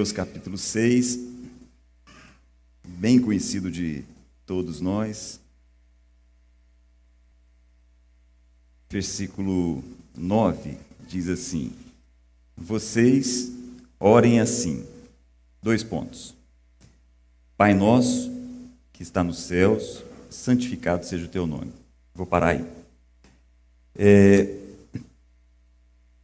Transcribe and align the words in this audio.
Mateus 0.00 0.12
capítulo 0.12 0.56
6, 0.56 1.18
bem 2.88 3.20
conhecido 3.20 3.70
de 3.70 4.02
todos 4.46 4.80
nós. 4.80 5.38
Versículo 8.88 9.84
9 10.16 10.78
diz 11.06 11.28
assim: 11.28 11.70
Vocês 12.56 13.52
orem 13.98 14.40
assim. 14.40 14.86
Dois 15.62 15.84
pontos. 15.84 16.34
Pai 17.54 17.74
nosso, 17.74 18.32
que 18.94 19.02
está 19.02 19.22
nos 19.22 19.40
céus, 19.40 20.02
santificado 20.30 21.04
seja 21.04 21.26
o 21.26 21.28
teu 21.28 21.46
nome. 21.46 21.74
Vou 22.14 22.24
parar 22.24 22.52
aí. 22.52 22.66
É, 23.94 24.56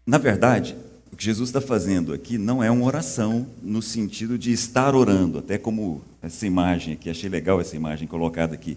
na 0.06 0.16
verdade, 0.16 0.74
o 1.16 1.18
que 1.18 1.24
Jesus 1.24 1.48
está 1.48 1.62
fazendo 1.62 2.12
aqui 2.12 2.36
não 2.36 2.62
é 2.62 2.70
uma 2.70 2.84
oração 2.84 3.46
no 3.62 3.80
sentido 3.80 4.36
de 4.36 4.52
estar 4.52 4.94
orando, 4.94 5.38
até 5.38 5.56
como 5.56 6.02
essa 6.20 6.46
imagem 6.46 6.92
aqui, 6.92 7.08
achei 7.08 7.30
legal 7.30 7.58
essa 7.58 7.74
imagem 7.74 8.06
colocada 8.06 8.54
aqui. 8.54 8.76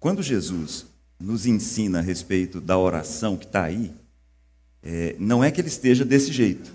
Quando 0.00 0.22
Jesus 0.22 0.86
nos 1.20 1.44
ensina 1.44 1.98
a 1.98 2.02
respeito 2.02 2.62
da 2.62 2.78
oração 2.78 3.36
que 3.36 3.44
está 3.44 3.62
aí, 3.62 3.92
é, 4.82 5.16
não 5.18 5.44
é 5.44 5.50
que 5.50 5.60
ele 5.60 5.68
esteja 5.68 6.02
desse 6.02 6.32
jeito. 6.32 6.72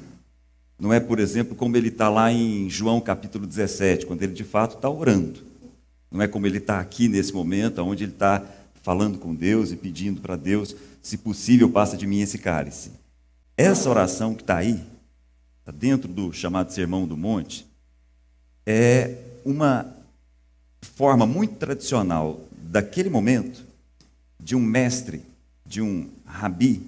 Não 0.80 0.94
é, 0.94 1.00
por 1.00 1.18
exemplo, 1.18 1.56
como 1.56 1.76
ele 1.76 1.88
está 1.88 2.08
lá 2.08 2.32
em 2.32 2.70
João 2.70 3.02
capítulo 3.02 3.48
17, 3.48 4.06
quando 4.06 4.22
ele 4.22 4.34
de 4.34 4.44
fato 4.44 4.76
está 4.76 4.88
orando. 4.88 5.40
Não 6.12 6.22
é 6.22 6.28
como 6.28 6.46
ele 6.46 6.60
está 6.60 6.80
aqui 6.80 7.08
nesse 7.08 7.34
momento, 7.34 7.82
onde 7.82 8.04
ele 8.04 8.12
está 8.12 8.46
falando 8.84 9.18
com 9.18 9.34
Deus 9.34 9.72
e 9.72 9.76
pedindo 9.76 10.22
para 10.22 10.36
Deus, 10.36 10.76
se 11.02 11.18
possível, 11.18 11.72
passa 11.72 11.98
de 11.98 12.06
mim 12.06 12.22
esse 12.22 12.38
cálice. 12.38 12.99
Essa 13.60 13.90
oração 13.90 14.34
que 14.34 14.42
está 14.42 14.56
aí, 14.56 14.80
está 15.60 15.70
dentro 15.70 16.08
do 16.08 16.32
chamado 16.32 16.72
Sermão 16.72 17.06
do 17.06 17.18
Monte, 17.18 17.68
é 18.66 19.18
uma 19.44 19.86
forma 20.82 21.26
muito 21.26 21.56
tradicional 21.56 22.40
daquele 22.54 23.10
momento 23.10 23.62
de 24.40 24.56
um 24.56 24.62
mestre, 24.62 25.22
de 25.66 25.82
um 25.82 26.08
rabi, 26.26 26.82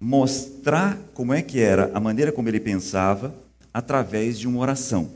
mostrar 0.00 0.98
como 1.12 1.34
é 1.34 1.42
que 1.42 1.60
era 1.60 1.90
a 1.92 2.00
maneira 2.00 2.32
como 2.32 2.48
ele 2.48 2.58
pensava 2.58 3.34
através 3.70 4.38
de 4.38 4.48
uma 4.48 4.60
oração. 4.60 5.10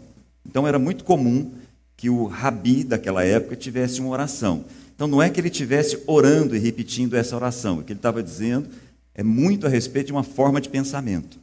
Então 0.44 0.68
era 0.68 0.78
muito 0.78 1.04
comum 1.04 1.54
que 1.96 2.10
o 2.10 2.26
rabi 2.26 2.84
daquela 2.84 3.24
época 3.24 3.56
tivesse 3.56 3.98
uma 3.98 4.10
oração. 4.10 4.66
Então 4.94 5.06
não 5.08 5.22
é 5.22 5.30
que 5.30 5.40
ele 5.40 5.48
tivesse 5.48 6.02
orando 6.06 6.54
e 6.54 6.58
repetindo 6.58 7.14
essa 7.16 7.34
oração, 7.34 7.78
o 7.78 7.82
que 7.82 7.94
ele 7.94 7.98
estava 7.98 8.22
dizendo 8.22 8.68
é 9.16 9.22
muito 9.22 9.66
a 9.66 9.68
respeito 9.68 10.06
de 10.08 10.12
uma 10.12 10.22
forma 10.22 10.60
de 10.60 10.68
pensamento. 10.68 11.40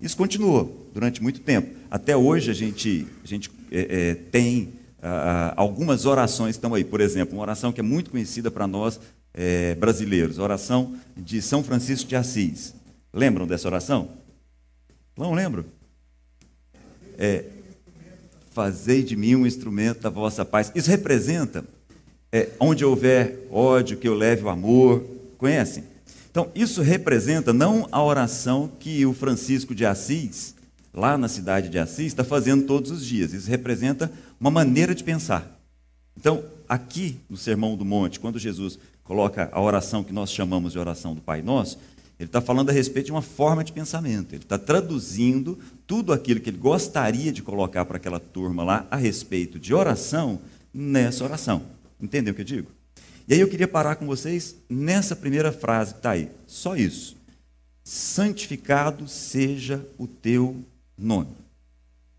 Isso 0.00 0.16
continuou 0.16 0.90
durante 0.92 1.22
muito 1.22 1.40
tempo. 1.40 1.76
Até 1.88 2.16
hoje 2.16 2.50
a 2.50 2.54
gente, 2.54 3.06
a 3.22 3.26
gente 3.26 3.50
é, 3.70 4.10
é, 4.10 4.14
tem 4.14 4.72
ah, 5.02 5.52
algumas 5.56 6.06
orações 6.06 6.56
estão 6.56 6.74
aí. 6.74 6.82
Por 6.82 7.00
exemplo, 7.00 7.34
uma 7.36 7.42
oração 7.42 7.70
que 7.72 7.80
é 7.80 7.82
muito 7.82 8.10
conhecida 8.10 8.50
para 8.50 8.66
nós 8.66 8.98
é, 9.34 9.74
brasileiros, 9.74 10.38
a 10.38 10.42
oração 10.42 10.96
de 11.16 11.42
São 11.42 11.62
Francisco 11.62 12.08
de 12.08 12.16
Assis. 12.16 12.74
Lembram 13.12 13.46
dessa 13.46 13.68
oração? 13.68 14.08
Não 15.16 15.34
lembro. 15.34 15.66
É, 17.18 17.44
Fazei 18.50 19.04
de 19.04 19.14
mim 19.14 19.36
um 19.36 19.46
instrumento 19.46 20.00
da 20.00 20.10
vossa 20.10 20.44
paz. 20.44 20.72
Isso 20.74 20.90
representa 20.90 21.64
é, 22.32 22.48
onde 22.58 22.84
houver 22.84 23.46
ódio, 23.48 23.96
que 23.96 24.08
eu 24.08 24.14
leve 24.14 24.42
o 24.42 24.48
amor. 24.48 25.04
Conhecem? 25.38 25.84
Então, 26.30 26.50
isso 26.54 26.80
representa 26.80 27.52
não 27.52 27.88
a 27.90 28.02
oração 28.02 28.70
que 28.78 29.04
o 29.04 29.12
Francisco 29.12 29.74
de 29.74 29.84
Assis, 29.84 30.54
lá 30.94 31.18
na 31.18 31.26
cidade 31.26 31.68
de 31.68 31.78
Assis, 31.78 32.06
está 32.06 32.22
fazendo 32.22 32.66
todos 32.66 32.90
os 32.90 33.04
dias. 33.04 33.32
Isso 33.32 33.50
representa 33.50 34.10
uma 34.38 34.50
maneira 34.50 34.94
de 34.94 35.02
pensar. 35.02 35.60
Então, 36.16 36.44
aqui 36.68 37.18
no 37.28 37.36
Sermão 37.36 37.76
do 37.76 37.84
Monte, 37.84 38.20
quando 38.20 38.38
Jesus 38.38 38.78
coloca 39.02 39.48
a 39.50 39.60
oração 39.60 40.04
que 40.04 40.12
nós 40.12 40.30
chamamos 40.30 40.72
de 40.72 40.78
oração 40.78 41.14
do 41.14 41.20
Pai 41.20 41.42
Nosso, 41.42 41.78
ele 42.16 42.28
está 42.28 42.40
falando 42.40 42.70
a 42.70 42.72
respeito 42.72 43.06
de 43.06 43.12
uma 43.12 43.22
forma 43.22 43.64
de 43.64 43.72
pensamento. 43.72 44.34
Ele 44.34 44.42
está 44.42 44.58
traduzindo 44.58 45.58
tudo 45.86 46.12
aquilo 46.12 46.38
que 46.38 46.50
ele 46.50 46.58
gostaria 46.58 47.32
de 47.32 47.42
colocar 47.42 47.84
para 47.86 47.96
aquela 47.96 48.20
turma 48.20 48.62
lá 48.62 48.86
a 48.90 48.96
respeito 48.96 49.58
de 49.58 49.74
oração 49.74 50.38
nessa 50.72 51.24
oração. 51.24 51.62
Entendeu 52.00 52.32
o 52.32 52.34
que 52.36 52.42
eu 52.42 52.46
digo? 52.46 52.79
E 53.30 53.34
aí 53.34 53.38
eu 53.38 53.46
queria 53.46 53.68
parar 53.68 53.94
com 53.94 54.06
vocês 54.06 54.56
nessa 54.68 55.14
primeira 55.14 55.52
frase 55.52 55.92
que 55.92 56.00
está 56.00 56.10
aí. 56.10 56.28
Só 56.48 56.74
isso. 56.74 57.16
Santificado 57.84 59.06
seja 59.06 59.86
o 59.96 60.08
teu 60.08 60.64
nome. 60.98 61.30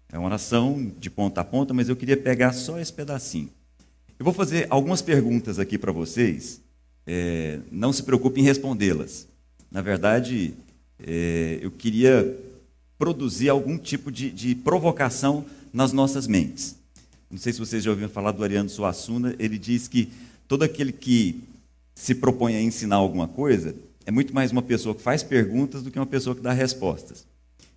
É 0.10 0.18
uma 0.18 0.28
oração 0.28 0.90
de 0.98 1.10
ponta 1.10 1.42
a 1.42 1.44
ponta, 1.44 1.74
mas 1.74 1.90
eu 1.90 1.98
queria 1.98 2.16
pegar 2.16 2.54
só 2.54 2.80
esse 2.80 2.94
pedacinho. 2.94 3.50
Eu 4.18 4.24
vou 4.24 4.34
fazer 4.34 4.68
algumas 4.70 5.02
perguntas 5.02 5.60
aqui 5.60 5.78
para 5.78 5.92
vocês. 5.92 6.62
É, 7.06 7.60
não 7.70 7.92
se 7.92 8.04
preocupe 8.04 8.40
em 8.40 8.46
respondê-las. 8.46 9.28
Na 9.70 9.82
verdade, 9.82 10.54
é, 10.98 11.60
eu 11.62 11.72
queria 11.72 12.40
produzir 12.98 13.50
algum 13.50 13.78
tipo 13.78 14.14
de, 14.14 14.32
de 14.32 14.56
provocação 14.56 15.46
nas 15.74 15.92
nossas 15.92 16.26
mentes. 16.26 16.78
Não 17.30 17.38
sei 17.38 17.52
se 17.52 17.60
vocês 17.60 17.84
já 17.84 17.90
ouviram 17.90 18.10
falar 18.10 18.32
do 18.32 18.46
Ariano 18.46 18.70
Suassuna, 18.70 19.36
ele 19.38 19.58
diz 19.58 19.90
que 19.90 20.10
todo 20.52 20.64
aquele 20.64 20.92
que 20.92 21.46
se 21.96 22.14
propõe 22.14 22.58
a 22.58 22.62
ensinar 22.62 22.98
alguma 22.98 23.26
coisa 23.26 23.74
é 24.06 24.12
muito 24.12 24.36
mais 24.36 24.52
uma 24.52 24.62
pessoa 24.62 24.94
que 24.94 25.02
faz 25.02 25.24
perguntas 25.24 25.82
do 25.82 25.90
que 25.90 25.98
uma 25.98 26.06
pessoa 26.06 26.36
que 26.36 26.42
dá 26.42 26.52
respostas. 26.52 27.26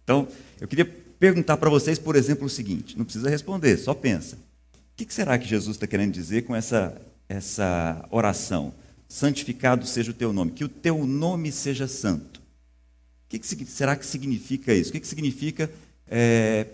Então, 0.03 0.27
eu 0.61 0.67
queria 0.67 0.85
perguntar 0.85 1.57
para 1.57 1.71
vocês, 1.71 2.01
por 2.01 2.17
exemplo, 2.17 2.47
o 2.47 2.51
seguinte: 2.51 2.99
não 2.99 3.05
precisa 3.05 3.31
responder, 3.31 3.77
só 3.77 3.95
pensa. 3.95 4.35
O 4.35 4.97
que 4.97 5.15
será 5.15 5.39
que 5.39 5.47
Jesus 5.47 5.77
está 5.77 5.87
querendo 5.87 6.11
dizer 6.11 6.43
com 6.47 6.57
essa, 6.57 7.01
essa 7.29 8.05
oração? 8.11 8.75
Santificado 9.07 9.87
seja 9.87 10.11
o 10.11 10.15
teu 10.15 10.33
nome, 10.33 10.51
que 10.51 10.65
o 10.65 10.69
teu 10.69 11.07
nome 11.07 11.53
seja 11.53 11.87
santo. 11.87 12.41
O 12.41 13.29
que, 13.29 13.65
será 13.67 13.95
que 13.95 14.05
significa 14.05 14.75
isso? 14.75 14.91
O 14.91 14.93
que, 14.95 15.07
significa 15.07 15.71
é, 16.09 16.67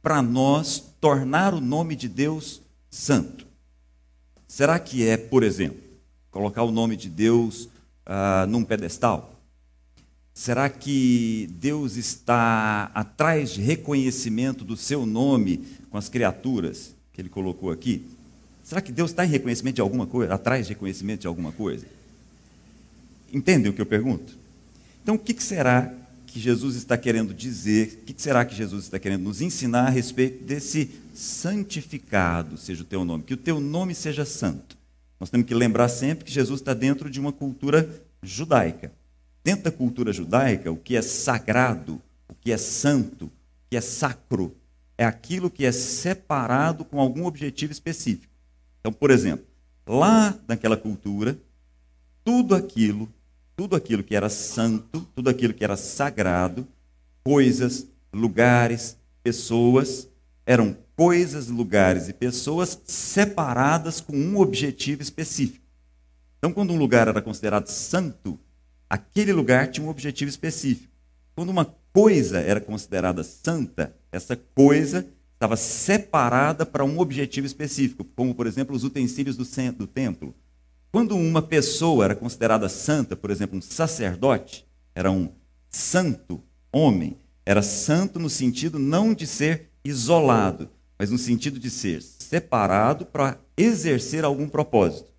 para 0.00 0.22
nós 0.22 0.82
tornar 0.98 1.52
o 1.52 1.60
nome 1.60 1.94
de 1.94 2.08
Deus 2.08 2.62
santo? 2.90 3.43
Será 4.46 4.78
que 4.78 5.06
é, 5.06 5.16
por 5.16 5.42
exemplo, 5.42 5.80
colocar 6.30 6.62
o 6.62 6.70
nome 6.70 6.96
de 6.96 7.08
Deus 7.08 7.68
ah, 8.04 8.46
num 8.48 8.64
pedestal? 8.64 9.34
Será 10.32 10.68
que 10.68 11.48
Deus 11.60 11.96
está 11.96 12.90
atrás 12.92 13.50
de 13.50 13.62
reconhecimento 13.62 14.64
do 14.64 14.76
seu 14.76 15.06
nome 15.06 15.64
com 15.90 15.96
as 15.96 16.08
criaturas 16.08 16.94
que 17.12 17.20
ele 17.20 17.28
colocou 17.28 17.70
aqui? 17.70 18.04
Será 18.64 18.80
que 18.80 18.90
Deus 18.90 19.10
está 19.10 19.24
em 19.24 19.28
reconhecimento 19.28 19.76
de 19.76 19.80
alguma 19.80 20.06
coisa, 20.06 20.34
atrás 20.34 20.66
de 20.66 20.72
reconhecimento 20.72 21.20
de 21.20 21.26
alguma 21.26 21.52
coisa? 21.52 21.86
Entendem 23.32 23.70
o 23.70 23.74
que 23.74 23.80
eu 23.80 23.86
pergunto? 23.86 24.36
Então, 25.02 25.14
o 25.14 25.18
que 25.18 25.40
será 25.40 25.92
que 26.34 26.40
Jesus 26.40 26.74
está 26.74 26.98
querendo 26.98 27.32
dizer? 27.32 28.00
O 28.02 28.06
que 28.06 28.14
será 28.20 28.44
que 28.44 28.56
Jesus 28.56 28.86
está 28.86 28.98
querendo 28.98 29.22
nos 29.22 29.40
ensinar 29.40 29.86
a 29.86 29.90
respeito 29.90 30.42
desse 30.42 30.90
santificado 31.14 32.56
seja 32.56 32.82
o 32.82 32.84
teu 32.84 33.04
nome, 33.04 33.22
que 33.22 33.34
o 33.34 33.36
teu 33.36 33.60
nome 33.60 33.94
seja 33.94 34.24
santo. 34.24 34.76
Nós 35.20 35.30
temos 35.30 35.46
que 35.46 35.54
lembrar 35.54 35.88
sempre 35.88 36.24
que 36.24 36.32
Jesus 36.32 36.60
está 36.60 36.74
dentro 36.74 37.08
de 37.08 37.20
uma 37.20 37.30
cultura 37.30 37.88
judaica. 38.20 38.90
Dentro 39.44 39.66
da 39.66 39.70
cultura 39.70 40.12
judaica, 40.12 40.72
o 40.72 40.76
que 40.76 40.96
é 40.96 41.02
sagrado, 41.02 42.02
o 42.28 42.34
que 42.34 42.50
é 42.50 42.56
santo, 42.56 43.26
o 43.26 43.30
que 43.70 43.76
é 43.76 43.80
sacro, 43.80 44.56
é 44.98 45.04
aquilo 45.04 45.48
que 45.48 45.64
é 45.64 45.70
separado 45.70 46.84
com 46.84 46.98
algum 46.98 47.26
objetivo 47.26 47.70
específico. 47.70 48.34
Então, 48.80 48.92
por 48.92 49.12
exemplo, 49.12 49.46
lá 49.86 50.36
naquela 50.48 50.76
cultura, 50.76 51.38
tudo 52.24 52.56
aquilo, 52.56 53.08
tudo 53.56 53.76
aquilo 53.76 54.02
que 54.02 54.16
era 54.16 54.28
santo, 54.28 55.06
tudo 55.14 55.30
aquilo 55.30 55.54
que 55.54 55.64
era 55.64 55.76
sagrado, 55.76 56.66
coisas, 57.22 57.86
lugares, 58.12 58.96
pessoas, 59.22 60.08
eram 60.46 60.76
coisas, 60.96 61.48
lugares 61.48 62.08
e 62.08 62.12
pessoas 62.12 62.80
separadas 62.84 64.00
com 64.00 64.16
um 64.16 64.38
objetivo 64.38 65.02
específico. 65.02 65.64
Então, 66.38 66.52
quando 66.52 66.72
um 66.72 66.78
lugar 66.78 67.08
era 67.08 67.22
considerado 67.22 67.68
santo, 67.68 68.38
aquele 68.88 69.32
lugar 69.32 69.68
tinha 69.68 69.86
um 69.86 69.90
objetivo 69.90 70.28
específico. 70.28 70.92
Quando 71.34 71.48
uma 71.48 71.64
coisa 71.92 72.40
era 72.40 72.60
considerada 72.60 73.24
santa, 73.24 73.94
essa 74.12 74.36
coisa 74.36 75.06
estava 75.32 75.56
separada 75.56 76.64
para 76.64 76.84
um 76.84 76.98
objetivo 76.98 77.46
específico, 77.46 78.04
como, 78.16 78.34
por 78.34 78.46
exemplo, 78.46 78.74
os 78.74 78.84
utensílios 78.84 79.36
do, 79.36 79.44
do 79.72 79.86
templo. 79.86 80.34
Quando 80.94 81.16
uma 81.16 81.42
pessoa 81.42 82.04
era 82.04 82.14
considerada 82.14 82.68
santa, 82.68 83.16
por 83.16 83.28
exemplo, 83.28 83.58
um 83.58 83.60
sacerdote, 83.60 84.64
era 84.94 85.10
um 85.10 85.28
santo 85.68 86.40
homem, 86.70 87.18
era 87.44 87.62
santo 87.62 88.20
no 88.20 88.30
sentido 88.30 88.78
não 88.78 89.12
de 89.12 89.26
ser 89.26 89.72
isolado, 89.84 90.70
mas 90.96 91.10
no 91.10 91.18
sentido 91.18 91.58
de 91.58 91.68
ser 91.68 92.00
separado 92.00 93.04
para 93.04 93.40
exercer 93.56 94.24
algum 94.24 94.48
propósito. 94.48 95.12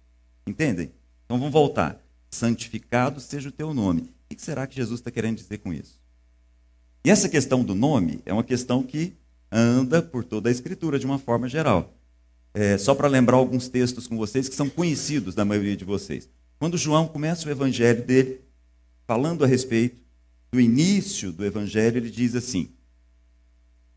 Entendem? 0.47 0.93
Então 1.25 1.37
vamos 1.37 1.51
voltar. 1.51 2.01
Santificado 2.31 3.19
seja 3.19 3.49
o 3.49 3.51
teu 3.51 3.73
nome. 3.73 4.03
O 4.31 4.33
que 4.33 4.41
será 4.41 4.65
que 4.65 4.77
Jesus 4.77 5.01
está 5.01 5.11
querendo 5.11 5.35
dizer 5.35 5.57
com 5.57 5.73
isso? 5.73 5.99
E 7.03 7.09
essa 7.09 7.27
questão 7.27 7.65
do 7.65 7.75
nome 7.75 8.21
é 8.25 8.31
uma 8.31 8.45
questão 8.45 8.81
que 8.81 9.17
anda 9.51 10.01
por 10.01 10.23
toda 10.23 10.47
a 10.47 10.51
Escritura 10.53 10.97
de 10.97 11.05
uma 11.05 11.19
forma 11.19 11.49
geral. 11.49 11.93
É, 12.55 12.77
só 12.77 12.95
para 12.95 13.09
lembrar 13.09 13.35
alguns 13.35 13.67
textos 13.67 14.07
com 14.07 14.15
vocês 14.15 14.47
que 14.47 14.55
são 14.55 14.69
conhecidos 14.69 15.35
da 15.35 15.43
maioria 15.43 15.75
de 15.75 15.83
vocês. 15.83 16.29
Quando 16.57 16.77
João 16.77 17.05
começa 17.05 17.45
o 17.45 17.51
evangelho 17.51 18.01
dele, 18.05 18.39
falando 19.05 19.43
a 19.43 19.47
respeito 19.47 20.01
do 20.53 20.61
início 20.61 21.33
do 21.33 21.43
evangelho, 21.43 21.97
ele 21.97 22.09
diz 22.09 22.33
assim: 22.33 22.69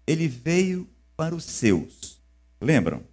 Ele 0.05 0.26
veio 0.26 0.88
para 1.16 1.37
os 1.37 1.44
seus. 1.44 2.20
Lembram? 2.60 3.05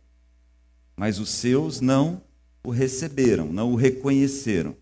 Mas 0.97 1.19
os 1.19 1.29
seus 1.29 1.79
não 1.79 2.23
o 2.63 2.71
receberam, 2.71 3.53
não 3.53 3.71
o 3.71 3.75
reconheceram. 3.75 4.75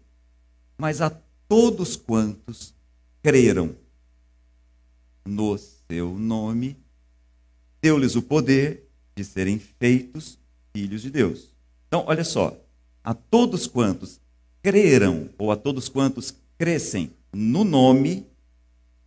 Mas 0.78 1.02
a 1.02 1.10
todos 1.46 1.98
quantos 1.98 2.74
creram 3.22 3.76
no 5.26 5.58
seu 5.58 6.18
nome, 6.18 6.78
deu-lhes 7.82 8.16
o 8.16 8.22
poder 8.22 8.90
de 9.14 9.26
serem 9.26 9.60
feitos 9.60 10.42
filhos 10.76 11.02
de 11.02 11.10
Deus. 11.10 11.50
Então, 11.88 12.04
olha 12.08 12.24
só, 12.24 12.60
a 13.04 13.14
todos 13.14 13.68
quantos 13.68 14.20
creram, 14.62 15.30
ou 15.38 15.52
a 15.52 15.56
todos 15.56 15.88
quantos 15.88 16.34
crescem 16.58 17.12
no 17.32 17.64
nome, 17.64 18.26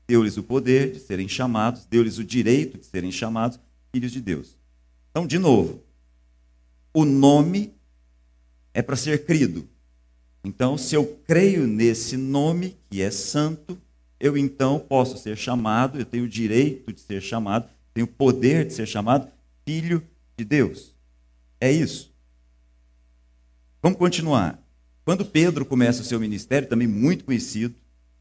deu-lhes 0.07 0.37
o 0.37 0.43
poder 0.43 0.93
de 0.93 1.01
serem 1.01 1.29
chamados, 1.29 1.85
deu-lhes 1.87 2.19
o 2.19 2.25
direito 2.25 2.79
de 2.79 2.87
serem 2.87 3.11
chamados 3.11 3.59
filhos 3.93 4.13
de 4.13 4.21
Deus. 4.21 4.57
Então, 5.11 5.27
de 5.27 5.39
novo, 5.39 5.83
o 6.93 7.05
nome 7.05 7.75
é 8.73 8.83
para 8.83 8.97
ser 8.97 9.25
crido. 9.25 9.67
Então, 10.45 10.79
se 10.79 10.95
eu 10.95 11.19
creio 11.27 11.67
nesse 11.67 12.17
nome, 12.17 12.77
que 12.89 13.03
é 13.03 13.11
santo, 13.11 13.77
eu 14.21 14.37
então 14.37 14.79
posso 14.79 15.19
ser 15.19 15.37
chamado, 15.37 15.99
eu 15.99 16.05
tenho 16.05 16.25
o 16.25 16.29
direito 16.29 16.93
de 16.93 17.01
ser 17.01 17.21
chamado, 17.21 17.69
tenho 17.93 18.07
o 18.07 18.11
poder 18.11 18.67
de 18.67 18.75
ser 18.75 18.87
chamado 18.87 19.29
filho 19.65 20.03
de 20.37 20.45
Deus. 20.45 20.96
É 21.61 21.71
isso. 21.71 22.15
Vamos 23.83 23.99
continuar. 23.99 24.63
Quando 25.05 25.25
Pedro 25.25 25.65
começa 25.65 26.03
o 26.03 26.05
seu 26.05 26.19
ministério, 26.19 26.69
também 26.69 26.89
muito 26.89 27.25
conhecido, 27.25 27.75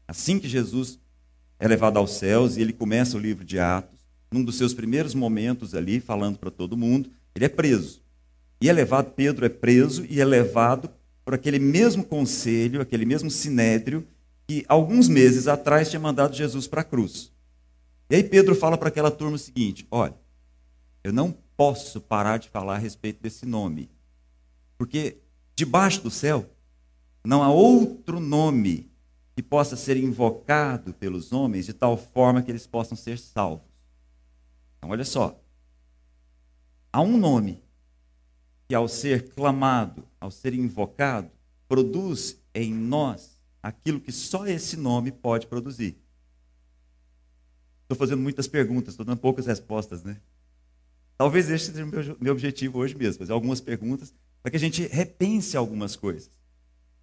assim 0.06 0.38
que 0.38 0.48
Jesus 0.48 0.98
é 1.58 1.66
levado 1.66 1.96
aos 1.96 2.12
céus 2.12 2.56
e 2.56 2.60
ele 2.60 2.72
começa 2.72 3.16
o 3.16 3.20
livro 3.20 3.44
de 3.44 3.58
Atos, 3.58 3.98
num 4.30 4.44
dos 4.44 4.56
seus 4.56 4.72
primeiros 4.72 5.14
momentos 5.14 5.74
ali, 5.74 6.00
falando 6.00 6.38
para 6.38 6.50
todo 6.50 6.76
mundo, 6.76 7.10
ele 7.34 7.44
é 7.44 7.48
preso. 7.48 8.02
E 8.60 8.68
é 8.68 8.72
levado, 8.72 9.12
Pedro 9.12 9.44
é 9.44 9.48
preso 9.48 10.06
e 10.08 10.20
é 10.20 10.24
levado 10.24 10.90
por 11.24 11.34
aquele 11.34 11.58
mesmo 11.58 12.04
conselho, 12.04 12.80
aquele 12.80 13.04
mesmo 13.04 13.30
sinédrio, 13.30 14.06
que 14.46 14.64
alguns 14.68 15.08
meses 15.08 15.48
atrás 15.48 15.90
tinha 15.90 16.00
mandado 16.00 16.36
Jesus 16.36 16.66
para 16.68 16.82
a 16.82 16.84
cruz. 16.84 17.32
E 18.08 18.14
aí 18.14 18.22
Pedro 18.22 18.54
fala 18.54 18.78
para 18.78 18.88
aquela 18.88 19.10
turma 19.10 19.34
o 19.34 19.38
seguinte: 19.38 19.86
olha, 19.90 20.14
eu 21.02 21.12
não 21.12 21.36
posso 21.56 22.00
parar 22.00 22.38
de 22.38 22.48
falar 22.48 22.74
a 22.74 22.78
respeito 22.78 23.22
desse 23.22 23.46
nome, 23.46 23.90
porque 24.76 25.18
debaixo 25.54 26.02
do 26.02 26.10
céu 26.10 26.48
não 27.24 27.42
há 27.42 27.50
outro 27.50 28.20
nome 28.20 28.90
que 29.34 29.42
possa 29.42 29.76
ser 29.76 29.96
invocado 29.96 30.94
pelos 30.94 31.32
homens 31.32 31.66
de 31.66 31.72
tal 31.72 31.96
forma 31.96 32.42
que 32.42 32.50
eles 32.50 32.66
possam 32.66 32.96
ser 32.96 33.18
salvos. 33.18 33.66
Então, 34.78 34.90
olha 34.90 35.04
só. 35.04 35.38
Há 36.92 37.02
um 37.02 37.18
nome 37.18 37.62
que, 38.66 38.74
ao 38.74 38.88
ser 38.88 39.34
clamado, 39.34 40.06
ao 40.18 40.30
ser 40.30 40.54
invocado, 40.54 41.30
produz 41.68 42.40
em 42.54 42.72
nós 42.72 43.38
aquilo 43.62 44.00
que 44.00 44.12
só 44.12 44.46
esse 44.46 44.76
nome 44.76 45.12
pode 45.12 45.46
produzir. 45.46 46.00
Estou 47.82 47.96
fazendo 47.96 48.22
muitas 48.22 48.48
perguntas, 48.48 48.94
estou 48.94 49.04
dando 49.04 49.18
poucas 49.18 49.46
respostas, 49.46 50.02
né? 50.02 50.20
Talvez 51.18 51.48
esse 51.48 51.72
seja 51.72 52.14
o 52.14 52.16
meu 52.20 52.32
objetivo 52.32 52.78
hoje 52.78 52.94
mesmo, 52.94 53.20
fazer 53.20 53.32
algumas 53.32 53.60
perguntas 53.60 54.14
para 54.42 54.50
que 54.50 54.56
a 54.56 54.60
gente 54.60 54.86
repense 54.86 55.56
algumas 55.56 55.96
coisas. 55.96 56.30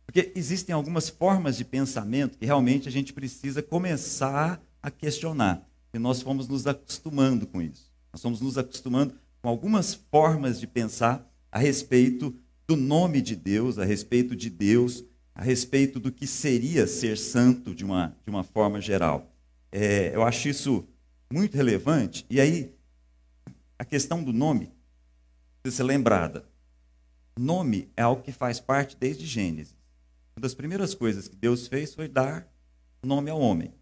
Porque 0.06 0.32
existem 0.36 0.74
algumas 0.74 1.10
formas 1.10 1.58
de 1.58 1.66
pensamento 1.66 2.38
que 2.38 2.46
realmente 2.46 2.88
a 2.88 2.92
gente 2.92 3.12
precisa 3.14 3.64
começar 3.64 4.62
a 4.82 4.92
questionar. 4.92 5.68
E 5.94 6.00
nós 6.00 6.22
fomos 6.22 6.48
nos 6.48 6.68
acostumando 6.68 7.48
com 7.48 7.62
isso. 7.62 7.92
Nós 8.12 8.22
fomos 8.22 8.42
nos 8.42 8.58
acostumando 8.58 9.16
com 9.42 9.50
algumas 9.50 9.94
formas 9.94 10.60
de 10.60 10.68
pensar 10.68 11.28
a 11.52 11.58
respeito 11.58 12.36
do 12.68 12.76
nome 12.76 13.22
de 13.22 13.36
Deus, 13.36 13.78
a 13.78 13.84
respeito 13.84 14.36
de 14.36 14.50
Deus, 14.50 15.04
a 15.36 15.44
respeito 15.44 16.00
do 16.00 16.12
que 16.12 16.28
seria 16.28 16.86
ser 16.86 17.18
santo 17.18 17.74
de 17.74 17.84
uma, 17.84 18.16
de 18.24 18.30
uma 18.30 18.44
forma 18.44 18.80
geral. 18.80 19.32
É, 19.72 20.16
eu 20.16 20.24
acho 20.24 20.48
isso 20.48 20.88
muito 21.32 21.56
relevante. 21.56 22.26
E 22.30 22.40
aí, 22.40 22.74
a 23.84 23.86
questão 23.86 24.24
do 24.24 24.32
nome 24.32 24.72
precisa 25.62 25.84
ser 25.84 25.84
lembrada. 25.84 26.46
Nome 27.38 27.92
é 27.98 28.02
algo 28.02 28.22
que 28.22 28.32
faz 28.32 28.58
parte 28.58 28.96
desde 28.96 29.26
Gênesis. 29.26 29.76
Uma 30.34 30.42
das 30.42 30.54
primeiras 30.54 30.96
coisas 30.96 31.28
que 31.28 31.36
Deus 31.36 31.68
fez 31.68 31.94
foi 31.94 32.08
dar 32.08 32.48
nome 33.04 33.30
ao 33.30 33.42
homem. 33.42 33.74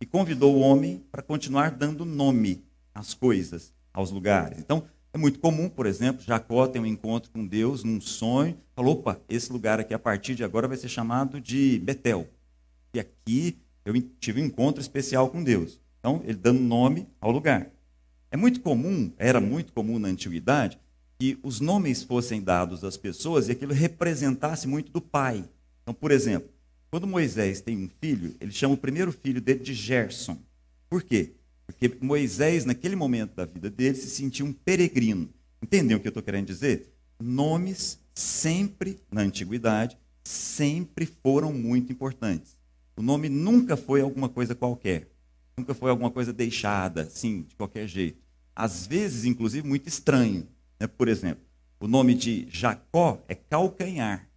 E 0.00 0.06
convidou 0.06 0.56
o 0.56 0.58
homem 0.58 1.06
para 1.12 1.22
continuar 1.22 1.70
dando 1.70 2.04
nome 2.04 2.64
às 2.92 3.14
coisas, 3.14 3.72
aos 3.92 4.10
lugares. 4.10 4.58
Então, 4.58 4.88
é 5.12 5.18
muito 5.18 5.38
comum, 5.38 5.68
por 5.68 5.86
exemplo, 5.86 6.24
Jacó 6.24 6.66
tem 6.66 6.82
um 6.82 6.86
encontro 6.86 7.30
com 7.30 7.46
Deus 7.46 7.84
num 7.84 8.00
sonho, 8.00 8.58
falou: 8.74 8.94
opa, 8.94 9.20
esse 9.28 9.52
lugar 9.52 9.78
aqui 9.78 9.94
a 9.94 9.98
partir 10.00 10.34
de 10.34 10.42
agora 10.42 10.66
vai 10.66 10.76
ser 10.76 10.88
chamado 10.88 11.40
de 11.40 11.78
Betel. 11.78 12.28
E 12.92 12.98
aqui 12.98 13.62
eu 13.84 13.94
tive 14.18 14.42
um 14.42 14.46
encontro 14.46 14.80
especial 14.80 15.30
com 15.30 15.44
Deus. 15.44 15.80
Então, 16.00 16.20
ele 16.24 16.38
dando 16.38 16.58
nome 16.58 17.06
ao 17.20 17.30
lugar. 17.30 17.70
É 18.34 18.36
muito 18.36 18.62
comum, 18.62 19.12
era 19.16 19.40
muito 19.40 19.72
comum 19.72 19.96
na 19.96 20.08
antiguidade, 20.08 20.76
que 21.20 21.38
os 21.40 21.60
nomes 21.60 22.02
fossem 22.02 22.42
dados 22.42 22.82
às 22.82 22.96
pessoas 22.96 23.46
e 23.46 23.52
aquilo 23.52 23.72
representasse 23.72 24.66
muito 24.66 24.90
do 24.90 25.00
pai. 25.00 25.48
Então, 25.80 25.94
por 25.94 26.10
exemplo, 26.10 26.48
quando 26.90 27.06
Moisés 27.06 27.60
tem 27.60 27.78
um 27.78 27.88
filho, 28.00 28.34
ele 28.40 28.50
chama 28.50 28.74
o 28.74 28.76
primeiro 28.76 29.12
filho 29.12 29.40
dele 29.40 29.60
de 29.60 29.72
Gerson. 29.72 30.36
Por 30.90 31.04
quê? 31.04 31.34
Porque 31.64 31.96
Moisés, 32.00 32.64
naquele 32.64 32.96
momento 32.96 33.36
da 33.36 33.44
vida 33.44 33.70
dele, 33.70 33.94
se 33.94 34.10
sentia 34.10 34.44
um 34.44 34.52
peregrino. 34.52 35.28
Entendeu 35.62 35.98
o 35.98 36.00
que 36.00 36.08
eu 36.08 36.10
estou 36.10 36.22
querendo 36.22 36.46
dizer? 36.46 36.92
Nomes 37.22 38.00
sempre, 38.12 38.98
na 39.12 39.20
antiguidade, 39.20 39.96
sempre 40.24 41.06
foram 41.06 41.52
muito 41.52 41.92
importantes. 41.92 42.56
O 42.96 43.02
nome 43.02 43.28
nunca 43.28 43.76
foi 43.76 44.00
alguma 44.00 44.28
coisa 44.28 44.56
qualquer. 44.56 45.08
Nunca 45.56 45.72
foi 45.72 45.90
alguma 45.90 46.10
coisa 46.10 46.32
deixada, 46.32 47.02
assim, 47.02 47.42
de 47.42 47.54
qualquer 47.54 47.86
jeito. 47.86 48.23
Às 48.54 48.86
vezes, 48.86 49.24
inclusive, 49.24 49.66
muito 49.66 49.88
estranho. 49.88 50.46
Né? 50.78 50.86
Por 50.86 51.08
exemplo, 51.08 51.42
o 51.80 51.88
nome 51.88 52.14
de 52.14 52.46
Jacó 52.50 53.22
é 53.28 53.34
calcanhar. 53.34 54.28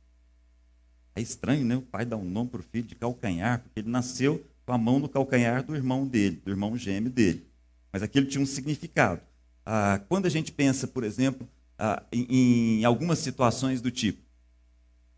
É 1.16 1.22
estranho, 1.22 1.66
né? 1.66 1.76
O 1.76 1.82
pai 1.82 2.06
dá 2.06 2.16
um 2.16 2.24
nome 2.24 2.50
para 2.50 2.60
o 2.60 2.64
filho 2.64 2.88
de 2.88 2.96
calcanhar, 2.96 3.62
porque 3.62 3.80
ele 3.80 3.90
nasceu 3.90 4.46
com 4.66 4.74
a 4.74 4.78
mão 4.78 5.00
no 5.00 5.10
calcanhar 5.10 5.64
do 5.64 5.76
irmão 5.76 6.06
dele, 6.06 6.42
do 6.44 6.52
irmão 6.52 6.78
gêmeo 6.78 7.10
dele. 7.10 7.48
Mas 7.92 8.04
aquilo 8.04 8.28
tinha 8.28 8.42
um 8.42 8.46
significado. 8.46 9.22
Ah, 9.66 10.02
quando 10.08 10.26
a 10.26 10.30
gente 10.30 10.52
pensa, 10.52 10.88
por 10.88 11.04
exemplo, 11.04 11.48
ah, 11.78 12.04
em, 12.12 12.80
em 12.80 12.86
algumas 12.86 13.20
situações 13.20 13.82
do 13.82 13.90
tipo, 13.90 14.22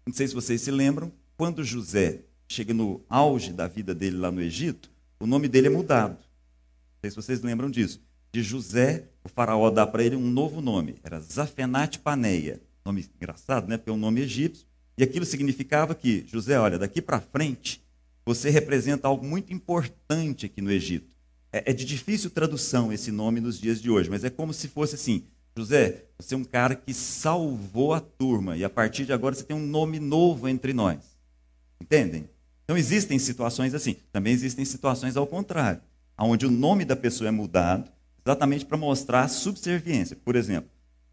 não 0.05 0.13
sei 0.13 0.27
se 0.27 0.33
vocês 0.33 0.61
se 0.61 0.71
lembram, 0.71 1.11
quando 1.35 1.63
José 1.63 2.21
chega 2.47 2.73
no 2.73 3.01
auge 3.09 3.53
da 3.53 3.67
vida 3.67 3.93
dele 3.93 4.17
lá 4.17 4.31
no 4.31 4.41
Egito, 4.41 4.89
o 5.19 5.27
nome 5.27 5.47
dele 5.47 5.67
é 5.67 5.69
mudado. 5.69 6.13
Não 6.13 6.99
sei 7.01 7.09
se 7.11 7.15
vocês 7.15 7.41
lembram 7.41 7.69
disso. 7.69 8.01
De 8.31 8.43
José, 8.43 9.05
o 9.23 9.29
faraó 9.29 9.69
dá 9.69 9.87
para 9.87 10.03
ele 10.03 10.15
um 10.15 10.29
novo 10.29 10.61
nome. 10.61 10.95
Era 11.03 11.19
Zafenat 11.19 11.99
Paneia. 11.99 12.61
Nome 12.85 13.05
engraçado, 13.15 13.67
né? 13.67 13.77
Porque 13.77 13.89
é 13.89 13.93
um 13.93 13.97
nome 13.97 14.21
egípcio. 14.21 14.65
E 14.97 15.03
aquilo 15.03 15.25
significava 15.25 15.95
que, 15.95 16.25
José, 16.27 16.59
olha, 16.59 16.77
daqui 16.77 17.01
para 17.01 17.19
frente, 17.19 17.81
você 18.25 18.49
representa 18.49 19.07
algo 19.07 19.25
muito 19.25 19.51
importante 19.53 20.45
aqui 20.45 20.61
no 20.61 20.71
Egito. 20.71 21.15
É, 21.51 21.71
é, 21.71 21.73
de 21.73 21.83
difícil 21.83 22.29
tradução 22.29 22.93
esse 22.93 23.11
nome 23.11 23.39
nos 23.39 23.59
dias 23.59 23.81
de 23.81 23.89
hoje, 23.89 24.09
mas 24.09 24.23
é 24.23 24.29
como 24.29 24.53
se 24.53 24.67
fosse 24.67 24.95
assim: 24.95 25.23
José, 25.57 26.03
você 26.17 26.35
é 26.35 26.37
um 26.37 26.43
cara 26.43 26.75
que 26.75 26.93
salvou 26.93 27.93
a 27.93 27.99
turma 27.99 28.55
e 28.55 28.63
a 28.63 28.69
partir 28.69 29.05
de 29.05 29.13
agora 29.13 29.33
você 29.33 29.43
tem 29.43 29.55
um 29.55 29.65
nome 29.65 29.99
novo 29.99 30.47
entre 30.47 30.73
nós. 30.73 30.99
Entendem? 31.81 32.29
Então 32.65 32.77
existem 32.77 33.17
situações 33.17 33.73
assim. 33.73 33.95
Também 34.11 34.31
existem 34.31 34.63
situações 34.63 35.17
ao 35.17 35.25
contrário, 35.25 35.81
onde 36.19 36.45
o 36.45 36.51
nome 36.51 36.85
da 36.85 36.95
pessoa 36.95 37.27
é 37.27 37.31
mudado 37.31 37.89
exatamente 38.25 38.65
para 38.65 38.77
mostrar 38.77 39.27
subserviência. 39.27 40.15
Por 40.15 40.35
exemplo, 40.35 40.69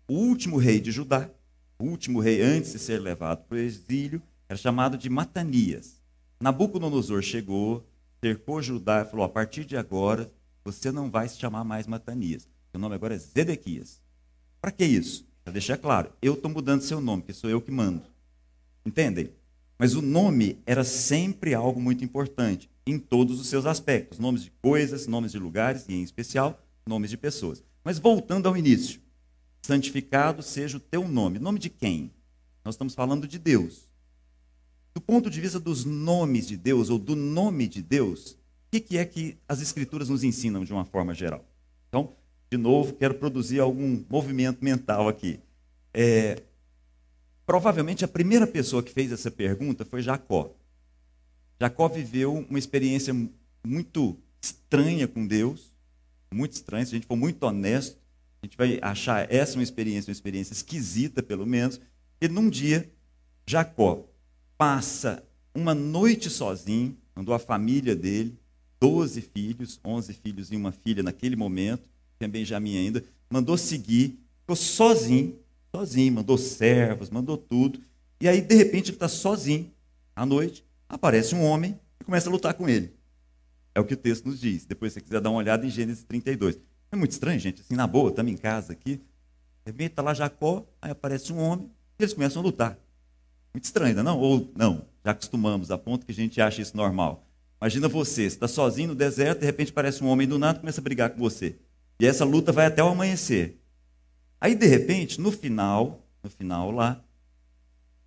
o 0.08 0.14
último 0.14 0.56
rei 0.56 0.80
de 0.80 0.92
Judá, 0.92 1.30
o 1.78 1.84
último 1.84 2.20
rei 2.20 2.40
antes 2.40 2.72
de 2.72 2.78
ser 2.78 3.00
levado 3.00 3.44
para 3.44 3.56
o 3.56 3.60
exílio, 3.60 4.22
era 4.48 4.58
chamado 4.58 4.96
de 4.96 5.10
Matanias. 5.10 6.00
Nabucodonosor 6.40 7.22
chegou, 7.22 7.86
cercou 8.22 8.62
Judá 8.62 9.02
e 9.02 9.10
falou: 9.10 9.24
a 9.24 9.28
partir 9.28 9.64
de 9.64 9.76
agora, 9.76 10.30
você 10.64 10.92
não 10.92 11.10
vai 11.10 11.28
se 11.28 11.38
chamar 11.38 11.64
mais 11.64 11.86
Matanias. 11.86 12.48
Seu 12.70 12.80
nome 12.80 12.94
agora 12.94 13.14
é 13.14 13.18
Zedequias. 13.18 14.00
Para 14.60 14.70
que 14.70 14.84
isso? 14.84 15.26
Para 15.44 15.52
deixar 15.52 15.78
claro, 15.78 16.10
eu 16.20 16.34
estou 16.34 16.50
mudando 16.50 16.82
seu 16.82 17.00
nome, 17.00 17.22
que 17.22 17.32
sou 17.32 17.48
eu 17.48 17.60
que 17.60 17.70
mando. 17.70 18.02
Entendem? 18.84 19.30
Mas 19.78 19.94
o 19.94 20.02
nome 20.02 20.58
era 20.66 20.84
sempre 20.84 21.54
algo 21.54 21.80
muito 21.80 22.04
importante, 22.04 22.70
em 22.86 22.98
todos 22.98 23.40
os 23.40 23.46
seus 23.48 23.66
aspectos: 23.66 24.18
nomes 24.18 24.42
de 24.42 24.52
coisas, 24.62 25.06
nomes 25.06 25.32
de 25.32 25.38
lugares, 25.38 25.86
e 25.88 25.94
em 25.94 26.02
especial, 26.02 26.60
nomes 26.86 27.10
de 27.10 27.16
pessoas. 27.16 27.62
Mas 27.82 27.98
voltando 27.98 28.46
ao 28.46 28.56
início, 28.56 29.00
santificado 29.62 30.42
seja 30.42 30.76
o 30.76 30.80
teu 30.80 31.06
nome. 31.06 31.38
Nome 31.38 31.58
de 31.58 31.68
quem? 31.68 32.12
Nós 32.64 32.74
estamos 32.74 32.94
falando 32.94 33.26
de 33.26 33.38
Deus. 33.38 33.88
Do 34.94 35.00
ponto 35.00 35.28
de 35.28 35.40
vista 35.40 35.60
dos 35.60 35.84
nomes 35.84 36.46
de 36.46 36.56
Deus, 36.56 36.88
ou 36.88 36.98
do 36.98 37.14
nome 37.14 37.68
de 37.68 37.82
Deus, 37.82 38.32
o 38.32 38.80
que 38.80 38.96
é 38.96 39.04
que 39.04 39.36
as 39.48 39.60
Escrituras 39.60 40.08
nos 40.08 40.24
ensinam 40.24 40.64
de 40.64 40.72
uma 40.72 40.84
forma 40.84 41.12
geral? 41.12 41.44
Então, 41.88 42.12
de 42.50 42.56
novo, 42.56 42.94
quero 42.94 43.14
produzir 43.14 43.60
algum 43.60 44.04
movimento 44.08 44.64
mental 44.64 45.08
aqui. 45.08 45.40
É, 45.92 46.42
provavelmente 47.44 48.04
a 48.04 48.08
primeira 48.08 48.46
pessoa 48.46 48.82
que 48.82 48.92
fez 48.92 49.12
essa 49.12 49.30
pergunta 49.30 49.84
foi 49.84 50.02
Jacó. 50.02 50.50
Jacó 51.60 51.88
viveu 51.88 52.46
uma 52.48 52.58
experiência 52.58 53.14
muito 53.66 54.16
estranha 54.40 55.08
com 55.08 55.26
Deus, 55.26 55.72
muito 56.34 56.52
estranha, 56.52 56.84
se 56.84 56.92
a 56.92 56.94
gente 56.96 57.06
for 57.06 57.16
muito 57.16 57.42
honesto, 57.44 57.98
a 58.42 58.46
gente 58.46 58.56
vai 58.56 58.78
achar 58.82 59.32
essa 59.32 59.56
uma 59.56 59.62
experiência, 59.62 60.10
uma 60.10 60.14
experiência 60.14 60.52
esquisita, 60.52 61.22
pelo 61.22 61.46
menos, 61.46 61.80
e 62.20 62.28
num 62.28 62.48
dia, 62.48 62.90
Jacó 63.46 64.04
passa 64.56 65.22
uma 65.54 65.74
noite 65.74 66.30
sozinho, 66.30 66.96
mandou 67.14 67.34
a 67.34 67.38
família 67.38 67.94
dele, 67.94 68.38
12 68.80 69.20
filhos, 69.20 69.80
11 69.84 70.12
filhos 70.14 70.52
e 70.52 70.56
uma 70.56 70.72
filha 70.72 71.02
naquele 71.02 71.36
momento, 71.36 71.88
tinha 72.18 72.28
Benjamim 72.28 72.76
ainda, 72.76 73.04
mandou 73.30 73.56
seguir, 73.56 74.18
ficou 74.40 74.56
sozinho, 74.56 75.38
sozinho, 75.74 76.12
mandou 76.12 76.38
servos, 76.38 77.10
mandou 77.10 77.36
tudo, 77.36 77.80
e 78.20 78.28
aí, 78.28 78.40
de 78.40 78.54
repente, 78.54 78.90
ele 78.90 78.96
está 78.96 79.08
sozinho, 79.08 79.70
à 80.14 80.24
noite, 80.24 80.64
aparece 80.88 81.34
um 81.34 81.42
homem 81.42 81.78
e 82.00 82.04
começa 82.04 82.28
a 82.28 82.32
lutar 82.32 82.54
com 82.54 82.68
ele. 82.68 82.94
É 83.76 83.80
o 83.80 83.84
que 83.84 83.92
o 83.92 83.96
texto 83.96 84.24
nos 84.24 84.40
diz. 84.40 84.64
Depois, 84.64 84.94
se 84.94 84.98
você 84.98 85.04
quiser 85.04 85.20
dar 85.20 85.28
uma 85.28 85.36
olhada 85.36 85.66
em 85.66 85.68
Gênesis 85.68 86.02
32. 86.02 86.58
É 86.90 86.96
muito 86.96 87.10
estranho, 87.10 87.38
gente. 87.38 87.60
Assim, 87.60 87.76
na 87.76 87.86
boa, 87.86 88.08
estamos 88.08 88.32
em 88.32 88.36
casa 88.38 88.72
aqui. 88.72 88.96
De 88.96 89.02
repente 89.66 89.90
está 89.90 90.00
lá 90.00 90.14
Jacó, 90.14 90.66
aí 90.80 90.90
aparece 90.90 91.30
um 91.30 91.38
homem 91.38 91.70
e 91.98 92.02
eles 92.02 92.14
começam 92.14 92.40
a 92.40 92.42
lutar. 92.42 92.78
Muito 93.52 93.64
estranho, 93.64 94.02
não? 94.02 94.18
Ou 94.18 94.50
não, 94.56 94.86
já 95.04 95.10
acostumamos, 95.10 95.70
a 95.70 95.76
ponto 95.76 96.06
que 96.06 96.12
a 96.12 96.14
gente 96.14 96.40
acha 96.40 96.62
isso 96.62 96.74
normal. 96.74 97.26
Imagina 97.60 97.86
você, 97.86 98.22
você 98.22 98.22
está 98.22 98.48
sozinho 98.48 98.88
no 98.88 98.94
deserto, 98.94 99.40
de 99.40 99.44
repente 99.44 99.72
aparece 99.72 100.02
um 100.02 100.06
homem 100.06 100.26
do 100.26 100.38
nada 100.38 100.56
e 100.56 100.60
começa 100.60 100.80
a 100.80 100.84
brigar 100.84 101.10
com 101.10 101.18
você. 101.18 101.58
E 102.00 102.06
essa 102.06 102.24
luta 102.24 102.52
vai 102.52 102.64
até 102.64 102.82
o 102.82 102.88
amanhecer. 102.88 103.60
Aí, 104.40 104.54
de 104.54 104.66
repente, 104.66 105.20
no 105.20 105.30
final, 105.30 106.02
no 106.22 106.30
final 106.30 106.70
lá, 106.70 107.04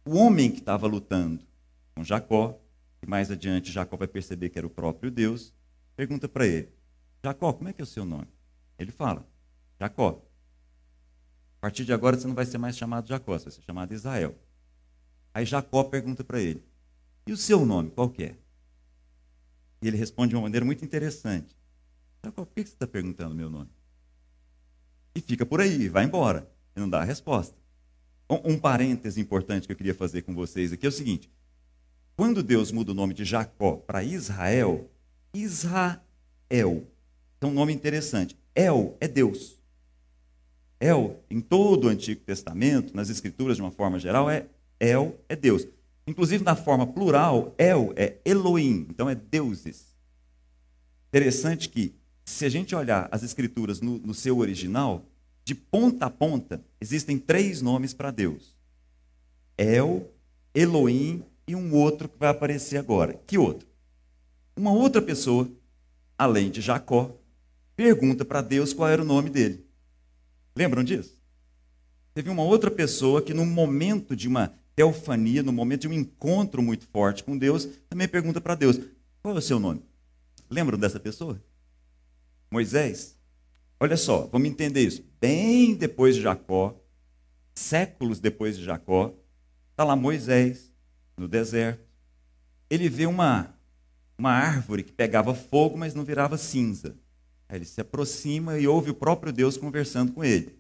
o 0.04 0.16
homem 0.16 0.50
que 0.50 0.62
estava 0.62 0.88
lutando 0.88 1.44
com 1.94 2.04
Jacó, 2.04 2.60
e 3.04 3.08
mais 3.08 3.30
adiante 3.30 3.72
Jacó 3.72 3.98
vai 3.98 4.08
perceber 4.08 4.50
que 4.50 4.58
era 4.58 4.66
o 4.66 4.70
próprio 4.72 5.12
Deus, 5.12 5.54
pergunta 6.00 6.30
para 6.30 6.48
ele: 6.48 6.70
Jacó, 7.22 7.52
como 7.52 7.68
é 7.68 7.74
que 7.74 7.82
é 7.82 7.84
o 7.84 7.88
seu 7.88 8.06
nome? 8.06 8.30
Ele 8.78 8.90
fala: 8.90 9.28
Jacó. 9.78 10.26
A 11.58 11.60
partir 11.60 11.84
de 11.84 11.92
agora 11.92 12.18
você 12.18 12.26
não 12.26 12.34
vai 12.34 12.46
ser 12.46 12.58
mais 12.58 12.78
chamado 12.78 13.06
Jacó, 13.06 13.38
você 13.38 13.46
vai 13.46 13.54
ser 13.54 13.62
chamado 13.64 13.94
Israel. 13.94 14.34
Aí 15.34 15.46
Jacó 15.46 15.84
pergunta 15.84 16.24
para 16.24 16.40
ele: 16.40 16.64
E 17.28 17.34
o 17.34 17.38
seu 17.38 17.66
nome, 17.66 17.92
qual 17.92 18.10
que 18.10 18.24
é? 18.24 18.36
E 19.82 19.90
ele 19.90 19.98
responde 19.98 20.30
de 20.30 20.36
uma 20.38 20.44
maneira 20.44 20.66
muito 20.66 20.86
interessante: 20.86 21.54
Jacó, 22.24 22.46
por 22.46 22.54
que 22.54 22.62
você 22.62 22.74
está 22.74 22.88
perguntando 22.88 23.36
meu 23.36 23.50
nome? 23.50 23.70
E 25.14 25.20
fica 25.20 25.46
por 25.46 25.60
aí, 25.60 25.90
vai 25.90 26.06
embora. 26.06 26.50
E 26.78 26.80
não 26.80 26.90
dá 26.90 27.02
a 27.02 27.04
resposta. 27.04 27.58
Um, 28.30 28.54
um 28.54 28.58
parêntese 28.58 29.20
importante 29.20 29.68
que 29.68 29.74
eu 29.74 29.78
queria 29.78 29.94
fazer 29.94 30.22
com 30.22 30.34
vocês 30.34 30.72
aqui 30.72 30.86
é 30.86 30.90
o 30.90 30.94
seguinte: 30.94 31.30
quando 32.16 32.42
Deus 32.42 32.72
muda 32.72 32.94
o 32.94 32.96
nome 32.96 33.14
de 33.14 33.26
Jacó 33.26 33.76
para 33.76 34.02
Israel, 34.02 34.90
Israel 35.34 36.00
é 36.50 37.46
um 37.46 37.52
nome 37.52 37.74
interessante. 37.74 38.38
El 38.56 38.98
é 39.00 39.08
Deus. 39.08 39.60
El, 40.80 41.18
em 41.30 41.42
todo 41.42 41.86
o 41.86 41.90
Antigo 41.90 42.22
Testamento, 42.22 42.96
nas 42.96 43.10
Escrituras 43.10 43.58
de 43.58 43.62
uma 43.62 43.72
forma 43.72 44.00
geral, 44.00 44.30
é 44.30 44.48
El 44.80 45.16
é 45.28 45.36
Deus. 45.36 45.68
Inclusive 46.08 46.44
na 46.44 46.56
forma 46.56 46.88
plural, 46.88 47.54
El 47.58 47.94
é 47.96 48.18
Elohim, 48.26 48.88
então 48.90 49.10
é 49.10 49.14
deuses. 49.14 49.96
Interessante 51.10 51.70
que, 51.70 51.94
se 52.26 52.46
a 52.46 52.50
gente 52.50 52.76
olhar 52.76 53.08
as 53.12 53.24
Escrituras 53.24 53.82
no, 53.82 54.00
no 54.00 54.14
seu 54.14 54.40
original, 54.40 55.06
de 55.46 55.54
ponta 55.54 56.08
a 56.08 56.10
ponta, 56.10 56.64
existem 56.82 57.18
três 57.18 57.62
nomes 57.62 57.94
para 57.94 58.12
Deus: 58.12 58.56
El, 59.58 60.10
Elohim 60.54 61.24
e 61.48 61.56
um 61.56 61.74
outro 61.76 62.10
que 62.10 62.18
vai 62.18 62.30
aparecer 62.30 62.78
agora. 62.78 63.20
Que 63.28 63.38
outro? 63.38 63.69
Uma 64.60 64.74
outra 64.74 65.02
pessoa, 65.02 65.50
além 66.18 66.52
de 66.52 66.60
Jacó, 66.60 67.18
pergunta 67.78 68.26
para 68.26 68.42
Deus 68.42 68.74
qual 68.74 68.90
era 68.90 69.02
o 69.02 69.06
nome 69.06 69.30
dele. 69.30 69.66
Lembram 70.54 70.84
disso? 70.84 71.18
Teve 72.14 72.30
uma 72.30 72.44
outra 72.44 72.70
pessoa 72.70 73.22
que, 73.22 73.34
no 73.34 73.46
momento 73.46 74.18
de 74.18 74.28
uma 74.28 74.54
teofania, 74.76 75.42
no 75.42 75.54
momento 75.54 75.84
de 75.84 75.88
um 75.88 75.94
encontro 75.94 76.62
muito 76.62 76.86
forte 76.88 77.24
com 77.24 77.38
Deus, 77.38 77.70
também 77.88 78.06
pergunta 78.06 78.42
para 78.42 78.54
Deus: 78.54 78.78
qual 79.22 79.34
é 79.34 79.38
o 79.38 79.42
seu 79.42 79.62
nome? 79.62 79.82
Lembram 80.50 80.78
dessa 80.78 81.00
pessoa? 81.00 81.42
Moisés. 82.52 83.18
Olha 83.80 83.96
só, 83.96 84.28
vamos 84.28 84.50
entender 84.50 84.82
isso. 84.82 85.06
Bem 85.22 85.74
depois 85.74 86.16
de 86.16 86.22
Jacó, 86.22 86.78
séculos 87.56 88.20
depois 88.20 88.58
de 88.58 88.66
Jacó, 88.66 89.16
está 89.72 89.86
lá 89.86 89.96
Moisés, 89.96 90.70
no 91.16 91.30
deserto. 91.30 91.88
Ele 92.70 92.90
vê 92.90 93.06
uma, 93.06 93.58
uma 94.20 94.32
árvore 94.32 94.84
que 94.84 94.92
pegava 94.92 95.34
fogo, 95.34 95.78
mas 95.78 95.96
não 95.96 96.04
virava 96.04 96.38
cinza. 96.38 96.96
Aí 97.48 97.58
ele 97.58 97.66
se 97.66 97.82
aproxima 97.82 98.60
e 98.60 98.68
ouve 98.68 98.92
o 98.92 98.96
próprio 98.96 99.32
Deus 99.32 99.58
conversando 99.58 100.12
com 100.12 100.24
ele. 100.24 100.60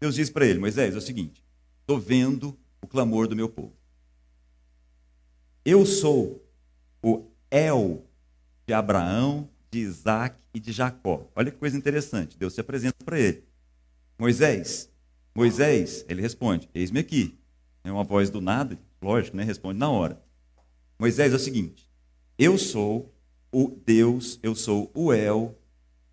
Deus 0.00 0.14
diz 0.14 0.30
para 0.30 0.46
ele: 0.46 0.58
Moisés, 0.58 0.94
é 0.94 0.98
o 0.98 1.00
seguinte, 1.00 1.44
estou 1.80 1.98
vendo 1.98 2.56
o 2.80 2.86
clamor 2.86 3.26
do 3.26 3.36
meu 3.36 3.48
povo. 3.48 3.74
Eu 5.64 5.84
sou 5.84 6.42
o 7.02 7.26
El 7.50 8.04
de 8.66 8.72
Abraão, 8.72 9.48
de 9.70 9.80
Isaac 9.80 10.36
e 10.54 10.60
de 10.60 10.72
Jacó. 10.72 11.28
Olha 11.34 11.50
que 11.50 11.58
coisa 11.58 11.76
interessante. 11.76 12.38
Deus 12.38 12.54
se 12.54 12.60
apresenta 12.60 13.04
para 13.04 13.18
ele. 13.18 13.44
Moisés, 14.18 14.88
Moisés, 15.34 16.04
ele 16.08 16.22
responde: 16.22 16.68
Eis-me 16.74 17.00
aqui. 17.00 17.38
É 17.84 17.90
uma 17.90 18.04
voz 18.04 18.30
do 18.30 18.40
nada, 18.40 18.78
lógico, 19.00 19.36
né? 19.36 19.42
Responde 19.42 19.78
na 19.78 19.90
hora. 19.90 20.22
Moisés 20.98 21.32
é 21.32 21.36
o 21.36 21.38
seguinte: 21.38 21.91
Eu 22.44 22.58
sou 22.58 23.14
o 23.52 23.68
Deus, 23.68 24.40
eu 24.42 24.56
sou 24.56 24.90
o 24.94 25.12
El 25.12 25.56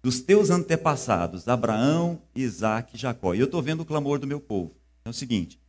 dos 0.03 0.21
teus 0.21 0.51
antepassados, 0.51 1.47
Abraão, 1.47 2.21
Isaac 2.35 2.95
e 2.95 2.99
Jacó. 2.99 3.33
E 3.33 3.39
eu 3.39 3.45
estou 3.45 3.63
vendo 3.63 3.79
o 3.79 3.85
clamor 3.85 4.19
do 4.19 4.27
meu 4.27 4.39
povo. 4.39 4.75
É 5.03 5.09
o 5.09 5.13
seguinte: 5.13 5.59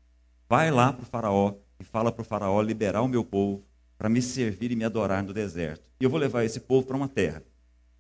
vai 0.47 0.71
lá 0.71 0.93
para 0.93 1.03
o 1.03 1.07
Faraó 1.07 1.55
e 1.79 1.85
fala 1.85 2.13
para 2.13 2.21
o 2.21 2.25
Faraó 2.27 2.61
liberar 2.61 3.01
o 3.01 3.09
meu 3.09 3.25
povo 3.25 3.65
para 3.97 4.11
me 4.11 4.21
servir 4.21 4.71
e 4.71 4.77
me 4.77 4.85
adorar 4.85 5.23
no 5.23 5.33
deserto. 5.33 5.83
E 5.99 6.05
eu 6.05 6.11
vou 6.11 6.21
levar 6.21 6.45
esse 6.45 6.61
povo 6.61 6.87
para 6.87 6.97
uma 6.99 7.09
terra. 7.09 7.43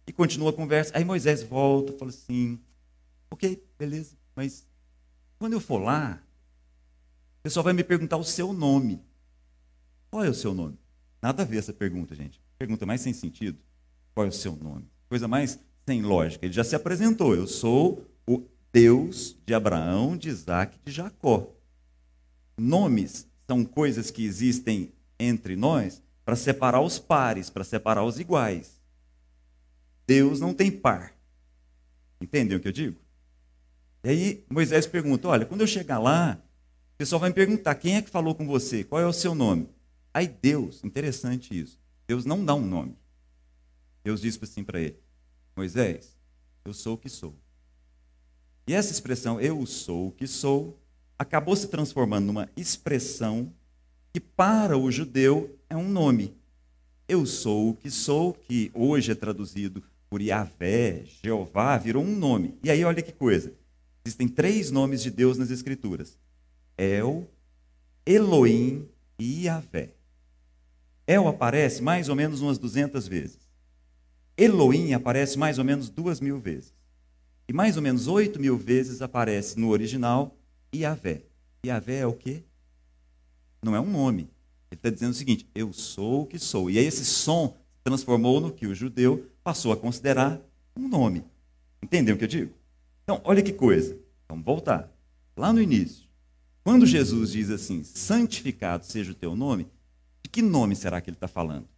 E 0.07 0.12
continua 0.12 0.50
a 0.50 0.52
conversa. 0.52 0.93
Aí 0.95 1.02
Moisés 1.02 1.43
volta 1.43 1.95
e 1.95 1.99
fala 1.99 2.11
assim: 2.11 2.61
ok, 3.31 3.67
beleza, 3.79 4.19
mas 4.37 4.67
quando 5.38 5.55
eu 5.55 5.61
for 5.61 5.79
lá, 5.79 6.23
o 7.38 7.43
pessoal 7.43 7.64
vai 7.64 7.73
me 7.73 7.83
perguntar 7.83 8.19
o 8.19 8.25
seu 8.25 8.52
nome. 8.52 9.02
Qual 10.11 10.23
é 10.23 10.29
o 10.29 10.35
seu 10.35 10.52
nome? 10.52 10.79
Nada 11.23 11.43
a 11.43 11.47
ver 11.47 11.57
essa 11.57 11.73
pergunta, 11.73 12.14
gente. 12.14 12.38
Pergunta 12.61 12.85
mais 12.85 13.00
sem 13.00 13.14
sentido. 13.14 13.59
Qual 14.14 14.26
é 14.26 14.29
o 14.29 14.33
seu 14.33 14.55
nome? 14.55 14.85
Coisa 15.09 15.26
mais 15.26 15.59
sem 15.88 16.02
lógica. 16.02 16.45
Ele 16.45 16.52
já 16.52 16.62
se 16.62 16.76
apresentou. 16.76 17.35
Eu 17.35 17.47
sou 17.47 18.07
o 18.26 18.45
Deus 18.71 19.35
de 19.47 19.55
Abraão, 19.55 20.14
de 20.14 20.29
Isaac 20.29 20.76
e 20.76 20.85
de 20.85 20.95
Jacó. 20.95 21.50
Nomes 22.59 23.26
são 23.49 23.64
coisas 23.64 24.11
que 24.11 24.26
existem 24.26 24.93
entre 25.19 25.57
nós 25.57 26.02
para 26.23 26.37
separar 26.37 26.83
os 26.83 26.99
pares, 26.99 27.49
para 27.49 27.64
separar 27.64 28.05
os 28.05 28.21
iguais. 28.21 28.79
Deus 30.07 30.38
não 30.38 30.52
tem 30.52 30.71
par. 30.71 31.14
Entendem 32.21 32.59
o 32.59 32.61
que 32.61 32.69
eu 32.69 32.73
digo? 32.73 33.00
E 34.05 34.11
aí 34.11 34.45
Moisés 34.50 34.87
pergunta: 34.87 35.29
Olha, 35.29 35.47
quando 35.47 35.62
eu 35.62 35.67
chegar 35.67 35.99
lá, 35.99 36.38
o 36.95 36.99
pessoal 36.99 37.21
vai 37.21 37.31
me 37.31 37.35
perguntar: 37.35 37.75
quem 37.76 37.97
é 37.97 38.02
que 38.02 38.11
falou 38.11 38.35
com 38.35 38.47
você? 38.47 38.85
Qual 38.85 39.00
é 39.00 39.07
o 39.07 39.14
seu 39.14 39.35
nome? 39.35 39.67
Aí 40.12 40.29
Deus, 40.29 40.85
interessante 40.85 41.59
isso. 41.59 41.80
Deus 42.11 42.25
não 42.25 42.45
dá 42.45 42.57
um 42.57 42.67
nome. 42.67 42.97
Deus 44.02 44.21
diz 44.21 44.37
assim 44.43 44.64
para 44.64 44.81
ele: 44.81 44.99
Moisés, 45.55 46.19
eu 46.64 46.75
sou 46.75 46.95
o 46.95 46.99
que 46.99 47.09
sou. 47.09 47.37
E 48.67 48.75
essa 48.75 48.90
expressão, 48.90 49.40
eu 49.40 49.64
sou 49.64 50.09
o 50.09 50.11
que 50.11 50.26
sou, 50.26 50.76
acabou 51.17 51.55
se 51.55 51.69
transformando 51.69 52.26
numa 52.26 52.49
expressão 52.57 53.55
que 54.12 54.19
para 54.19 54.76
o 54.76 54.90
judeu 54.90 55.57
é 55.69 55.76
um 55.76 55.88
nome. 55.88 56.37
Eu 57.07 57.25
sou 57.25 57.71
o 57.71 57.75
que 57.76 57.88
sou, 57.88 58.35
que 58.35 58.73
hoje 58.75 59.12
é 59.12 59.14
traduzido 59.14 59.81
por 60.09 60.21
Yahvé, 60.21 61.05
Jeová, 61.23 61.79
virou 61.79 62.02
um 62.02 62.17
nome. 62.17 62.59
E 62.64 62.73
aí 62.73 62.85
olha 62.85 63.02
que 63.02 63.12
coisa. 63.12 63.55
Existem 64.05 64.26
três 64.26 64.73
nomes 64.73 65.00
de 65.00 65.12
Deus 65.12 65.38
nas 65.38 65.52
Escrituras: 65.52 66.19
El, 66.76 67.31
Elohim 68.05 68.88
e 69.17 69.45
Yahvé. 69.45 70.00
El 71.11 71.26
aparece 71.26 71.83
mais 71.83 72.09
ou 72.09 72.14
menos 72.14 72.40
umas 72.40 72.57
200 72.57 73.09
vezes. 73.09 73.40
Elohim 74.37 74.93
aparece 74.93 75.37
mais 75.37 75.59
ou 75.59 75.64
menos 75.64 75.90
duas 75.90 76.21
mil 76.21 76.38
vezes. 76.38 76.73
E 77.49 77.52
mais 77.52 77.76
ou 77.76 77.83
menos 77.83 78.07
oito 78.07 78.38
mil 78.38 78.57
vezes 78.57 79.02
aparece 79.02 79.59
no 79.59 79.71
original 79.71 80.38
Yahvé. 80.73 81.23
Yahvé 81.67 81.97
é 81.97 82.07
o 82.07 82.12
quê? 82.12 82.45
Não 83.61 83.75
é 83.75 83.81
um 83.81 83.90
nome. 83.90 84.31
Ele 84.71 84.79
está 84.79 84.88
dizendo 84.88 85.11
o 85.11 85.17
seguinte: 85.17 85.49
eu 85.52 85.73
sou 85.73 86.23
o 86.23 86.26
que 86.26 86.38
sou. 86.38 86.71
E 86.71 86.79
aí 86.79 86.85
esse 86.85 87.05
som 87.05 87.57
transformou 87.83 88.40
no 88.40 88.52
que 88.52 88.69
o 88.69 88.75
judeu 88.75 89.29
passou 89.43 89.73
a 89.73 89.76
considerar 89.76 90.40
um 90.76 90.87
nome. 90.87 91.25
Entendeu 91.83 92.14
o 92.14 92.19
que 92.19 92.25
eu 92.25 92.29
digo? 92.29 92.55
Então, 93.02 93.21
olha 93.25 93.43
que 93.43 93.52
coisa. 93.52 93.99
Vamos 94.29 94.45
voltar. 94.45 94.88
Lá 95.37 95.52
no 95.52 95.61
início, 95.61 96.07
quando 96.62 96.87
Jesus 96.87 97.33
diz 97.33 97.50
assim: 97.50 97.83
santificado 97.83 98.87
seja 98.87 99.11
o 99.11 99.17
teu 99.17 99.35
nome, 99.35 99.67
que 100.31 100.43
nome 100.43 100.77
será 100.77 101.01
que 101.01 101.11
ele 101.11 101.17
está 101.17 101.29
falando? 101.29 101.69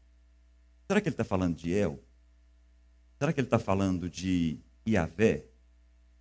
Será 0.86 1.00
que 1.00 1.08
ele 1.08 1.14
está 1.14 1.24
falando 1.24 1.56
de 1.56 1.72
El? 1.72 1.98
Será 3.18 3.32
que 3.32 3.40
ele 3.40 3.46
está 3.46 3.58
falando 3.58 4.10
de 4.10 4.58
Iavé? 4.86 5.44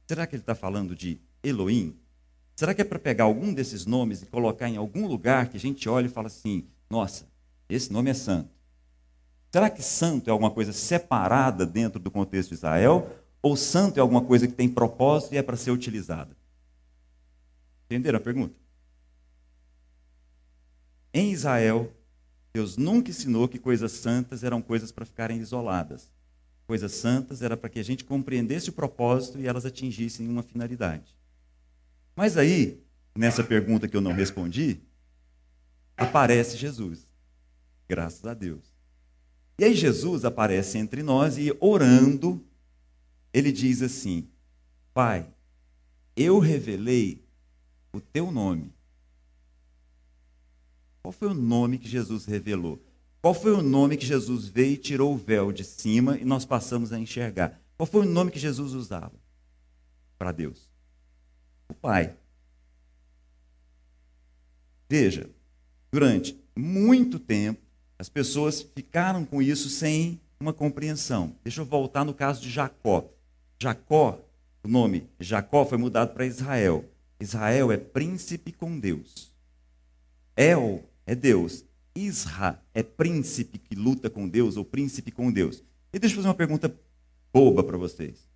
Será 0.07 0.27
que 0.27 0.35
ele 0.35 0.43
está 0.43 0.55
falando 0.55 0.95
de 0.95 1.19
Elohim? 1.43 1.95
Será 2.55 2.73
que 2.73 2.81
é 2.81 2.85
para 2.85 2.99
pegar 2.99 3.23
algum 3.23 3.53
desses 3.53 3.85
nomes 3.85 4.21
e 4.21 4.25
colocar 4.25 4.69
em 4.69 4.77
algum 4.77 5.07
lugar 5.07 5.49
que 5.49 5.57
a 5.57 5.59
gente 5.59 5.89
olha 5.89 6.05
e 6.05 6.09
fala 6.09 6.27
assim: 6.27 6.67
nossa, 6.89 7.27
esse 7.67 7.91
nome 7.91 8.11
é 8.11 8.13
santo? 8.13 8.49
Será 9.51 9.69
que 9.69 9.81
santo 9.81 10.29
é 10.29 10.31
alguma 10.31 10.51
coisa 10.51 10.71
separada 10.71 11.65
dentro 11.65 11.99
do 11.99 12.11
contexto 12.11 12.49
de 12.49 12.55
Israel? 12.55 13.09
Ou 13.41 13.57
santo 13.57 13.97
é 13.97 13.99
alguma 14.01 14.21
coisa 14.21 14.47
que 14.47 14.53
tem 14.53 14.69
propósito 14.69 15.33
e 15.33 15.37
é 15.37 15.41
para 15.41 15.57
ser 15.57 15.71
utilizada? 15.71 16.37
Entenderam 17.85 18.17
a 18.17 18.21
pergunta? 18.21 18.55
Em 21.13 21.31
Israel, 21.31 21.91
Deus 22.53 22.77
nunca 22.77 23.09
ensinou 23.09 23.47
que 23.47 23.57
coisas 23.57 23.91
santas 23.91 24.43
eram 24.43 24.61
coisas 24.61 24.91
para 24.91 25.05
ficarem 25.05 25.39
isoladas 25.39 26.11
coisas 26.71 26.93
santas 26.93 27.41
era 27.41 27.57
para 27.57 27.69
que 27.69 27.79
a 27.79 27.83
gente 27.83 28.05
compreendesse 28.05 28.69
o 28.69 28.71
propósito 28.71 29.37
e 29.37 29.45
elas 29.45 29.65
atingissem 29.65 30.25
uma 30.29 30.41
finalidade. 30.41 31.13
Mas 32.15 32.37
aí, 32.37 32.81
nessa 33.13 33.43
pergunta 33.43 33.89
que 33.89 33.97
eu 33.97 33.99
não 33.99 34.13
respondi, 34.13 34.79
aparece 35.97 36.55
Jesus. 36.55 37.05
Graças 37.89 38.25
a 38.25 38.33
Deus. 38.33 38.73
E 39.59 39.65
aí 39.65 39.75
Jesus 39.75 40.23
aparece 40.23 40.77
entre 40.77 41.03
nós 41.03 41.37
e 41.37 41.53
orando, 41.59 42.41
ele 43.33 43.51
diz 43.51 43.81
assim: 43.81 44.29
Pai, 44.93 45.29
eu 46.15 46.39
revelei 46.39 47.21
o 47.91 47.99
teu 47.99 48.31
nome. 48.31 48.73
Qual 51.01 51.11
foi 51.11 51.29
o 51.29 51.33
nome 51.33 51.77
que 51.77 51.87
Jesus 51.87 52.25
revelou? 52.25 52.81
Qual 53.21 53.33
foi 53.33 53.51
o 53.51 53.61
nome 53.61 53.97
que 53.97 54.05
Jesus 54.05 54.47
veio 54.47 54.73
e 54.73 54.77
tirou 54.77 55.13
o 55.13 55.17
véu 55.17 55.51
de 55.51 55.63
cima 55.63 56.17
e 56.17 56.25
nós 56.25 56.45
passamos 56.45 56.91
a 56.91 56.99
enxergar? 56.99 57.59
Qual 57.77 57.85
foi 57.85 58.01
o 58.01 58.09
nome 58.09 58.31
que 58.31 58.39
Jesus 58.39 58.73
usava 58.73 59.13
para 60.17 60.31
Deus? 60.31 60.69
O 61.69 61.73
Pai. 61.73 62.15
Veja, 64.89 65.29
durante 65.91 66.39
muito 66.55 67.17
tempo, 67.17 67.61
as 67.97 68.09
pessoas 68.09 68.61
ficaram 68.61 69.23
com 69.23 69.41
isso 69.41 69.69
sem 69.69 70.19
uma 70.39 70.53
compreensão. 70.53 71.35
Deixa 71.43 71.61
eu 71.61 71.65
voltar 71.65 72.03
no 72.03 72.13
caso 72.13 72.41
de 72.41 72.49
Jacó. 72.49 73.07
Jacó, 73.59 74.19
o 74.63 74.67
nome 74.67 75.07
Jacó 75.19 75.65
foi 75.65 75.77
mudado 75.77 76.13
para 76.13 76.25
Israel. 76.25 76.83
Israel 77.19 77.71
é 77.71 77.77
príncipe 77.77 78.51
com 78.51 78.79
Deus. 78.79 79.31
El 80.35 80.83
é 81.11 81.15
Deus. 81.15 81.65
Isra 81.93 82.63
é 82.73 82.81
príncipe 82.81 83.59
que 83.59 83.75
luta 83.75 84.09
com 84.09 84.29
Deus 84.29 84.55
ou 84.55 84.63
príncipe 84.63 85.11
com 85.11 85.29
Deus. 85.29 85.61
E 85.91 85.99
deixa 85.99 86.13
eu 86.13 86.17
fazer 86.17 86.29
uma 86.29 86.33
pergunta 86.33 86.73
boba 87.33 87.61
para 87.65 87.77
vocês. 87.77 88.29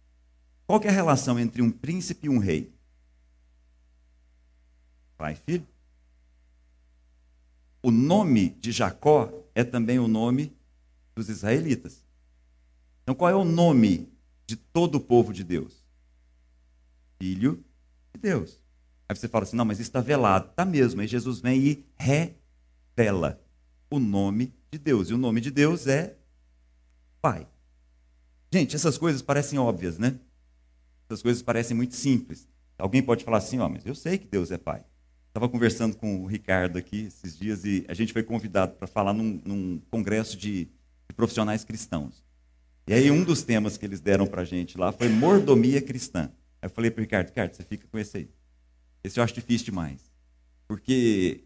Qual 0.67 0.81
é 0.83 0.89
a 0.89 0.91
relação 0.91 1.39
entre 1.39 1.61
um 1.61 1.71
príncipe 1.71 2.27
e 2.27 2.29
um 2.29 2.37
rei? 2.37 2.73
Pai 5.17 5.33
e 5.33 5.51
filho? 5.51 5.67
O 7.81 7.91
nome 7.91 8.49
de 8.49 8.73
Jacó 8.73 9.31
é 9.53 9.63
também 9.63 9.97
o 9.97 10.07
nome 10.07 10.51
dos 11.15 11.29
israelitas. 11.29 12.03
Então, 13.03 13.15
qual 13.15 13.31
é 13.31 13.35
o 13.35 13.45
nome 13.45 14.11
de 14.45 14.57
todo 14.57 14.95
o 14.95 14.99
povo 14.99 15.31
de 15.31 15.45
Deus? 15.45 15.81
Filho 17.19 17.63
de 18.13 18.19
Deus. 18.19 18.59
Aí 19.07 19.15
você 19.15 19.29
fala 19.29 19.43
assim: 19.43 19.55
não, 19.55 19.63
mas 19.63 19.79
isso 19.79 19.87
está 19.87 20.01
velado. 20.01 20.49
Está 20.49 20.65
mesmo. 20.65 20.99
Aí 20.99 21.07
Jesus 21.07 21.39
vem 21.39 21.65
e 21.65 21.85
revela 22.95 23.41
o 23.89 23.99
nome 23.99 24.53
de 24.71 24.79
Deus. 24.79 25.09
E 25.09 25.13
o 25.13 25.17
nome 25.17 25.41
de 25.41 25.51
Deus 25.51 25.87
é 25.87 26.15
Pai. 27.21 27.47
Gente, 28.51 28.75
essas 28.75 28.97
coisas 28.97 29.21
parecem 29.21 29.59
óbvias, 29.59 29.97
né? 29.97 30.19
Essas 31.07 31.21
coisas 31.21 31.43
parecem 31.43 31.75
muito 31.75 31.95
simples. 31.95 32.47
Alguém 32.77 33.03
pode 33.03 33.23
falar 33.23 33.37
assim, 33.37 33.59
ó, 33.59 33.69
mas 33.69 33.85
eu 33.85 33.95
sei 33.95 34.17
que 34.17 34.27
Deus 34.27 34.51
é 34.51 34.57
Pai. 34.57 34.83
Estava 35.27 35.49
conversando 35.49 35.97
com 35.97 36.23
o 36.23 36.25
Ricardo 36.25 36.77
aqui 36.77 37.05
esses 37.05 37.37
dias 37.37 37.65
e 37.65 37.85
a 37.89 37.93
gente 37.93 38.13
foi 38.13 38.23
convidado 38.23 38.75
para 38.75 38.87
falar 38.87 39.13
num, 39.13 39.41
num 39.43 39.81
congresso 39.91 40.37
de, 40.37 40.65
de, 40.65 41.15
profissionais 41.15 41.63
cristãos. 41.63 42.23
E 42.87 42.93
aí 42.93 43.11
um 43.11 43.23
dos 43.23 43.43
temas 43.43 43.77
que 43.77 43.85
eles 43.85 43.99
deram 43.99 44.27
para 44.27 44.43
a 44.43 44.45
gente 44.45 44.77
lá 44.77 44.91
foi 44.91 45.09
mordomia 45.09 45.81
cristã. 45.81 46.31
Aí 46.61 46.67
eu 46.67 46.69
falei 46.69 46.89
para 46.89 47.01
o 47.01 47.03
Ricardo, 47.03 47.27
Ricardo, 47.27 47.53
você 47.53 47.63
fica 47.63 47.85
com 47.87 47.97
esse 47.99 48.17
aí. 48.17 48.29
Esse 49.03 49.19
eu 49.19 49.23
acho 49.23 49.33
difícil 49.33 49.65
demais. 49.65 50.09
Porque 50.67 51.43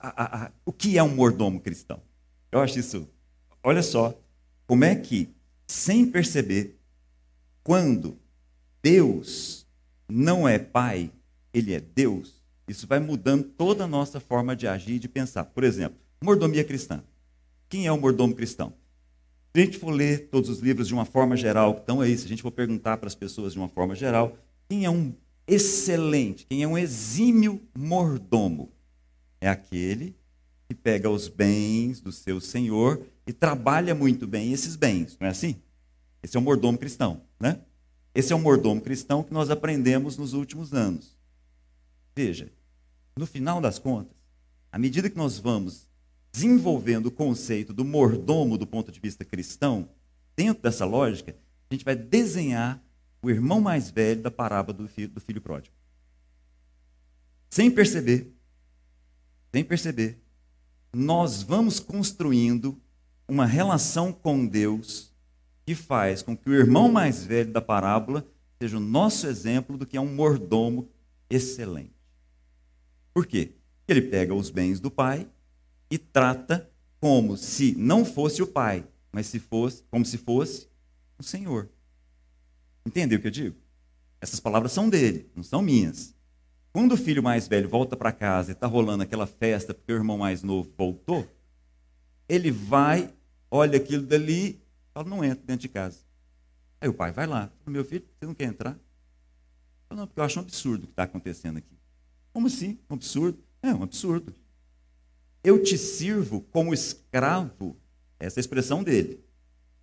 a, 0.00 0.44
a, 0.44 0.50
o 0.64 0.72
que 0.72 0.98
é 0.98 1.02
um 1.02 1.14
mordomo 1.14 1.60
cristão. 1.60 2.00
Eu 2.50 2.60
acho 2.60 2.78
isso. 2.78 3.08
Olha 3.62 3.82
só, 3.82 4.18
como 4.66 4.84
é 4.84 4.94
que, 4.94 5.28
sem 5.66 6.10
perceber, 6.10 6.78
quando 7.62 8.16
Deus 8.82 9.66
não 10.08 10.48
é 10.48 10.58
Pai, 10.58 11.10
Ele 11.52 11.74
é 11.74 11.80
Deus, 11.80 12.42
isso 12.66 12.86
vai 12.86 13.00
mudando 13.00 13.44
toda 13.44 13.84
a 13.84 13.88
nossa 13.88 14.20
forma 14.20 14.54
de 14.56 14.66
agir 14.66 14.94
e 14.94 14.98
de 14.98 15.08
pensar. 15.08 15.44
Por 15.44 15.64
exemplo, 15.64 15.98
mordomia 16.22 16.64
cristã. 16.64 17.02
Quem 17.68 17.86
é 17.86 17.92
o 17.92 18.00
mordomo 18.00 18.34
cristão? 18.34 18.72
Se 19.52 19.60
a 19.60 19.64
gente 19.64 19.78
for 19.78 19.90
ler 19.90 20.28
todos 20.28 20.48
os 20.48 20.60
livros 20.60 20.86
de 20.86 20.94
uma 20.94 21.04
forma 21.04 21.36
geral, 21.36 21.80
então 21.82 22.02
é 22.02 22.08
isso. 22.08 22.22
Se 22.22 22.26
a 22.26 22.28
gente 22.28 22.42
for 22.42 22.52
perguntar 22.52 22.96
para 22.98 23.08
as 23.08 23.14
pessoas 23.14 23.52
de 23.52 23.58
uma 23.58 23.68
forma 23.68 23.94
geral, 23.94 24.36
quem 24.68 24.84
é 24.84 24.90
um 24.90 25.12
excelente, 25.46 26.46
quem 26.46 26.62
é 26.62 26.68
um 26.68 26.78
exímio 26.78 27.60
mordomo? 27.76 28.70
É 29.40 29.48
aquele 29.48 30.16
que 30.68 30.74
pega 30.74 31.10
os 31.10 31.26
bens 31.26 32.00
do 32.00 32.12
seu 32.12 32.40
senhor 32.40 33.04
e 33.26 33.32
trabalha 33.32 33.94
muito 33.94 34.26
bem 34.26 34.52
esses 34.52 34.76
bens, 34.76 35.16
não 35.18 35.26
é 35.26 35.30
assim? 35.30 35.56
Esse 36.22 36.36
é 36.36 36.40
o 36.40 36.42
mordomo 36.42 36.78
cristão, 36.78 37.22
né? 37.40 37.60
Esse 38.14 38.32
é 38.32 38.36
o 38.36 38.40
mordomo 38.40 38.80
cristão 38.80 39.22
que 39.22 39.32
nós 39.32 39.50
aprendemos 39.50 40.16
nos 40.16 40.32
últimos 40.32 40.72
anos. 40.72 41.16
Veja, 42.14 42.52
no 43.16 43.26
final 43.26 43.60
das 43.60 43.78
contas, 43.78 44.16
à 44.70 44.78
medida 44.78 45.08
que 45.08 45.16
nós 45.16 45.38
vamos 45.38 45.88
desenvolvendo 46.32 47.06
o 47.06 47.10
conceito 47.10 47.72
do 47.72 47.84
mordomo 47.84 48.58
do 48.58 48.66
ponto 48.66 48.92
de 48.92 49.00
vista 49.00 49.24
cristão, 49.24 49.88
dentro 50.36 50.62
dessa 50.62 50.84
lógica, 50.84 51.34
a 51.68 51.74
gente 51.74 51.84
vai 51.84 51.96
desenhar 51.96 52.82
o 53.22 53.30
irmão 53.30 53.60
mais 53.60 53.90
velho 53.90 54.22
da 54.22 54.30
parábola 54.30 54.76
do 54.76 54.88
filho, 54.88 55.08
do 55.08 55.20
filho 55.20 55.40
pródigo. 55.40 55.74
Sem 57.48 57.70
perceber, 57.70 58.32
sem 59.52 59.64
perceber, 59.64 60.18
nós 60.92 61.42
vamos 61.42 61.80
construindo 61.80 62.80
uma 63.28 63.46
relação 63.46 64.12
com 64.12 64.46
Deus 64.46 65.12
que 65.64 65.74
faz 65.74 66.22
com 66.22 66.36
que 66.36 66.48
o 66.48 66.54
irmão 66.54 66.90
mais 66.90 67.24
velho 67.24 67.52
da 67.52 67.60
parábola 67.60 68.26
seja 68.60 68.76
o 68.76 68.80
nosso 68.80 69.26
exemplo 69.26 69.78
do 69.78 69.86
que 69.86 69.96
é 69.96 70.00
um 70.00 70.12
mordomo 70.12 70.88
excelente. 71.28 71.94
Por 73.14 73.26
quê? 73.26 73.52
Ele 73.86 74.02
pega 74.02 74.34
os 74.34 74.50
bens 74.50 74.80
do 74.80 74.90
pai 74.90 75.28
e 75.90 75.98
trata 75.98 76.70
como 77.00 77.36
se 77.36 77.74
não 77.76 78.04
fosse 78.04 78.42
o 78.42 78.46
pai, 78.46 78.86
mas 79.10 79.26
se 79.26 79.38
fosse, 79.38 79.82
como 79.90 80.04
se 80.04 80.18
fosse 80.18 80.68
o 81.18 81.22
Senhor. 81.22 81.68
Entendeu 82.84 83.18
o 83.18 83.20
que 83.20 83.28
eu 83.28 83.32
digo? 83.32 83.56
Essas 84.20 84.38
palavras 84.38 84.72
são 84.72 84.88
dele, 84.88 85.30
não 85.34 85.42
são 85.42 85.62
minhas. 85.62 86.14
Quando 86.72 86.92
o 86.92 86.96
filho 86.96 87.22
mais 87.22 87.48
velho 87.48 87.68
volta 87.68 87.96
para 87.96 88.12
casa 88.12 88.50
e 88.50 88.54
está 88.54 88.66
rolando 88.66 89.02
aquela 89.02 89.26
festa 89.26 89.74
porque 89.74 89.92
o 89.92 89.96
irmão 89.96 90.16
mais 90.16 90.42
novo 90.42 90.70
voltou, 90.76 91.26
ele 92.28 92.50
vai, 92.50 93.12
olha 93.50 93.76
aquilo 93.76 94.06
dali, 94.06 94.62
fala, 94.94 95.08
não 95.08 95.24
entra 95.24 95.44
dentro 95.44 95.62
de 95.62 95.68
casa. 95.68 95.98
Aí 96.80 96.88
o 96.88 96.94
pai 96.94 97.12
vai 97.12 97.26
lá, 97.26 97.50
meu 97.66 97.84
filho, 97.84 98.04
você 98.18 98.24
não 98.24 98.34
quer 98.34 98.44
entrar? 98.44 98.78
Falo, 99.88 100.00
não, 100.00 100.06
porque 100.06 100.20
eu 100.20 100.24
acho 100.24 100.38
um 100.38 100.42
absurdo 100.42 100.84
o 100.84 100.86
que 100.86 100.92
está 100.92 101.02
acontecendo 101.02 101.56
aqui. 101.58 101.76
Como 102.32 102.46
assim? 102.46 102.78
Um 102.88 102.94
absurdo? 102.94 103.38
É, 103.62 103.74
um 103.74 103.82
absurdo. 103.82 104.32
Eu 105.42 105.62
te 105.62 105.76
sirvo 105.76 106.42
como 106.52 106.72
escravo, 106.72 107.76
essa 108.18 108.38
é 108.38 108.40
a 108.40 108.42
expressão 108.42 108.84
dele. 108.84 109.24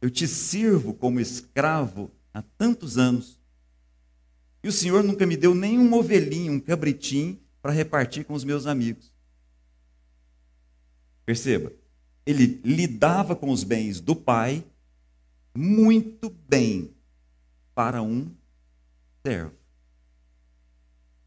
Eu 0.01 0.09
te 0.09 0.27
sirvo 0.27 0.93
como 0.93 1.19
escravo 1.19 2.11
há 2.33 2.41
tantos 2.41 2.97
anos. 2.97 3.39
E 4.63 4.67
o 4.67 4.71
Senhor 4.71 5.03
nunca 5.03 5.25
me 5.25 5.37
deu 5.37 5.53
nenhum 5.53 5.93
ovelhinho, 5.93 6.53
um 6.53 6.59
cabritinho 6.59 7.39
para 7.61 7.71
repartir 7.71 8.25
com 8.25 8.33
os 8.33 8.43
meus 8.43 8.65
amigos. 8.65 9.11
Perceba, 11.25 11.71
ele 12.25 12.61
lidava 12.63 13.35
com 13.35 13.49
os 13.49 13.63
bens 13.63 13.99
do 13.99 14.15
pai 14.15 14.63
muito 15.55 16.29
bem 16.29 16.93
para 17.73 18.01
um 18.01 18.31
servo. 19.25 19.55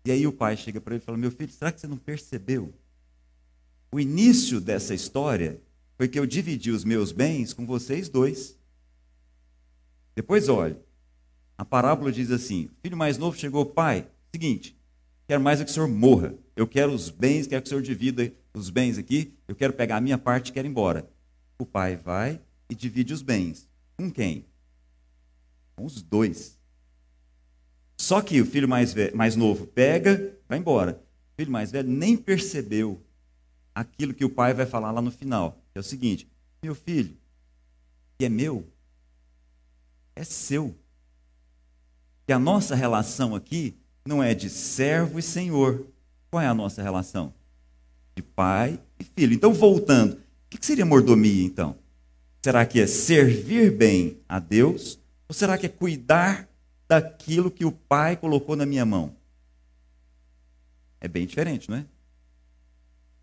E 0.04 0.10
aí 0.10 0.26
o 0.26 0.32
pai 0.32 0.56
chega 0.56 0.80
para 0.80 0.94
ele 0.94 1.02
e 1.02 1.04
fala: 1.04 1.18
Meu 1.18 1.30
filho, 1.30 1.52
será 1.52 1.70
que 1.70 1.80
você 1.80 1.86
não 1.86 1.98
percebeu? 1.98 2.72
O 3.92 4.00
início 4.00 4.60
dessa 4.60 4.94
história 4.94 5.60
foi 5.96 6.08
que 6.08 6.18
eu 6.18 6.24
dividi 6.24 6.70
os 6.70 6.84
meus 6.84 7.12
bens 7.12 7.52
com 7.52 7.66
vocês 7.66 8.08
dois. 8.08 8.56
Depois, 10.14 10.48
olhe, 10.48 10.76
a 11.60 11.64
parábola 11.66 12.10
diz 12.10 12.30
assim: 12.30 12.70
o 12.72 12.80
filho 12.80 12.96
mais 12.96 13.18
novo 13.18 13.36
chegou, 13.36 13.66
pai, 13.66 14.08
seguinte, 14.34 14.74
quero 15.28 15.42
mais 15.42 15.60
é 15.60 15.64
que 15.64 15.70
o 15.70 15.74
senhor 15.74 15.90
morra. 15.90 16.34
Eu 16.56 16.66
quero 16.66 16.90
os 16.90 17.10
bens, 17.10 17.46
quero 17.46 17.60
que 17.60 17.66
o 17.66 17.68
senhor 17.68 17.82
divida 17.82 18.32
os 18.54 18.70
bens 18.70 18.96
aqui, 18.96 19.36
eu 19.46 19.54
quero 19.54 19.74
pegar 19.74 19.98
a 19.98 20.00
minha 20.00 20.16
parte 20.16 20.48
e 20.48 20.52
quero 20.52 20.66
ir 20.66 20.70
embora. 20.70 21.06
O 21.58 21.66
pai 21.66 21.96
vai 21.96 22.40
e 22.70 22.74
divide 22.74 23.12
os 23.12 23.20
bens. 23.20 23.68
Com 23.98 24.10
quem? 24.10 24.46
Com 25.76 25.84
os 25.84 26.00
dois. 26.00 26.58
Só 27.98 28.22
que 28.22 28.40
o 28.40 28.46
filho 28.46 28.66
mais, 28.66 28.94
velho, 28.94 29.14
mais 29.14 29.36
novo 29.36 29.66
pega, 29.66 30.34
vai 30.48 30.56
embora. 30.56 30.92
O 31.34 31.36
filho 31.36 31.52
mais 31.52 31.70
velho 31.70 31.90
nem 31.90 32.16
percebeu 32.16 33.04
aquilo 33.74 34.14
que 34.14 34.24
o 34.24 34.30
pai 34.30 34.54
vai 34.54 34.64
falar 34.64 34.92
lá 34.92 35.02
no 35.02 35.10
final. 35.10 35.62
Que 35.72 35.78
é 35.78 35.80
o 35.80 35.84
seguinte: 35.84 36.26
meu 36.62 36.74
filho, 36.74 37.14
que 38.18 38.24
é 38.24 38.30
meu, 38.30 38.66
é 40.16 40.24
seu. 40.24 40.74
Que 42.30 42.34
a 42.34 42.38
nossa 42.38 42.76
relação 42.76 43.34
aqui 43.34 43.76
não 44.06 44.22
é 44.22 44.36
de 44.36 44.48
servo 44.48 45.18
e 45.18 45.22
senhor. 45.22 45.84
Qual 46.30 46.40
é 46.40 46.46
a 46.46 46.54
nossa 46.54 46.80
relação? 46.80 47.34
De 48.14 48.22
pai 48.22 48.78
e 49.00 49.02
filho. 49.02 49.34
Então, 49.34 49.52
voltando, 49.52 50.12
o 50.12 50.20
que 50.48 50.64
seria 50.64 50.86
mordomia 50.86 51.44
então? 51.44 51.74
Será 52.40 52.64
que 52.64 52.80
é 52.80 52.86
servir 52.86 53.76
bem 53.76 54.20
a 54.28 54.38
Deus? 54.38 54.96
Ou 55.28 55.34
será 55.34 55.58
que 55.58 55.66
é 55.66 55.68
cuidar 55.68 56.48
daquilo 56.86 57.50
que 57.50 57.64
o 57.64 57.72
pai 57.72 58.16
colocou 58.16 58.54
na 58.54 58.64
minha 58.64 58.86
mão? 58.86 59.12
É 61.00 61.08
bem 61.08 61.26
diferente, 61.26 61.68
não 61.68 61.78
é? 61.78 61.84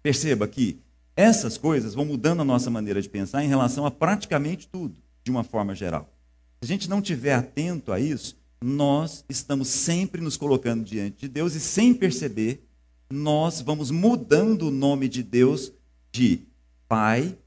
Perceba 0.03 0.49
que 0.49 0.81
essas 1.15 1.57
coisas 1.57 1.93
vão 1.93 2.03
mudando 2.03 2.41
a 2.41 2.43
nossa 2.43 2.69
maneira 2.69 3.01
de 3.01 3.07
pensar 3.07 3.41
em 3.41 3.47
relação 3.47 3.85
a 3.85 3.89
praticamente 3.89 4.67
tudo, 4.67 4.97
de 5.23 5.31
uma 5.31 5.45
forma 5.45 5.73
geral. 5.73 6.13
Se 6.59 6.65
a 6.65 6.67
gente 6.67 6.89
não 6.89 7.01
tiver 7.01 7.35
atento 7.35 7.93
a 7.93 8.01
isso, 8.01 8.35
nós 8.61 9.23
estamos 9.29 9.67
sempre 9.67 10.21
nos 10.21 10.37
colocando 10.37 10.83
diante 10.83 11.21
de 11.21 11.27
Deus 11.27 11.53
e 11.55 11.59
sem 11.59 11.93
perceber, 11.93 12.67
nós 13.09 13.61
vamos 13.61 13.91
mudando 13.91 14.67
o 14.67 14.71
nome 14.71 15.07
de 15.07 15.23
Deus 15.23 15.71
de 16.11 16.41
Pai 16.87 17.37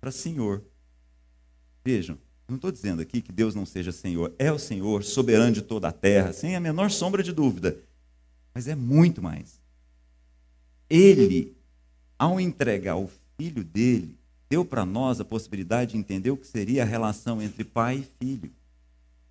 para 0.00 0.10
Senhor. 0.10 0.62
Vejam, 1.84 2.18
não 2.46 2.56
estou 2.56 2.70
dizendo 2.70 3.02
aqui 3.02 3.20
que 3.20 3.32
Deus 3.32 3.54
não 3.54 3.66
seja 3.66 3.92
Senhor, 3.92 4.32
é 4.38 4.52
o 4.52 4.58
Senhor, 4.58 5.02
soberano 5.02 5.52
de 5.52 5.62
toda 5.62 5.88
a 5.88 5.92
terra, 5.92 6.32
sem 6.32 6.54
a 6.54 6.60
menor 6.60 6.90
sombra 6.90 7.22
de 7.22 7.32
dúvida. 7.32 7.78
Mas 8.54 8.68
é 8.68 8.74
muito 8.74 9.22
mais. 9.22 9.60
Ele, 10.88 11.56
ao 12.18 12.40
entregar 12.40 12.96
o 12.96 13.10
filho 13.36 13.62
dele, 13.62 14.16
deu 14.48 14.64
para 14.64 14.86
nós 14.86 15.20
a 15.20 15.24
possibilidade 15.24 15.92
de 15.92 15.98
entender 15.98 16.30
o 16.30 16.36
que 16.36 16.46
seria 16.46 16.82
a 16.82 16.86
relação 16.86 17.42
entre 17.42 17.64
pai 17.64 17.98
e 17.98 18.24
filho. 18.24 18.50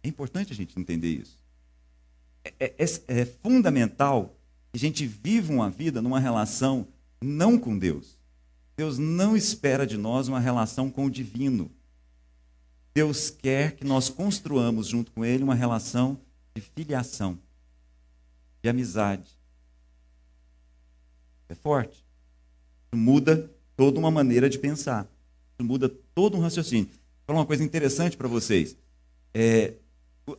É 0.07 0.09
importante 0.09 0.53
a 0.53 0.55
gente 0.55 0.79
entender 0.79 1.09
isso. 1.09 1.37
É, 2.41 2.53
é, 2.61 2.75
é, 2.77 3.21
é 3.21 3.25
fundamental 3.25 4.33
que 4.71 4.77
a 4.77 4.79
gente 4.79 5.05
viva 5.05 5.51
uma 5.51 5.69
vida 5.69 6.01
numa 6.01 6.17
relação 6.17 6.87
não 7.21 7.59
com 7.59 7.77
Deus. 7.77 8.17
Deus 8.77 8.97
não 8.97 9.35
espera 9.35 9.85
de 9.85 9.97
nós 9.97 10.29
uma 10.29 10.39
relação 10.39 10.89
com 10.89 11.05
o 11.05 11.11
divino. 11.11 11.69
Deus 12.95 13.29
quer 13.29 13.75
que 13.75 13.83
nós 13.83 14.07
construamos 14.07 14.87
junto 14.87 15.11
com 15.11 15.25
Ele 15.25 15.43
uma 15.43 15.53
relação 15.53 16.17
de 16.55 16.61
filiação, 16.61 17.37
de 18.63 18.69
amizade. 18.69 19.29
É 21.49 21.55
forte. 21.55 21.97
Isso 21.97 22.95
muda 22.95 23.51
toda 23.75 23.99
uma 23.99 24.09
maneira 24.09 24.49
de 24.49 24.57
pensar. 24.57 25.05
Isso 25.53 25.67
muda 25.67 25.89
todo 26.15 26.37
um 26.37 26.39
raciocínio. 26.39 26.85
Vou 26.87 26.99
falar 27.27 27.39
uma 27.39 27.45
coisa 27.45 27.63
interessante 27.63 28.15
para 28.15 28.29
vocês. 28.29 28.77
É, 29.33 29.73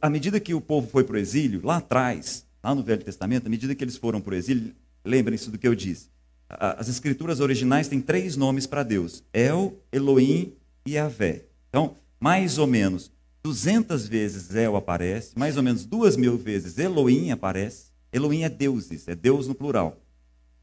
à 0.00 0.10
medida 0.10 0.40
que 0.40 0.54
o 0.54 0.60
povo 0.60 0.88
foi 0.88 1.04
para 1.04 1.14
o 1.14 1.18
exílio, 1.18 1.60
lá 1.64 1.78
atrás, 1.78 2.44
lá 2.62 2.74
no 2.74 2.82
Velho 2.82 3.04
Testamento, 3.04 3.46
à 3.46 3.50
medida 3.50 3.74
que 3.74 3.82
eles 3.82 3.96
foram 3.96 4.20
para 4.20 4.32
o 4.32 4.36
exílio, 4.36 4.74
lembrem-se 5.04 5.50
do 5.50 5.58
que 5.58 5.66
eu 5.66 5.74
disse. 5.74 6.08
As 6.48 6.88
escrituras 6.88 7.40
originais 7.40 7.88
têm 7.88 8.00
três 8.00 8.36
nomes 8.36 8.66
para 8.66 8.82
Deus: 8.82 9.22
El, 9.32 9.74
Elohim 9.92 10.52
e 10.86 10.92
Yahvé. 10.92 11.44
Então, 11.68 11.94
mais 12.18 12.58
ou 12.58 12.66
menos 12.66 13.10
200 13.42 14.08
vezes 14.08 14.54
El 14.54 14.76
aparece, 14.76 15.38
mais 15.38 15.56
ou 15.56 15.62
menos 15.62 15.84
duas 15.84 16.16
mil 16.16 16.36
vezes 16.36 16.78
Elohim 16.78 17.30
aparece. 17.30 17.88
Elohim 18.12 18.42
é 18.42 18.48
deuses, 18.48 19.06
é 19.06 19.14
Deus 19.14 19.46
no 19.46 19.54
plural. 19.54 20.00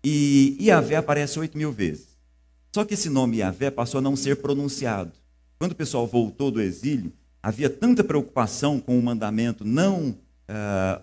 E 0.04 0.58
Yahvé 0.60 0.96
aparece 0.96 1.40
oito 1.40 1.58
mil 1.58 1.72
vezes. 1.72 2.16
Só 2.74 2.84
que 2.84 2.96
esse 2.96 3.10
nome 3.10 3.38
Yahvé 3.38 3.72
passou 3.72 4.00
a 4.00 4.02
não 4.02 4.16
ser 4.16 4.36
pronunciado. 4.38 5.12
Quando 5.58 5.72
o 5.72 5.76
pessoal 5.76 6.06
voltou 6.06 6.52
do 6.52 6.62
exílio, 6.62 7.14
havia 7.46 7.70
tanta 7.70 8.04
preocupação 8.04 8.80
com 8.80 8.98
o 8.98 9.04
mandamento, 9.04 9.64
não 9.64 10.10
uh, 10.10 10.16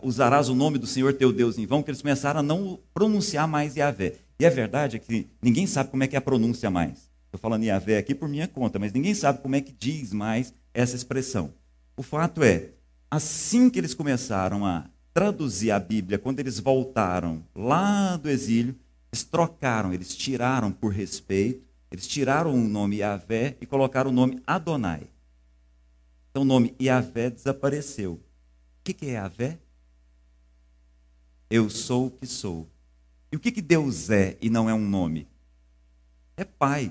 usarás 0.02 0.48
o 0.48 0.56
nome 0.56 0.76
do 0.76 0.88
Senhor 0.88 1.12
teu 1.14 1.32
Deus 1.32 1.56
em 1.56 1.66
vão, 1.66 1.84
que 1.84 1.90
eles 1.92 2.02
começaram 2.02 2.40
a 2.40 2.42
não 2.42 2.80
pronunciar 2.92 3.46
mais 3.46 3.76
Yahvé. 3.76 4.14
E 4.40 4.44
a 4.44 4.50
verdade 4.50 4.96
é 4.96 4.98
que 4.98 5.28
ninguém 5.40 5.68
sabe 5.68 5.90
como 5.90 6.02
é 6.02 6.08
que 6.08 6.16
é 6.16 6.18
a 6.18 6.20
pronúncia 6.22 6.68
mais. 6.68 7.08
Estou 7.26 7.38
falando 7.38 7.62
Yahvé 7.62 7.96
aqui 7.96 8.12
por 8.12 8.28
minha 8.28 8.48
conta, 8.48 8.76
mas 8.80 8.92
ninguém 8.92 9.14
sabe 9.14 9.38
como 9.38 9.54
é 9.54 9.60
que 9.60 9.70
diz 9.70 10.12
mais 10.12 10.52
essa 10.74 10.96
expressão. 10.96 11.54
O 11.96 12.02
fato 12.02 12.42
é, 12.42 12.70
assim 13.08 13.70
que 13.70 13.78
eles 13.78 13.94
começaram 13.94 14.66
a 14.66 14.86
traduzir 15.14 15.70
a 15.70 15.78
Bíblia, 15.78 16.18
quando 16.18 16.40
eles 16.40 16.58
voltaram 16.58 17.44
lá 17.54 18.16
do 18.16 18.28
exílio, 18.28 18.74
eles 19.12 19.22
trocaram, 19.22 19.94
eles 19.94 20.16
tiraram 20.16 20.72
por 20.72 20.92
respeito, 20.92 21.62
eles 21.88 22.08
tiraram 22.08 22.52
o 22.52 22.68
nome 22.68 22.96
Yahvé 22.96 23.56
e 23.60 23.66
colocaram 23.66 24.10
o 24.10 24.12
nome 24.12 24.42
Adonai. 24.44 25.11
Então 26.32 26.42
o 26.42 26.46
nome 26.46 26.74
Yahvé 26.80 27.28
desapareceu. 27.28 28.14
O 28.14 28.20
que, 28.82 29.06
é 29.06 29.12
Yahvé? 29.12 29.58
Eu 31.50 31.68
sou 31.68 32.06
o 32.06 32.10
que 32.10 32.26
sou. 32.26 32.66
E 33.30 33.36
o 33.36 33.38
que, 33.38 33.52
que 33.52 33.60
Deus 33.60 34.08
é 34.08 34.38
e 34.40 34.48
não 34.48 34.68
é 34.68 34.72
um 34.72 34.88
nome? 34.88 35.28
É 36.34 36.42
Pai. 36.42 36.90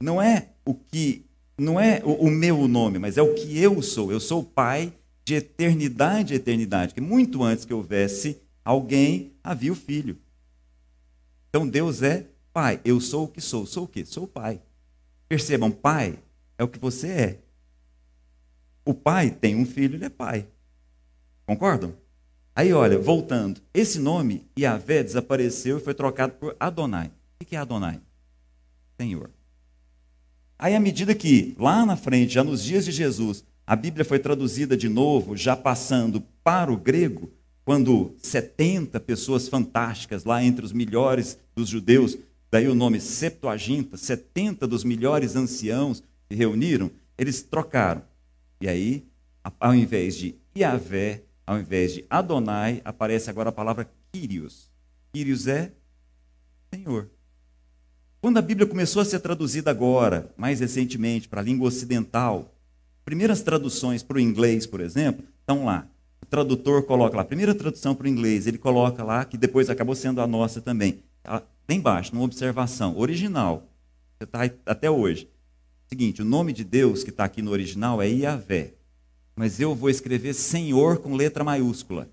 Não 0.00 0.20
é 0.20 0.48
o 0.64 0.74
que, 0.74 1.24
não 1.56 1.78
é 1.78 2.02
o, 2.04 2.26
o 2.26 2.30
meu 2.30 2.66
nome, 2.66 2.98
mas 2.98 3.16
é 3.16 3.22
o 3.22 3.34
que 3.34 3.56
eu 3.56 3.80
sou. 3.82 4.10
Eu 4.10 4.18
sou 4.18 4.40
o 4.40 4.44
Pai 4.44 4.92
de 5.24 5.36
eternidade 5.36 6.34
a 6.34 6.36
eternidade. 6.36 6.92
Que 6.92 7.00
muito 7.00 7.44
antes 7.44 7.64
que 7.64 7.72
houvesse 7.72 8.42
alguém, 8.64 9.32
havia 9.44 9.72
o 9.72 9.76
Filho. 9.76 10.18
Então 11.48 11.68
Deus 11.68 12.02
é 12.02 12.26
Pai. 12.52 12.80
Eu 12.84 13.00
sou 13.00 13.26
o 13.26 13.28
que 13.28 13.40
sou. 13.40 13.64
Sou 13.64 13.84
o 13.84 13.88
que? 13.88 14.04
Sou 14.04 14.24
o 14.24 14.28
Pai. 14.28 14.60
Percebam, 15.28 15.70
Pai 15.70 16.18
é 16.58 16.64
o 16.64 16.68
que 16.68 16.78
você 16.78 17.08
é. 17.08 17.38
O 18.84 18.92
pai 18.92 19.30
tem 19.30 19.54
um 19.54 19.64
filho, 19.64 19.96
ele 19.96 20.04
é 20.04 20.10
pai. 20.10 20.46
Concordam? 21.46 21.94
Aí, 22.54 22.72
olha, 22.72 22.98
voltando. 22.98 23.60
Esse 23.72 24.00
nome, 24.00 24.46
Yahvé, 24.58 25.04
desapareceu 25.04 25.78
e 25.78 25.80
foi 25.80 25.94
trocado 25.94 26.34
por 26.34 26.56
Adonai. 26.58 27.12
O 27.40 27.44
que 27.44 27.54
é 27.54 27.58
Adonai? 27.58 28.00
Senhor. 29.00 29.30
Aí, 30.58 30.74
à 30.74 30.80
medida 30.80 31.14
que, 31.14 31.54
lá 31.56 31.86
na 31.86 31.96
frente, 31.96 32.34
já 32.34 32.42
nos 32.42 32.64
dias 32.64 32.84
de 32.84 32.90
Jesus, 32.90 33.44
a 33.64 33.76
Bíblia 33.76 34.04
foi 34.04 34.18
traduzida 34.18 34.76
de 34.76 34.88
novo, 34.88 35.36
já 35.36 35.54
passando 35.54 36.20
para 36.42 36.72
o 36.72 36.76
grego, 36.76 37.30
quando 37.64 38.14
70 38.16 38.98
pessoas 38.98 39.46
fantásticas, 39.46 40.24
lá 40.24 40.42
entre 40.42 40.64
os 40.64 40.72
melhores 40.72 41.38
dos 41.54 41.68
judeus, 41.68 42.16
daí 42.50 42.66
o 42.66 42.74
nome 42.74 42.98
Septuaginta, 42.98 43.96
70 43.96 44.66
dos 44.66 44.82
melhores 44.82 45.36
anciãos, 45.36 46.02
reuniram, 46.34 46.90
eles 47.16 47.42
trocaram. 47.42 48.02
E 48.60 48.68
aí, 48.68 49.06
ao 49.60 49.74
invés 49.74 50.16
de 50.16 50.34
Yahvé, 50.56 51.22
ao 51.46 51.58
invés 51.58 51.94
de 51.94 52.04
Adonai, 52.10 52.82
aparece 52.84 53.30
agora 53.30 53.48
a 53.48 53.52
palavra 53.52 53.88
Kyrios. 54.12 54.70
Kyrios 55.12 55.46
é 55.46 55.72
Senhor. 56.72 57.08
Quando 58.20 58.38
a 58.38 58.42
Bíblia 58.42 58.66
começou 58.66 59.00
a 59.00 59.04
ser 59.04 59.20
traduzida 59.20 59.70
agora, 59.70 60.32
mais 60.36 60.60
recentemente, 60.60 61.28
para 61.28 61.40
a 61.40 61.44
língua 61.44 61.68
ocidental, 61.68 62.52
primeiras 63.04 63.42
traduções 63.42 64.02
para 64.02 64.16
o 64.16 64.20
inglês, 64.20 64.66
por 64.66 64.80
exemplo, 64.80 65.24
estão 65.40 65.64
lá. 65.64 65.86
O 66.20 66.26
tradutor 66.26 66.82
coloca 66.82 67.16
lá, 67.16 67.22
a 67.22 67.24
primeira 67.24 67.54
tradução 67.54 67.94
para 67.94 68.04
o 68.04 68.08
inglês, 68.08 68.46
ele 68.46 68.58
coloca 68.58 69.04
lá, 69.04 69.24
que 69.24 69.38
depois 69.38 69.70
acabou 69.70 69.94
sendo 69.94 70.20
a 70.20 70.26
nossa 70.26 70.60
também. 70.60 71.02
Tá 71.22 71.42
bem 71.66 71.78
embaixo, 71.78 72.12
numa 72.12 72.24
observação, 72.24 72.98
original. 72.98 73.68
Você 74.18 74.24
está 74.24 74.40
até 74.66 74.90
hoje. 74.90 75.30
Seguinte, 75.88 76.22
o 76.22 76.24
nome 76.24 76.52
de 76.52 76.62
Deus 76.62 77.02
que 77.02 77.10
está 77.10 77.24
aqui 77.24 77.42
no 77.42 77.50
original 77.50 78.00
é 78.00 78.08
Iavé, 78.08 78.74
mas 79.34 79.58
eu 79.58 79.74
vou 79.74 79.88
escrever 79.88 80.34
Senhor 80.34 80.98
com 80.98 81.14
letra 81.14 81.42
maiúscula. 81.42 82.08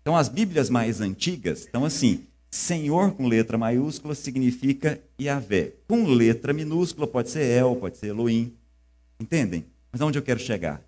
Então, 0.00 0.16
as 0.16 0.28
Bíblias 0.28 0.70
mais 0.70 1.00
antigas 1.00 1.60
estão 1.60 1.84
assim: 1.84 2.24
Senhor 2.48 3.12
com 3.12 3.26
letra 3.26 3.58
maiúscula 3.58 4.14
significa 4.14 5.02
Iavé. 5.20 5.74
Com 5.88 6.06
letra 6.06 6.52
minúscula 6.52 7.06
pode 7.06 7.30
ser 7.30 7.44
El, 7.44 7.76
pode 7.76 7.98
ser 7.98 8.06
Elohim. 8.06 8.54
Entendem? 9.18 9.66
Mas 9.90 10.00
aonde 10.00 10.18
eu 10.18 10.22
quero 10.22 10.38
chegar? 10.38 10.86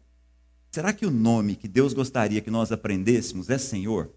será 0.70 0.92
que 0.92 1.06
o 1.06 1.10
nome 1.10 1.56
que 1.56 1.66
Deus 1.66 1.92
gostaria 1.92 2.40
que 2.40 2.50
nós 2.50 2.70
aprendêssemos 2.70 3.50
é 3.50 3.58
Senhor? 3.58 4.12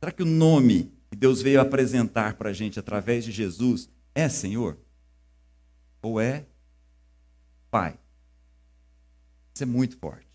Será 0.00 0.12
que 0.12 0.22
o 0.22 0.26
nome 0.26 0.92
que 1.10 1.16
Deus 1.16 1.42
veio 1.42 1.60
apresentar 1.60 2.34
para 2.34 2.50
a 2.50 2.52
gente 2.52 2.78
através 2.78 3.24
de 3.24 3.32
Jesus 3.32 3.88
é 4.14 4.28
Senhor? 4.28 4.78
Ou 6.04 6.20
é 6.20 6.44
Pai? 7.70 7.98
Isso 9.54 9.62
é 9.62 9.66
muito 9.66 9.96
forte. 9.96 10.28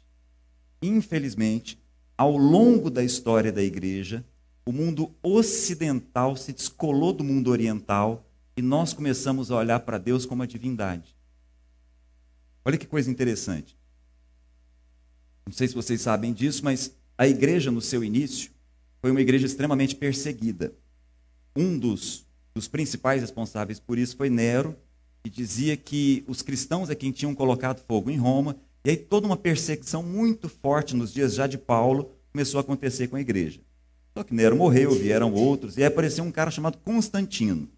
Infelizmente, 0.81 1.81
ao 2.17 2.35
longo 2.35 2.89
da 2.89 3.03
história 3.03 3.51
da 3.51 3.61
igreja, 3.61 4.25
o 4.65 4.71
mundo 4.71 5.15
ocidental 5.21 6.35
se 6.35 6.51
descolou 6.51 7.13
do 7.13 7.23
mundo 7.23 7.49
oriental 7.49 8.25
e 8.57 8.61
nós 8.61 8.93
começamos 8.93 9.51
a 9.51 9.55
olhar 9.55 9.79
para 9.81 9.97
Deus 9.97 10.25
como 10.25 10.43
a 10.43 10.45
divindade. 10.45 11.15
Olha 12.65 12.77
que 12.77 12.87
coisa 12.87 13.09
interessante. 13.09 13.77
Não 15.45 15.53
sei 15.53 15.67
se 15.67 15.75
vocês 15.75 16.01
sabem 16.01 16.33
disso, 16.33 16.63
mas 16.63 16.93
a 17.17 17.27
igreja, 17.27 17.71
no 17.71 17.81
seu 17.81 18.03
início, 18.03 18.51
foi 19.01 19.11
uma 19.11 19.21
igreja 19.21 19.45
extremamente 19.45 19.95
perseguida. 19.95 20.73
Um 21.55 21.77
dos, 21.77 22.25
dos 22.53 22.67
principais 22.67 23.21
responsáveis 23.21 23.79
por 23.79 23.97
isso 23.97 24.17
foi 24.17 24.29
Nero, 24.29 24.75
que 25.23 25.29
dizia 25.29 25.75
que 25.75 26.23
os 26.27 26.41
cristãos 26.41 26.89
é 26.89 26.95
quem 26.95 27.11
tinham 27.11 27.35
colocado 27.35 27.83
fogo 27.87 28.09
em 28.09 28.17
Roma, 28.17 28.55
e 28.83 28.91
aí 28.91 28.97
toda 28.97 29.27
uma 29.27 29.37
perseguição 29.37 30.01
muito 30.01 30.47
forte 30.47 30.95
nos 30.95 31.13
dias 31.13 31.33
já 31.33 31.47
de 31.47 31.57
Paulo 31.57 32.11
começou 32.31 32.57
a 32.59 32.61
acontecer 32.61 33.07
com 33.07 33.15
a 33.15 33.21
igreja. 33.21 33.59
Só 34.17 34.23
que 34.23 34.33
Nero 34.33 34.55
morreu, 34.55 34.91
vieram 34.91 35.33
outros, 35.33 35.77
e 35.77 35.81
aí 35.81 35.87
apareceu 35.87 36.23
um 36.23 36.31
cara 36.31 36.51
chamado 36.51 36.77
Constantino. 36.77 37.69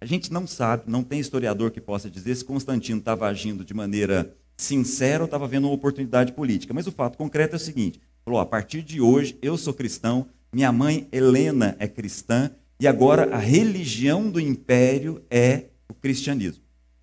A 0.00 0.06
gente 0.06 0.32
não 0.32 0.46
sabe, 0.46 0.84
não 0.86 1.02
tem 1.02 1.20
historiador 1.20 1.70
que 1.70 1.80
possa 1.80 2.10
dizer 2.10 2.34
se 2.34 2.44
Constantino 2.44 2.98
estava 2.98 3.26
agindo 3.26 3.64
de 3.64 3.74
maneira 3.74 4.34
sincera 4.56 5.22
ou 5.22 5.26
estava 5.26 5.46
vendo 5.46 5.64
uma 5.66 5.74
oportunidade 5.74 6.32
política. 6.32 6.72
Mas 6.72 6.86
o 6.86 6.92
fato 6.92 7.18
concreto 7.18 7.54
é 7.54 7.56
o 7.56 7.60
seguinte: 7.60 8.00
falou, 8.24 8.40
a 8.40 8.46
partir 8.46 8.82
de 8.82 9.00
hoje 9.00 9.38
eu 9.42 9.58
sou 9.58 9.74
cristão, 9.74 10.26
minha 10.52 10.72
mãe 10.72 11.06
Helena 11.12 11.76
é 11.78 11.86
cristã, 11.86 12.50
e 12.78 12.86
agora 12.86 13.34
a 13.34 13.38
religião 13.38 14.30
do 14.30 14.40
império 14.40 15.22
é 15.30 15.64
o 15.90 15.94
cristianismo, 15.94 16.62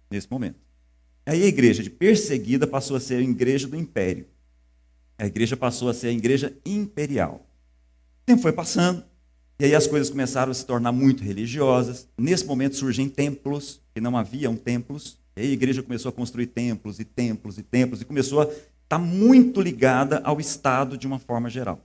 nesse 0.10 0.30
momento. 0.30 0.60
Aí 1.26 1.44
a 1.44 1.48
igreja 1.48 1.84
de 1.84 1.90
perseguida 1.90 2.66
passou 2.66 2.96
a 2.96 3.00
ser 3.00 3.16
a 3.16 3.22
igreja 3.22 3.68
do 3.68 3.76
império. 3.76 4.26
A 5.18 5.26
igreja 5.26 5.58
passou 5.58 5.90
a 5.90 5.94
ser 5.94 6.08
a 6.08 6.12
igreja 6.12 6.56
imperial. 6.66 7.46
O 8.22 8.26
tempo 8.26 8.42
foi 8.42 8.54
passando, 8.54 9.04
e 9.60 9.66
aí 9.66 9.76
as 9.76 9.88
coisas 9.88 10.10
começaram 10.10 10.52
a 10.52 10.54
se 10.54 10.66
tornar 10.66 10.92
muito 10.92 11.24
religiosas. 11.24 12.08
Nesse 12.18 12.46
momento 12.46 12.76
surgem 12.76 13.10
templos, 13.10 13.82
que 13.94 14.00
não 14.00 14.16
haviam 14.16 14.56
templos. 14.56 15.18
E 15.36 15.42
aí 15.42 15.50
a 15.50 15.54
igreja 15.54 15.84
começou 15.84 16.10
a 16.10 16.14
construir 16.14 16.48
templos 16.48 17.00
e 17.00 17.04
templos 17.04 17.58
e 17.58 17.64
templos, 17.64 18.02
e 18.02 18.06
começou 18.06 18.42
a 18.42 18.44
estar 18.46 18.64
tá 18.88 19.00
muito 19.00 19.60
ligada 19.60 20.20
ao 20.24 20.40
Estado 20.40 20.98
de 20.98 21.08
uma 21.08 21.20
forma 21.20 21.50
geral. 21.50 21.84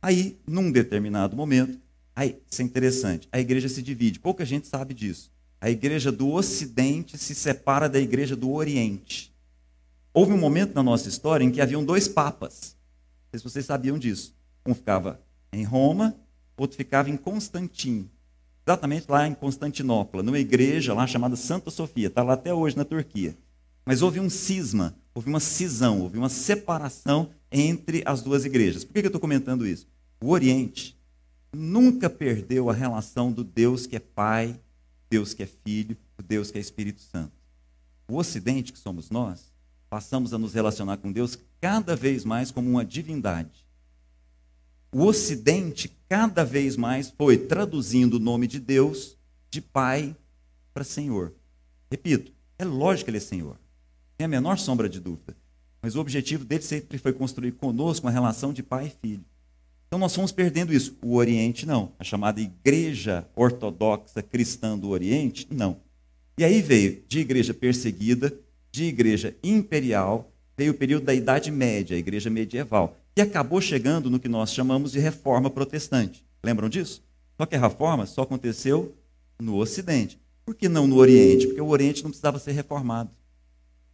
Aí, 0.00 0.38
num 0.46 0.72
determinado 0.72 1.36
momento, 1.36 1.78
aí, 2.14 2.40
isso 2.50 2.62
é 2.62 2.64
interessante, 2.64 3.28
a 3.30 3.38
igreja 3.38 3.68
se 3.68 3.82
divide. 3.82 4.18
Pouca 4.18 4.44
gente 4.44 4.66
sabe 4.66 4.94
disso. 4.94 5.30
A 5.60 5.70
igreja 5.70 6.12
do 6.12 6.30
Ocidente 6.30 7.18
se 7.18 7.34
separa 7.34 7.88
da 7.88 7.98
igreja 7.98 8.36
do 8.36 8.52
Oriente. 8.52 9.34
Houve 10.12 10.32
um 10.32 10.38
momento 10.38 10.74
na 10.74 10.82
nossa 10.82 11.08
história 11.08 11.44
em 11.44 11.50
que 11.50 11.60
haviam 11.60 11.84
dois 11.84 12.08
papas. 12.08 12.76
Não 13.24 13.30
sei 13.30 13.38
se 13.38 13.44
vocês 13.44 13.66
sabiam 13.66 13.98
disso. 13.98 14.34
Um 14.66 14.74
ficava 14.74 15.20
em 15.52 15.64
Roma 15.64 16.14
outro 16.62 16.76
ficava 16.76 17.08
em 17.08 17.16
Constantin, 17.16 18.10
exatamente 18.66 19.06
lá 19.08 19.26
em 19.26 19.34
Constantinopla, 19.34 20.22
numa 20.22 20.38
igreja 20.38 20.92
lá 20.92 21.06
chamada 21.06 21.36
Santa 21.36 21.70
Sofia, 21.70 22.08
está 22.08 22.22
lá 22.22 22.34
até 22.34 22.52
hoje 22.52 22.76
na 22.76 22.84
Turquia. 22.84 23.36
Mas 23.86 24.02
houve 24.02 24.20
um 24.20 24.28
cisma, 24.28 24.94
houve 25.14 25.28
uma 25.28 25.40
cisão, 25.40 26.02
houve 26.02 26.18
uma 26.18 26.28
separação 26.28 27.30
entre 27.50 28.02
as 28.04 28.20
duas 28.20 28.44
igrejas. 28.44 28.84
Por 28.84 28.92
que 28.92 29.00
eu 29.00 29.06
estou 29.06 29.20
comentando 29.20 29.66
isso? 29.66 29.86
O 30.20 30.30
Oriente 30.30 30.98
nunca 31.54 32.10
perdeu 32.10 32.68
a 32.68 32.74
relação 32.74 33.32
do 33.32 33.42
Deus 33.42 33.86
que 33.86 33.96
é 33.96 34.00
Pai, 34.00 34.60
Deus 35.10 35.34
que 35.34 35.42
é 35.42 35.46
Filho, 35.46 35.96
o 36.18 36.22
Deus 36.22 36.50
que 36.50 36.58
é 36.58 36.60
Espírito 36.60 37.00
Santo. 37.00 37.32
O 38.08 38.16
Ocidente, 38.16 38.72
que 38.72 38.78
somos 38.78 39.10
nós, 39.10 39.52
passamos 39.90 40.32
a 40.32 40.38
nos 40.38 40.54
relacionar 40.54 40.96
com 40.98 41.12
Deus 41.12 41.38
cada 41.60 41.94
vez 41.96 42.24
mais 42.24 42.50
como 42.50 42.68
uma 42.68 42.84
divindade 42.84 43.68
o 44.90 45.04
Ocidente 45.04 45.94
cada 46.08 46.44
vez 46.44 46.76
mais 46.76 47.10
foi 47.10 47.36
traduzindo 47.36 48.14
o 48.14 48.18
nome 48.18 48.46
de 48.46 48.58
Deus 48.58 49.16
de 49.50 49.60
Pai 49.60 50.16
para 50.72 50.84
Senhor. 50.84 51.34
Repito, 51.90 52.32
é 52.58 52.64
lógico 52.64 53.06
que 53.06 53.10
Ele 53.10 53.18
é 53.18 53.20
Senhor. 53.20 53.56
Tem 54.16 54.24
a 54.24 54.28
menor 54.28 54.58
sombra 54.58 54.88
de 54.88 54.98
dúvida. 54.98 55.36
Mas 55.82 55.94
o 55.94 56.00
objetivo 56.00 56.44
dele 56.44 56.62
sempre 56.62 56.98
foi 56.98 57.12
construir 57.12 57.52
conosco 57.52 58.06
uma 58.06 58.12
relação 58.12 58.52
de 58.52 58.62
pai 58.62 58.86
e 58.86 59.06
filho. 59.08 59.24
Então 59.88 59.98
nós 59.98 60.14
fomos 60.14 60.30
perdendo 60.30 60.72
isso. 60.72 60.96
O 61.02 61.16
Oriente 61.16 61.66
não. 61.66 61.92
A 61.98 62.04
chamada 62.04 62.40
Igreja 62.40 63.26
Ortodoxa 63.34 64.22
Cristã 64.22 64.78
do 64.78 64.90
Oriente, 64.90 65.48
não. 65.50 65.80
E 66.38 66.44
aí 66.44 66.62
veio 66.62 67.02
de 67.08 67.18
igreja 67.18 67.52
perseguida, 67.52 68.32
de 68.70 68.84
igreja 68.84 69.34
imperial, 69.42 70.30
veio 70.56 70.72
o 70.72 70.76
período 70.76 71.06
da 71.06 71.14
Idade 71.14 71.50
Média, 71.50 71.96
a 71.96 71.98
igreja 71.98 72.30
medieval 72.30 72.96
que 73.18 73.22
acabou 73.22 73.60
chegando 73.60 74.08
no 74.08 74.20
que 74.20 74.28
nós 74.28 74.54
chamamos 74.54 74.92
de 74.92 75.00
reforma 75.00 75.50
protestante. 75.50 76.24
Lembram 76.40 76.68
disso? 76.68 77.02
Só 77.36 77.44
que 77.44 77.56
a 77.56 77.60
reforma 77.60 78.06
só 78.06 78.22
aconteceu 78.22 78.96
no 79.40 79.56
Ocidente. 79.56 80.20
Por 80.46 80.54
que 80.54 80.68
não 80.68 80.86
no 80.86 80.94
Oriente? 80.94 81.48
Porque 81.48 81.60
o 81.60 81.66
Oriente 81.66 82.04
não 82.04 82.10
precisava 82.10 82.38
ser 82.38 82.52
reformado. 82.52 83.10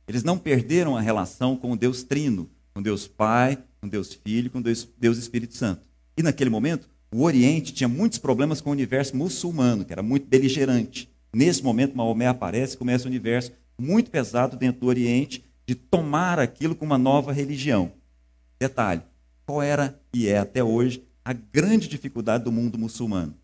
Eles 0.06 0.22
não 0.22 0.36
perderam 0.36 0.94
a 0.94 1.00
relação 1.00 1.56
com 1.56 1.72
o 1.72 1.76
Deus 1.76 2.02
Trino, 2.02 2.50
com 2.74 2.82
Deus 2.82 3.08
Pai, 3.08 3.56
com 3.84 3.88
Deus 3.88 4.14
Filho, 4.14 4.50
com 4.50 4.62
Deus, 4.62 4.88
Deus 4.98 5.18
Espírito 5.18 5.54
Santo. 5.54 5.86
E 6.16 6.22
naquele 6.22 6.48
momento, 6.48 6.88
o 7.12 7.22
Oriente 7.22 7.72
tinha 7.74 7.86
muitos 7.86 8.18
problemas 8.18 8.62
com 8.62 8.70
o 8.70 8.72
universo 8.72 9.14
muçulmano, 9.14 9.84
que 9.84 9.92
era 9.92 10.02
muito 10.02 10.26
beligerante. 10.26 11.12
Nesse 11.34 11.62
momento, 11.62 11.94
Maomé 11.94 12.26
aparece 12.26 12.74
e 12.74 12.78
começa 12.78 13.04
um 13.04 13.10
universo 13.10 13.52
muito 13.78 14.10
pesado 14.10 14.56
dentro 14.56 14.80
do 14.80 14.86
Oriente 14.86 15.44
de 15.66 15.74
tomar 15.74 16.38
aquilo 16.38 16.74
como 16.74 16.92
uma 16.92 16.98
nova 16.98 17.30
religião. 17.30 17.92
Detalhe: 18.58 19.02
qual 19.44 19.60
era 19.60 20.00
e 20.14 20.28
é 20.28 20.38
até 20.38 20.64
hoje 20.64 21.04
a 21.22 21.34
grande 21.34 21.86
dificuldade 21.86 22.44
do 22.44 22.52
mundo 22.52 22.78
muçulmano? 22.78 23.34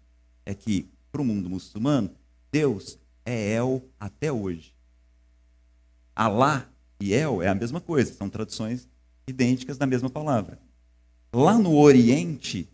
É 0.46 0.54
que, 0.54 0.88
para 1.12 1.20
o 1.20 1.24
mundo 1.24 1.50
muçulmano, 1.50 2.10
Deus 2.50 2.98
é 3.26 3.52
El 3.52 3.84
até 3.98 4.32
hoje. 4.32 4.72
Alá 6.16 6.66
e 6.98 7.12
El 7.12 7.42
é 7.42 7.48
a 7.48 7.54
mesma 7.54 7.80
coisa, 7.80 8.14
são 8.14 8.30
traduções 8.30 8.88
idênticas 9.30 9.78
da 9.78 9.86
mesma 9.86 10.10
palavra. 10.10 10.58
Lá 11.32 11.58
no 11.58 11.76
Oriente, 11.76 12.68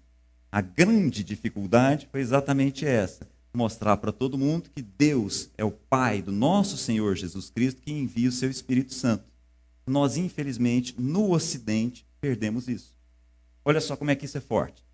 a 0.50 0.60
grande 0.60 1.22
dificuldade 1.22 2.08
foi 2.10 2.20
exatamente 2.20 2.84
essa: 2.86 3.28
mostrar 3.54 3.96
para 3.98 4.12
todo 4.12 4.38
mundo 4.38 4.70
que 4.74 4.82
Deus 4.82 5.50
é 5.56 5.64
o 5.64 5.70
Pai 5.70 6.22
do 6.22 6.32
nosso 6.32 6.76
Senhor 6.76 7.14
Jesus 7.16 7.50
Cristo 7.50 7.82
que 7.82 7.92
envia 7.92 8.28
o 8.28 8.32
seu 8.32 8.50
Espírito 8.50 8.94
Santo. 8.94 9.24
Nós, 9.86 10.16
infelizmente, 10.16 10.94
no 10.98 11.30
Ocidente, 11.30 12.04
perdemos 12.20 12.66
isso. 12.68 12.94
Olha 13.64 13.80
só 13.80 13.96
como 13.96 14.10
é 14.10 14.16
que 14.16 14.24
isso 14.24 14.38
é 14.38 14.40
forte. 14.40 14.84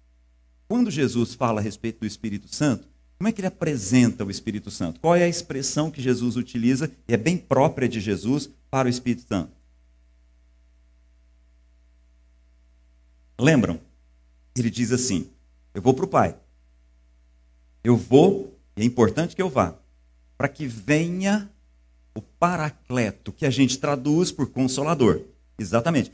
Quando 0.69 0.91
Jesus 0.91 1.35
fala 1.35 1.61
a 1.61 1.63
respeito 1.63 2.01
do 2.01 2.07
Espírito 2.07 2.55
Santo, 2.55 2.89
como 3.19 3.29
é 3.29 3.33
que 3.33 3.41
ele 3.41 3.47
apresenta 3.47 4.25
o 4.25 4.31
Espírito 4.31 4.71
Santo? 4.71 4.99
Qual 4.99 5.15
é 5.15 5.23
a 5.23 5.29
expressão 5.29 5.91
que 5.91 6.03
Jesus 6.03 6.35
utiliza 6.37 6.91
e 7.07 7.15
é 7.15 7.17
bem 7.17 7.37
própria 7.37 7.89
de 7.89 8.01
Jesus 8.01 8.51
para 8.69 8.89
o 8.89 8.91
Espírito 8.91 9.29
Santo? 9.29 9.53
Lembram? 13.43 13.81
Ele 14.57 14.71
diz 14.71 14.93
assim: 14.93 15.29
Eu 15.75 15.83
vou 15.83 15.93
para 15.95 16.05
o 16.05 16.09
Pai. 16.09 16.37
Eu 17.83 17.97
vou, 17.97 18.57
e 18.77 18.83
é 18.83 18.85
importante 18.85 19.35
que 19.35 19.43
eu 19.43 19.51
vá, 19.51 19.75
para 20.39 20.49
que 20.49 20.65
venha 20.65 21.51
o 22.15 22.23
Paracleto, 22.23 23.33
que 23.33 23.45
a 23.45 23.51
gente 23.51 23.79
traduz 23.79 24.31
por 24.31 24.51
consolador. 24.51 25.23
Exatamente. 25.59 26.13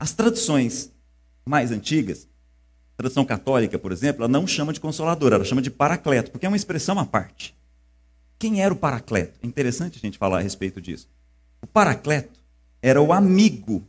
As 0.00 0.12
traduções 0.12 0.90
mais 1.46 1.70
antigas, 1.70 2.26
a 2.94 2.96
tradição 2.96 3.24
católica, 3.24 3.78
por 3.78 3.92
exemplo, 3.92 4.24
ela 4.24 4.32
não 4.32 4.44
chama 4.44 4.72
de 4.72 4.80
consolador, 4.80 5.32
ela 5.32 5.44
chama 5.44 5.62
de 5.62 5.70
paracleto, 5.70 6.32
porque 6.32 6.46
é 6.46 6.48
uma 6.48 6.56
expressão 6.56 6.98
à 6.98 7.06
parte. 7.06 7.54
Quem 8.36 8.62
era 8.62 8.74
o 8.74 8.76
paracleto? 8.76 9.38
É 9.42 9.46
interessante 9.46 9.98
a 9.98 10.00
gente 10.00 10.18
falar 10.18 10.38
a 10.38 10.42
respeito 10.42 10.80
disso. 10.80 11.08
O 11.62 11.66
paracleto 11.66 12.40
era 12.82 13.00
o 13.00 13.12
amigo 13.12 13.86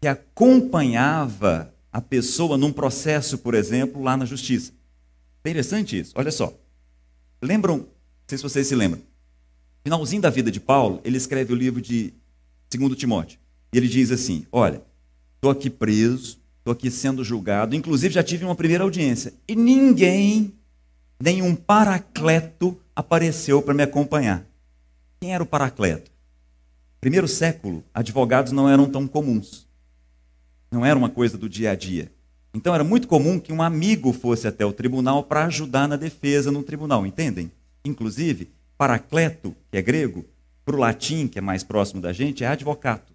que 0.00 0.06
acompanhava 0.06 1.72
a 1.96 2.00
pessoa 2.02 2.58
num 2.58 2.70
processo, 2.70 3.38
por 3.38 3.54
exemplo, 3.54 4.02
lá 4.02 4.18
na 4.18 4.26
justiça. 4.26 4.70
Interessante 5.40 5.98
isso. 5.98 6.12
Olha 6.14 6.30
só. 6.30 6.52
Lembram, 7.40 7.78
não 7.78 7.88
sei 8.28 8.36
se 8.36 8.44
vocês 8.44 8.66
se 8.66 8.74
lembram. 8.74 9.00
Finalzinho 9.82 10.20
da 10.20 10.28
vida 10.28 10.50
de 10.50 10.60
Paulo, 10.60 11.00
ele 11.04 11.16
escreve 11.16 11.54
o 11.54 11.56
livro 11.56 11.80
de 11.80 12.12
2 12.70 12.96
Timóteo. 12.96 13.38
E 13.72 13.78
ele 13.78 13.88
diz 13.88 14.10
assim: 14.10 14.44
Olha, 14.52 14.82
estou 15.36 15.50
aqui 15.50 15.70
preso, 15.70 16.38
estou 16.58 16.70
aqui 16.70 16.90
sendo 16.90 17.24
julgado. 17.24 17.74
Inclusive, 17.74 18.12
já 18.12 18.22
tive 18.22 18.44
uma 18.44 18.54
primeira 18.54 18.84
audiência. 18.84 19.32
E 19.48 19.56
ninguém, 19.56 20.52
nenhum 21.18 21.56
paracleto, 21.56 22.78
apareceu 22.94 23.62
para 23.62 23.72
me 23.72 23.84
acompanhar. 23.84 24.44
Quem 25.18 25.32
era 25.32 25.42
o 25.42 25.46
paracleto? 25.46 26.10
Primeiro 27.00 27.26
século, 27.26 27.82
advogados 27.94 28.52
não 28.52 28.68
eram 28.68 28.84
tão 28.84 29.08
comuns. 29.08 29.65
Não 30.70 30.84
era 30.84 30.98
uma 30.98 31.08
coisa 31.08 31.36
do 31.38 31.48
dia 31.48 31.70
a 31.70 31.74
dia. 31.74 32.10
Então 32.52 32.74
era 32.74 32.82
muito 32.82 33.06
comum 33.06 33.38
que 33.38 33.52
um 33.52 33.62
amigo 33.62 34.12
fosse 34.12 34.48
até 34.48 34.64
o 34.64 34.72
tribunal 34.72 35.24
para 35.24 35.44
ajudar 35.44 35.86
na 35.86 35.96
defesa 35.96 36.50
no 36.50 36.62
tribunal, 36.62 37.06
entendem? 37.06 37.50
Inclusive, 37.84 38.50
paracleto, 38.78 39.54
que 39.70 39.76
é 39.76 39.82
grego, 39.82 40.24
para 40.64 40.74
o 40.74 40.78
latim, 40.78 41.28
que 41.28 41.38
é 41.38 41.42
mais 41.42 41.62
próximo 41.62 42.00
da 42.00 42.12
gente, 42.12 42.42
é 42.42 42.46
advocatus. 42.46 43.14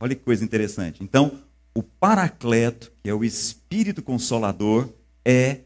Olha 0.00 0.14
que 0.14 0.24
coisa 0.24 0.44
interessante. 0.44 1.02
Então, 1.02 1.40
o 1.74 1.82
paracleto, 1.82 2.92
que 3.02 3.08
é 3.08 3.14
o 3.14 3.24
espírito 3.24 4.02
consolador, 4.02 4.88
é 5.24 5.60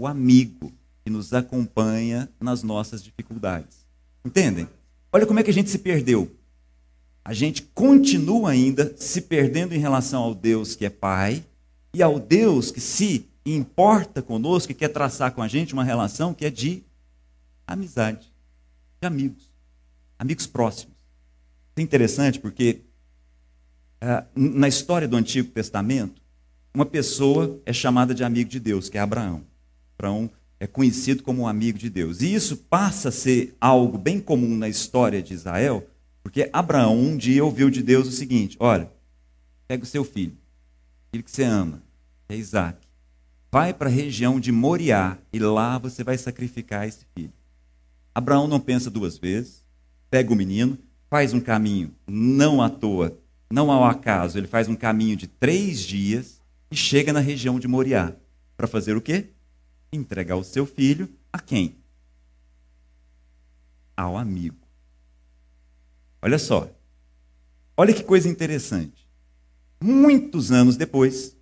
o 0.00 0.06
amigo 0.06 0.72
que 1.04 1.10
nos 1.10 1.32
acompanha 1.32 2.28
nas 2.40 2.62
nossas 2.62 3.02
dificuldades. 3.02 3.86
Entendem? 4.24 4.68
Olha 5.12 5.26
como 5.26 5.40
é 5.40 5.42
que 5.42 5.50
a 5.50 5.54
gente 5.54 5.70
se 5.70 5.78
perdeu. 5.78 6.30
A 7.28 7.34
gente 7.34 7.60
continua 7.60 8.52
ainda 8.52 8.94
se 8.96 9.20
perdendo 9.20 9.74
em 9.74 9.78
relação 9.78 10.22
ao 10.22 10.34
Deus 10.34 10.74
que 10.74 10.86
é 10.86 10.88
Pai 10.88 11.44
e 11.92 12.02
ao 12.02 12.18
Deus 12.18 12.70
que 12.70 12.80
se 12.80 13.28
importa 13.44 14.22
conosco 14.22 14.72
e 14.72 14.74
quer 14.74 14.88
traçar 14.88 15.32
com 15.32 15.42
a 15.42 15.46
gente 15.46 15.74
uma 15.74 15.84
relação 15.84 16.32
que 16.32 16.46
é 16.46 16.50
de 16.50 16.82
amizade, 17.66 18.32
de 18.98 19.06
amigos, 19.06 19.52
amigos 20.18 20.46
próximos. 20.46 20.96
É 21.76 21.82
interessante 21.82 22.40
porque 22.40 22.80
uh, 24.02 24.26
na 24.34 24.66
história 24.66 25.06
do 25.06 25.14
Antigo 25.14 25.50
Testamento, 25.50 26.22
uma 26.72 26.86
pessoa 26.86 27.60
é 27.66 27.74
chamada 27.74 28.14
de 28.14 28.24
amigo 28.24 28.48
de 28.48 28.58
Deus, 28.58 28.88
que 28.88 28.96
é 28.96 29.02
Abraão. 29.02 29.44
Abraão 29.98 30.30
é 30.58 30.66
conhecido 30.66 31.22
como 31.22 31.42
um 31.42 31.46
amigo 31.46 31.76
de 31.76 31.90
Deus. 31.90 32.22
E 32.22 32.32
isso 32.32 32.56
passa 32.56 33.10
a 33.10 33.12
ser 33.12 33.54
algo 33.60 33.98
bem 33.98 34.18
comum 34.18 34.56
na 34.56 34.66
história 34.66 35.22
de 35.22 35.34
Israel, 35.34 35.86
porque 36.28 36.50
Abraão 36.52 36.94
um 36.94 37.16
dia 37.16 37.42
ouviu 37.42 37.70
de 37.70 37.82
Deus 37.82 38.06
o 38.06 38.12
seguinte: 38.12 38.54
olha, 38.60 38.92
pega 39.66 39.82
o 39.82 39.86
seu 39.86 40.04
filho, 40.04 40.36
filho 41.10 41.24
que 41.24 41.30
você 41.30 41.42
ama, 41.42 41.82
é 42.28 42.36
Isaac, 42.36 42.86
vai 43.50 43.72
para 43.72 43.88
a 43.88 43.90
região 43.90 44.38
de 44.38 44.52
Moriá 44.52 45.16
e 45.32 45.38
lá 45.38 45.78
você 45.78 46.04
vai 46.04 46.18
sacrificar 46.18 46.86
esse 46.86 47.06
filho. 47.14 47.32
Abraão 48.14 48.46
não 48.46 48.60
pensa 48.60 48.90
duas 48.90 49.16
vezes, 49.16 49.64
pega 50.10 50.30
o 50.30 50.36
menino, 50.36 50.76
faz 51.08 51.32
um 51.32 51.40
caminho, 51.40 51.94
não 52.06 52.60
à 52.60 52.68
toa, 52.68 53.18
não 53.50 53.70
ao 53.70 53.84
acaso, 53.84 54.36
ele 54.36 54.46
faz 54.46 54.68
um 54.68 54.76
caminho 54.76 55.16
de 55.16 55.26
três 55.26 55.80
dias 55.80 56.42
e 56.70 56.76
chega 56.76 57.10
na 57.10 57.20
região 57.20 57.58
de 57.58 57.66
Moriá. 57.66 58.14
Para 58.54 58.66
fazer 58.66 58.94
o 58.94 59.00
quê? 59.00 59.30
entregar 59.90 60.36
o 60.36 60.44
seu 60.44 60.66
filho 60.66 61.08
a 61.32 61.38
quem? 61.38 61.78
Ao 63.96 64.18
amigo. 64.18 64.67
Olha 66.20 66.38
só. 66.38 66.70
Olha 67.76 67.94
que 67.94 68.02
coisa 68.02 68.28
interessante. 68.28 69.06
Muitos 69.80 70.50
anos 70.50 70.76
depois, 70.76 71.36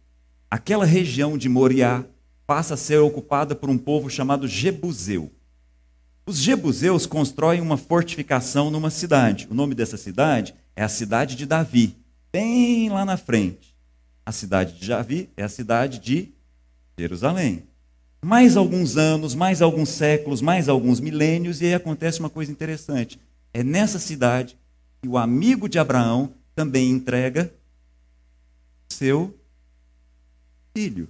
aquela 0.51 0.85
região 0.85 1.39
de 1.39 1.49
Moriá 1.49 2.05
passa 2.47 2.75
a 2.75 2.77
ser 2.77 2.99
ocupada 2.99 3.55
por 3.55 3.71
um 3.71 3.79
povo 3.79 4.11
chamado 4.11 4.47
Jebuseu. 4.47 5.33
Os 6.27 6.39
Jebuseus 6.39 7.07
constroem 7.07 7.61
uma 7.61 7.77
fortificação 7.77 8.71
numa 8.71 8.91
cidade. 8.91 9.49
O 9.51 9.55
nome 9.55 9.75
dessa 9.75 9.97
cidade 9.97 10.55
é 10.75 10.83
a 10.83 10.89
cidade 10.89 11.37
de 11.37 11.47
Davi, 11.47 11.97
bem 12.33 12.91
lá 12.91 13.05
na 13.05 13.17
frente. 13.17 13.75
A 14.25 14.33
cidade 14.33 14.79
de 14.79 14.89
Davi 14.89 15.31
é 15.37 15.45
a 15.45 15.49
cidade 15.49 15.99
de 15.99 16.33
Jerusalém 16.99 17.67
mais 18.27 18.57
alguns 18.57 18.97
anos, 18.97 19.37
mais 19.37 19.63
alguns 19.63 19.91
séculos, 19.91 20.43
mais 20.43 20.69
alguns 20.69 20.99
milênios, 20.99 21.61
e 21.61 21.67
aí 21.67 21.75
acontece 21.75 22.19
uma 22.19 22.29
coisa 22.29 22.51
interessante. 22.51 23.21
É 23.55 23.63
nessa 23.63 24.01
cidade 24.01 24.57
que 25.07 25.09
o 25.09 25.17
amigo 25.17 25.69
de 25.69 25.79
Abraão 25.79 26.35
também 26.53 26.91
entrega 26.91 27.55
seu 28.89 29.39
filho. 30.75 31.09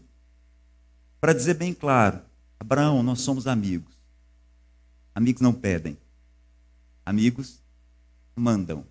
Para 1.19 1.33
dizer 1.33 1.55
bem 1.55 1.73
claro, 1.73 2.21
Abraão, 2.61 3.03
nós 3.03 3.23
somos 3.23 3.47
amigos. 3.47 3.97
Amigos 5.15 5.41
não 5.41 5.55
pedem. 5.55 5.97
Amigos 7.07 7.63
mandam. 8.37 8.85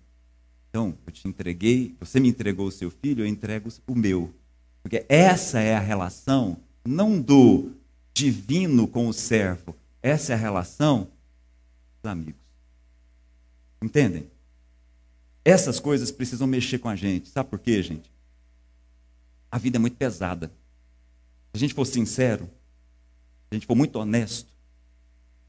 Então, 0.68 0.98
eu 1.06 1.12
te 1.12 1.28
entreguei, 1.28 1.94
você 2.00 2.18
me 2.18 2.28
entregou 2.28 2.66
o 2.66 2.72
seu 2.72 2.90
filho, 2.90 3.22
eu 3.22 3.28
entrego 3.28 3.70
o 3.86 3.94
meu. 3.94 4.34
Porque 4.82 5.06
essa 5.08 5.60
é 5.60 5.76
a 5.76 5.80
relação 5.80 6.58
não 6.84 7.22
do 7.22 7.70
divino 8.12 8.88
com 8.88 9.06
o 9.06 9.12
servo. 9.12 9.76
Essa 10.02 10.32
é 10.32 10.34
a 10.34 10.38
relação 10.38 11.08
dos 12.02 12.10
amigos. 12.10 12.40
Entendem? 13.80 14.28
Essas 15.46 15.78
coisas 15.78 16.10
precisam 16.10 16.44
mexer 16.44 16.80
com 16.80 16.88
a 16.88 16.96
gente. 16.96 17.28
Sabe 17.28 17.48
por 17.48 17.60
quê, 17.60 17.80
gente? 17.80 18.10
A 19.48 19.58
vida 19.58 19.76
é 19.76 19.78
muito 19.78 19.96
pesada. 19.96 20.48
Se 20.48 21.54
a 21.54 21.58
gente 21.58 21.72
for 21.72 21.84
sincero, 21.84 22.46
se 22.46 23.52
a 23.52 23.54
gente 23.54 23.64
for 23.64 23.76
muito 23.76 23.94
honesto, 23.94 24.52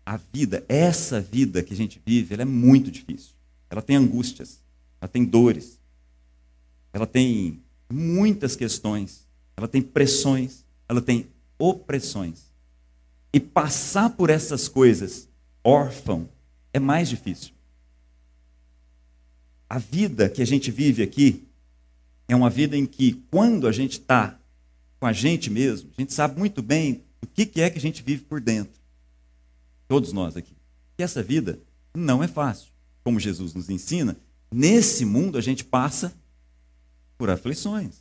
a 0.05 0.17
vida, 0.17 0.63
essa 0.69 1.19
vida 1.19 1.63
que 1.63 1.73
a 1.73 1.75
gente 1.75 1.99
vive, 2.05 2.35
ela 2.35 2.43
é 2.43 2.45
muito 2.45 2.91
difícil. 2.91 3.31
Ela 3.71 3.81
tem 3.81 3.95
angústias, 3.95 4.59
ela 5.01 5.09
tem 5.09 5.25
dores, 5.25 5.79
ela 6.93 7.07
tem 7.07 7.59
muitas 7.89 8.55
questões, 8.55 9.25
ela 9.57 9.67
tem 9.67 9.81
pressões, 9.81 10.63
ela 10.87 11.01
tem 11.01 11.27
opressões. 11.57 12.51
E 13.33 13.39
passar 13.39 14.11
por 14.11 14.29
essas 14.29 14.67
coisas 14.67 15.27
órfão 15.63 16.29
é 16.71 16.79
mais 16.79 17.09
difícil. 17.09 17.56
A 19.69 19.77
vida 19.77 20.29
que 20.29 20.41
a 20.41 20.45
gente 20.45 20.71
vive 20.71 21.03
aqui 21.03 21.47
é 22.27 22.35
uma 22.35 22.49
vida 22.49 22.75
em 22.75 22.85
que, 22.85 23.23
quando 23.29 23.67
a 23.67 23.71
gente 23.71 23.93
está 23.93 24.39
com 24.99 25.05
a 25.05 25.13
gente 25.13 25.49
mesmo, 25.49 25.89
a 25.97 26.01
gente 26.01 26.13
sabe 26.13 26.37
muito 26.39 26.61
bem 26.61 27.03
o 27.21 27.27
que 27.27 27.61
é 27.61 27.69
que 27.69 27.77
a 27.77 27.81
gente 27.81 28.01
vive 28.01 28.23
por 28.23 28.39
dentro. 28.39 28.73
Todos 29.87 30.11
nós 30.11 30.35
aqui. 30.35 30.55
E 30.97 31.03
essa 31.03 31.21
vida 31.21 31.59
não 31.95 32.23
é 32.23 32.27
fácil. 32.27 32.71
Como 33.03 33.19
Jesus 33.19 33.53
nos 33.53 33.69
ensina, 33.69 34.17
nesse 34.51 35.05
mundo 35.05 35.37
a 35.37 35.41
gente 35.41 35.63
passa 35.63 36.13
por 37.17 37.29
aflições. 37.29 37.95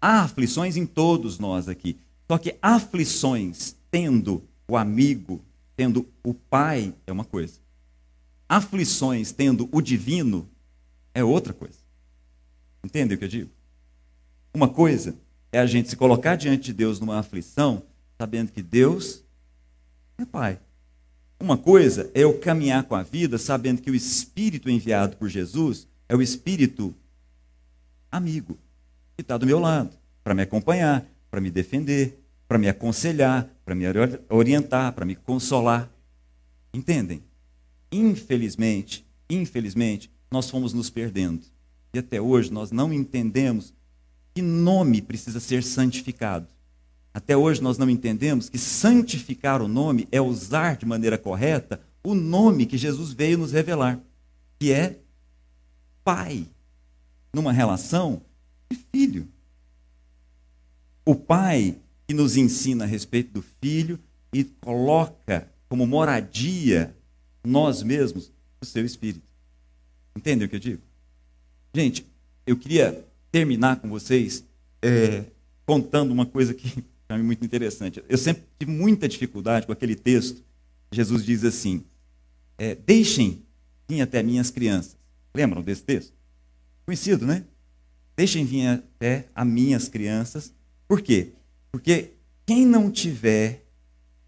Há 0.00 0.22
aflições 0.22 0.76
em 0.76 0.86
todos 0.86 1.38
nós 1.38 1.68
aqui. 1.68 1.98
Só 2.30 2.38
que 2.38 2.56
aflições 2.62 3.74
tendo 3.90 4.42
o 4.68 4.76
amigo, 4.76 5.42
tendo 5.76 6.06
o 6.22 6.34
pai, 6.34 6.94
é 7.06 7.12
uma 7.12 7.24
coisa. 7.24 7.54
Aflições 8.48 9.30
tendo 9.32 9.68
o 9.70 9.80
divino 9.80 10.48
é 11.12 11.22
outra 11.22 11.52
coisa. 11.52 11.78
Entende 12.82 13.14
o 13.14 13.18
que 13.18 13.24
eu 13.24 13.28
digo? 13.28 13.50
Uma 14.54 14.68
coisa 14.68 15.16
é 15.52 15.58
a 15.58 15.66
gente 15.66 15.88
se 15.88 15.96
colocar 15.96 16.36
diante 16.36 16.64
de 16.64 16.72
Deus 16.72 16.98
numa 16.98 17.18
aflição, 17.18 17.82
sabendo 18.16 18.52
que 18.52 18.62
Deus 18.62 19.22
é 20.16 20.24
Pai. 20.24 20.58
Uma 21.38 21.56
coisa 21.56 22.10
é 22.14 22.20
eu 22.20 22.38
caminhar 22.38 22.84
com 22.84 22.94
a 22.94 23.02
vida 23.02 23.38
sabendo 23.38 23.82
que 23.82 23.90
o 23.90 23.94
Espírito 23.94 24.68
enviado 24.68 25.16
por 25.16 25.28
Jesus 25.28 25.86
é 26.08 26.16
o 26.16 26.22
Espírito 26.22 26.94
amigo, 28.10 28.58
que 29.16 29.22
está 29.22 29.36
do 29.36 29.46
meu 29.46 29.58
lado, 29.58 29.96
para 30.24 30.34
me 30.34 30.42
acompanhar, 30.42 31.06
para 31.30 31.40
me 31.40 31.50
defender, 31.50 32.18
para 32.48 32.58
me 32.58 32.68
aconselhar, 32.68 33.48
para 33.64 33.74
me 33.74 33.84
orientar, 34.30 34.92
para 34.94 35.04
me 35.04 35.14
consolar. 35.14 35.88
Entendem? 36.72 37.22
Infelizmente, 37.90 39.06
infelizmente, 39.28 40.10
nós 40.30 40.50
fomos 40.50 40.72
nos 40.72 40.90
perdendo. 40.90 41.42
E 41.92 41.98
até 41.98 42.20
hoje 42.20 42.52
nós 42.52 42.70
não 42.70 42.92
entendemos 42.92 43.72
que 44.34 44.42
nome 44.42 45.00
precisa 45.00 45.40
ser 45.40 45.62
santificado. 45.62 46.46
Até 47.12 47.36
hoje 47.36 47.62
nós 47.62 47.78
não 47.78 47.88
entendemos 47.88 48.48
que 48.48 48.58
santificar 48.58 49.62
o 49.62 49.68
nome 49.68 50.06
é 50.12 50.20
usar 50.20 50.76
de 50.76 50.86
maneira 50.86 51.18
correta 51.18 51.80
o 52.04 52.14
nome 52.14 52.66
que 52.66 52.78
Jesus 52.78 53.12
veio 53.12 53.38
nos 53.38 53.52
revelar, 53.52 54.00
que 54.58 54.72
é 54.72 54.98
Pai, 56.04 56.46
numa 57.34 57.52
relação 57.52 58.22
de 58.70 58.78
filho. 58.92 59.28
O 61.04 61.14
Pai 61.14 61.76
que 62.06 62.14
nos 62.14 62.36
ensina 62.36 62.84
a 62.84 62.86
respeito 62.86 63.32
do 63.32 63.42
Filho 63.42 63.98
e 64.32 64.44
coloca 64.44 65.52
como 65.68 65.86
moradia 65.86 66.96
nós 67.48 67.82
mesmos 67.82 68.30
o 68.60 68.66
seu 68.66 68.84
Espírito. 68.84 69.26
Entendem 70.16 70.46
o 70.46 70.48
que 70.48 70.56
eu 70.56 70.60
digo? 70.60 70.82
Gente, 71.74 72.06
eu 72.46 72.56
queria 72.56 73.06
terminar 73.30 73.76
com 73.76 73.88
vocês 73.88 74.44
é, 74.82 75.24
contando 75.64 76.12
uma 76.12 76.26
coisa 76.26 76.54
que 76.54 76.84
é 77.08 77.16
muito 77.18 77.44
interessante. 77.44 78.02
Eu 78.08 78.18
sempre 78.18 78.44
tive 78.58 78.72
muita 78.72 79.08
dificuldade 79.08 79.66
com 79.66 79.72
aquele 79.72 79.94
texto. 79.94 80.42
Jesus 80.90 81.24
diz 81.24 81.44
assim: 81.44 81.84
é, 82.56 82.74
Deixem 82.74 83.42
vir 83.88 84.00
até 84.00 84.22
minhas 84.22 84.50
crianças. 84.50 84.96
Lembram 85.34 85.62
desse 85.62 85.82
texto? 85.82 86.12
Conhecido, 86.84 87.26
né? 87.26 87.44
Deixem 88.16 88.44
vir 88.44 88.66
até 88.66 89.28
a 89.34 89.44
minhas 89.44 89.88
crianças. 89.88 90.52
Por 90.88 91.00
quê? 91.00 91.32
Porque 91.70 92.12
quem 92.44 92.66
não 92.66 92.90
tiver, 92.90 93.64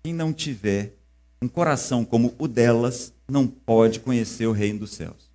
quem 0.02 0.12
não 0.12 0.32
tiver 0.32 0.94
um 1.42 1.48
coração 1.48 2.04
como 2.04 2.34
o 2.38 2.46
delas, 2.46 3.12
não 3.28 3.46
pode 3.46 4.00
conhecer 4.00 4.46
o 4.46 4.52
reino 4.52 4.80
dos 4.80 4.92
céus. 4.92 5.30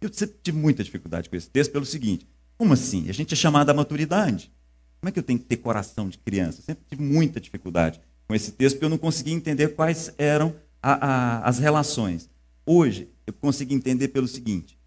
Eu 0.00 0.12
sempre 0.12 0.36
tive 0.42 0.58
muita 0.58 0.84
dificuldade 0.84 1.28
com 1.28 1.36
esse 1.36 1.48
texto 1.48 1.72
pelo 1.72 1.86
seguinte: 1.86 2.26
como 2.56 2.72
assim? 2.72 3.08
A 3.08 3.12
gente 3.12 3.34
é 3.34 3.36
chamado 3.36 3.70
à 3.70 3.74
maturidade. 3.74 4.52
Como 5.00 5.08
é 5.08 5.12
que 5.12 5.18
eu 5.18 5.22
tenho 5.22 5.38
que 5.38 5.46
ter 5.46 5.56
coração 5.56 6.08
de 6.08 6.18
criança? 6.18 6.60
Eu 6.60 6.64
sempre 6.64 6.84
tive 6.88 7.02
muita 7.02 7.40
dificuldade 7.40 8.00
com 8.28 8.34
esse 8.34 8.52
texto, 8.52 8.76
porque 8.76 8.84
eu 8.84 8.90
não 8.90 8.98
conseguia 8.98 9.34
entender 9.34 9.68
quais 9.68 10.12
eram 10.18 10.54
a, 10.82 11.06
a, 11.06 11.48
as 11.48 11.58
relações. 11.58 12.28
Hoje, 12.66 13.08
eu 13.26 13.32
consegui 13.32 13.74
entender 13.74 14.08
pelo 14.08 14.28
seguinte: 14.28 14.78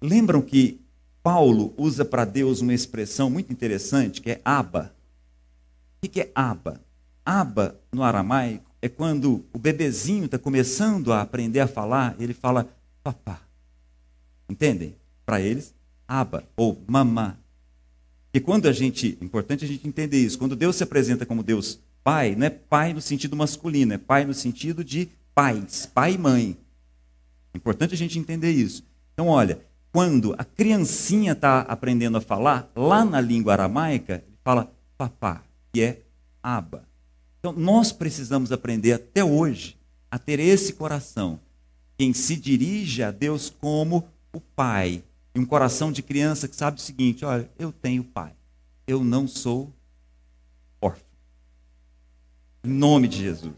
lembram 0.00 0.40
que 0.40 0.80
Paulo 1.22 1.74
usa 1.76 2.04
para 2.04 2.24
Deus 2.24 2.60
uma 2.60 2.74
expressão 2.74 3.30
muito 3.30 3.52
interessante 3.52 4.20
que 4.20 4.30
é 4.30 4.40
aba. 4.44 4.94
O 6.04 6.08
que 6.08 6.20
é 6.20 6.32
aba? 6.34 6.80
Aba, 7.24 7.78
no 7.92 8.02
aramaico, 8.02 8.71
é 8.82 8.88
quando 8.88 9.44
o 9.52 9.58
bebezinho 9.58 10.26
está 10.26 10.38
começando 10.38 11.12
a 11.12 11.22
aprender 11.22 11.60
a 11.60 11.68
falar, 11.68 12.16
ele 12.18 12.34
fala 12.34 12.68
papá. 13.02 13.40
Entendem? 14.48 14.96
Para 15.24 15.40
eles, 15.40 15.72
aba 16.06 16.44
ou 16.56 16.82
mamá. 16.86 17.36
E 18.34 18.40
quando 18.40 18.66
a 18.66 18.72
gente, 18.72 19.16
é 19.20 19.24
importante 19.24 19.64
a 19.64 19.68
gente 19.68 19.86
entender 19.86 20.18
isso, 20.18 20.38
quando 20.38 20.56
Deus 20.56 20.76
se 20.76 20.82
apresenta 20.82 21.24
como 21.24 21.42
Deus 21.42 21.78
Pai, 22.04 22.34
não 22.34 22.46
é 22.46 22.50
pai 22.50 22.92
no 22.92 23.00
sentido 23.00 23.36
masculino, 23.36 23.92
é 23.92 23.98
pai 23.98 24.24
no 24.24 24.34
sentido 24.34 24.82
de 24.82 25.08
pais, 25.34 25.86
pai 25.86 26.14
e 26.14 26.18
mãe. 26.18 26.56
É 27.54 27.56
importante 27.56 27.94
a 27.94 27.96
gente 27.96 28.18
entender 28.18 28.50
isso. 28.50 28.84
Então, 29.14 29.28
olha, 29.28 29.60
quando 29.92 30.34
a 30.36 30.44
criancinha 30.44 31.32
está 31.32 31.60
aprendendo 31.60 32.18
a 32.18 32.20
falar, 32.20 32.70
lá 32.74 33.04
na 33.04 33.20
língua 33.20 33.52
aramaica, 33.52 34.14
ele 34.26 34.36
fala 34.42 34.72
papá, 34.98 35.42
que 35.72 35.80
é 35.80 36.00
aba. 36.42 36.82
Então, 37.42 37.52
nós 37.52 37.90
precisamos 37.90 38.52
aprender 38.52 38.92
até 38.92 39.24
hoje 39.24 39.76
a 40.08 40.16
ter 40.16 40.38
esse 40.38 40.74
coração. 40.74 41.40
Quem 41.98 42.12
se 42.12 42.36
dirige 42.36 43.02
a 43.02 43.10
Deus 43.10 43.50
como 43.50 44.08
o 44.32 44.40
pai. 44.40 45.02
E 45.34 45.40
um 45.40 45.44
coração 45.44 45.90
de 45.90 46.02
criança 46.02 46.46
que 46.46 46.54
sabe 46.54 46.78
o 46.78 46.80
seguinte: 46.80 47.24
olha, 47.24 47.50
eu 47.58 47.72
tenho 47.72 48.04
pai. 48.04 48.32
Eu 48.86 49.02
não 49.02 49.26
sou 49.26 49.72
órfão. 50.80 51.02
Em 52.62 52.70
nome 52.70 53.08
de 53.08 53.18
Jesus. 53.18 53.54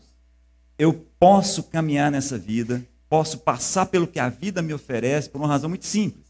Eu 0.78 0.94
posso 1.18 1.64
caminhar 1.64 2.10
nessa 2.10 2.38
vida, 2.38 2.82
posso 3.08 3.38
passar 3.38 3.86
pelo 3.86 4.06
que 4.08 4.18
a 4.18 4.30
vida 4.30 4.62
me 4.62 4.72
oferece 4.72 5.28
por 5.28 5.38
uma 5.38 5.48
razão 5.48 5.68
muito 5.68 5.84
simples 5.84 6.24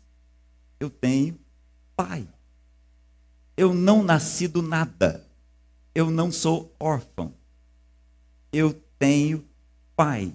eu 0.84 0.90
tenho 0.90 1.38
pai. 1.96 2.26
Eu 3.56 3.72
não 3.72 4.02
nasci 4.02 4.48
do 4.48 4.62
nada. 4.62 5.24
Eu 5.94 6.10
não 6.10 6.30
sou 6.30 6.74
órfão. 6.78 7.32
Eu 8.54 8.80
tenho 8.98 9.44
pai. 9.96 10.32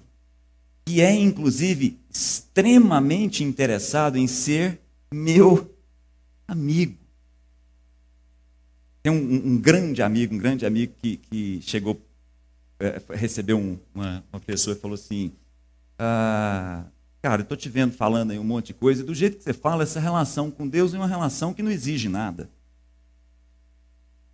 Que 0.84 1.00
é, 1.00 1.14
inclusive, 1.14 1.98
extremamente 2.10 3.44
interessado 3.44 4.16
em 4.16 4.26
ser 4.26 4.80
meu 5.12 5.74
amigo. 6.46 6.98
Tem 9.02 9.12
um, 9.12 9.52
um 9.52 9.58
grande 9.58 10.02
amigo, 10.02 10.34
um 10.34 10.38
grande 10.38 10.66
amigo 10.66 10.92
que, 11.00 11.16
que 11.16 11.60
chegou, 11.62 12.00
é, 12.78 13.00
recebeu 13.14 13.56
um, 13.58 13.78
uma, 13.94 14.24
uma 14.32 14.40
pessoa 14.40 14.76
e 14.76 14.80
falou 14.80 14.94
assim: 14.94 15.32
ah, 15.98 16.84
Cara, 17.22 17.40
eu 17.40 17.44
estou 17.44 17.56
te 17.56 17.68
vendo 17.68 17.92
falando 17.92 18.30
aí 18.30 18.38
um 18.38 18.44
monte 18.44 18.68
de 18.68 18.74
coisa, 18.74 19.02
e 19.02 19.04
do 19.04 19.14
jeito 19.14 19.36
que 19.36 19.44
você 19.44 19.52
fala, 19.52 19.82
essa 19.82 20.00
relação 20.00 20.50
com 20.50 20.66
Deus 20.66 20.94
é 20.94 20.96
uma 20.96 21.06
relação 21.06 21.52
que 21.52 21.62
não 21.62 21.70
exige 21.70 22.08
nada. 22.08 22.50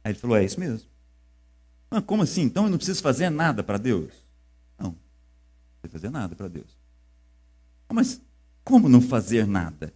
Aí 0.04 0.12
ele 0.12 0.18
falou: 0.18 0.36
É 0.36 0.44
isso 0.44 0.58
mesmo. 0.58 0.88
Ah, 1.90 2.02
como 2.02 2.22
assim? 2.22 2.42
Então 2.42 2.64
eu 2.64 2.70
não 2.70 2.78
preciso 2.78 3.02
fazer 3.02 3.30
nada 3.30 3.62
para 3.62 3.78
Deus? 3.78 4.12
Não, 4.78 4.90
não 4.90 4.98
precisa 5.80 5.92
fazer 5.92 6.10
nada 6.10 6.34
para 6.34 6.48
Deus. 6.48 6.76
Ah, 7.88 7.94
mas 7.94 8.20
como 8.64 8.88
não 8.88 9.00
fazer 9.00 9.46
nada? 9.46 9.92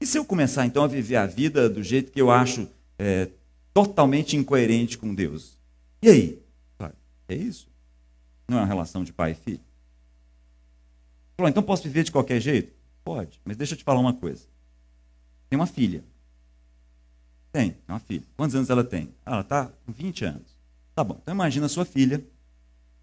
E 0.00 0.06
se 0.06 0.18
eu 0.18 0.24
começar 0.24 0.66
então 0.66 0.84
a 0.84 0.86
viver 0.86 1.16
a 1.16 1.26
vida 1.26 1.68
do 1.68 1.82
jeito 1.82 2.12
que 2.12 2.20
eu 2.20 2.30
acho 2.30 2.68
é, 2.98 3.30
totalmente 3.72 4.36
incoerente 4.36 4.96
com 4.96 5.14
Deus? 5.14 5.58
E 6.02 6.08
aí? 6.08 6.42
É 7.30 7.34
isso? 7.34 7.68
Não 8.48 8.58
é 8.58 8.60
uma 8.62 8.66
relação 8.66 9.04
de 9.04 9.12
pai 9.12 9.30
e 9.30 9.34
filho? 9.36 9.60
Falou, 11.36 11.48
então 11.48 11.62
posso 11.62 11.84
viver 11.84 12.02
de 12.02 12.10
qualquer 12.10 12.40
jeito? 12.40 12.74
Pode, 13.04 13.40
mas 13.44 13.56
deixa 13.56 13.74
eu 13.74 13.78
te 13.78 13.84
falar 13.84 14.00
uma 14.00 14.12
coisa. 14.12 14.44
Tem 15.48 15.56
uma 15.56 15.66
filha. 15.66 16.04
Tem, 17.52 17.70
tem 17.70 17.82
uma 17.88 18.00
filha. 18.00 18.24
Quantos 18.36 18.56
anos 18.56 18.68
ela 18.68 18.82
tem? 18.82 19.14
Ah, 19.24 19.34
ela 19.34 19.40
está 19.42 19.66
com 19.86 19.92
20 19.92 20.24
anos. 20.24 20.49
Tá 21.00 21.04
bom, 21.04 21.16
então 21.22 21.32
imagina 21.32 21.64
a 21.64 21.68
sua 21.70 21.86
filha 21.86 22.22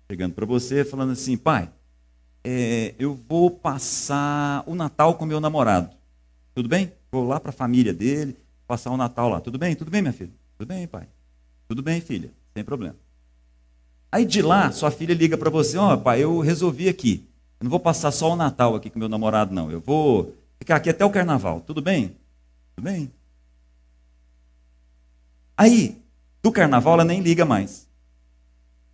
chegando 0.08 0.36
para 0.36 0.46
você 0.46 0.86
falando 0.86 1.14
assim, 1.14 1.36
pai, 1.36 1.68
é, 2.44 2.94
eu 3.00 3.16
vou 3.28 3.50
passar 3.50 4.64
o 4.68 4.76
Natal 4.76 5.16
com 5.16 5.26
meu 5.26 5.40
namorado. 5.40 5.90
Tudo 6.54 6.70
bem? 6.70 6.92
Vou 7.12 7.28
lá 7.28 7.40
para 7.40 7.50
a 7.50 7.52
família 7.52 7.92
dele, 7.92 8.38
passar 8.68 8.92
o 8.92 8.98
Natal 8.98 9.30
lá. 9.30 9.42
Tudo 9.42 9.58
bem? 9.58 9.76
Tudo 9.76 9.90
bem, 9.90 10.04
minha 10.04 10.14
filha? 10.14 10.30
Tudo 10.60 10.68
bem, 10.68 10.86
pai. 10.86 11.08
Tudo 11.68 11.82
bem, 11.82 12.00
filha. 12.00 12.30
Sem 12.54 12.64
problema. 12.64 12.96
Aí 14.12 14.26
de 14.26 14.44
lá, 14.44 14.72
sua 14.72 14.92
filha 14.92 15.16
liga 15.16 15.36
para 15.36 15.50
você, 15.50 15.76
ó, 15.76 15.96
oh, 15.96 15.98
pai, 15.98 16.24
eu 16.24 16.40
resolvi 16.40 16.88
aqui. 16.88 17.28
Eu 17.60 17.64
não 17.64 17.72
vou 17.72 17.80
passar 17.80 18.12
só 18.12 18.32
o 18.32 18.36
Natal 18.36 18.76
aqui 18.76 18.92
com 18.92 19.00
meu 19.00 19.10
namorado, 19.10 19.56
não. 19.56 19.72
Eu 19.72 19.82
vou 19.82 20.36
ficar 20.60 20.76
aqui 20.76 20.92
até 20.92 21.04
o 21.04 21.10
carnaval. 21.10 21.62
Tudo 21.62 21.82
bem? 21.82 22.16
Tudo 22.76 22.86
bem. 22.86 23.12
Aí, 25.58 26.00
do 26.44 26.52
carnaval, 26.52 26.94
ela 26.94 27.04
nem 27.04 27.22
liga 27.22 27.44
mais. 27.44 27.87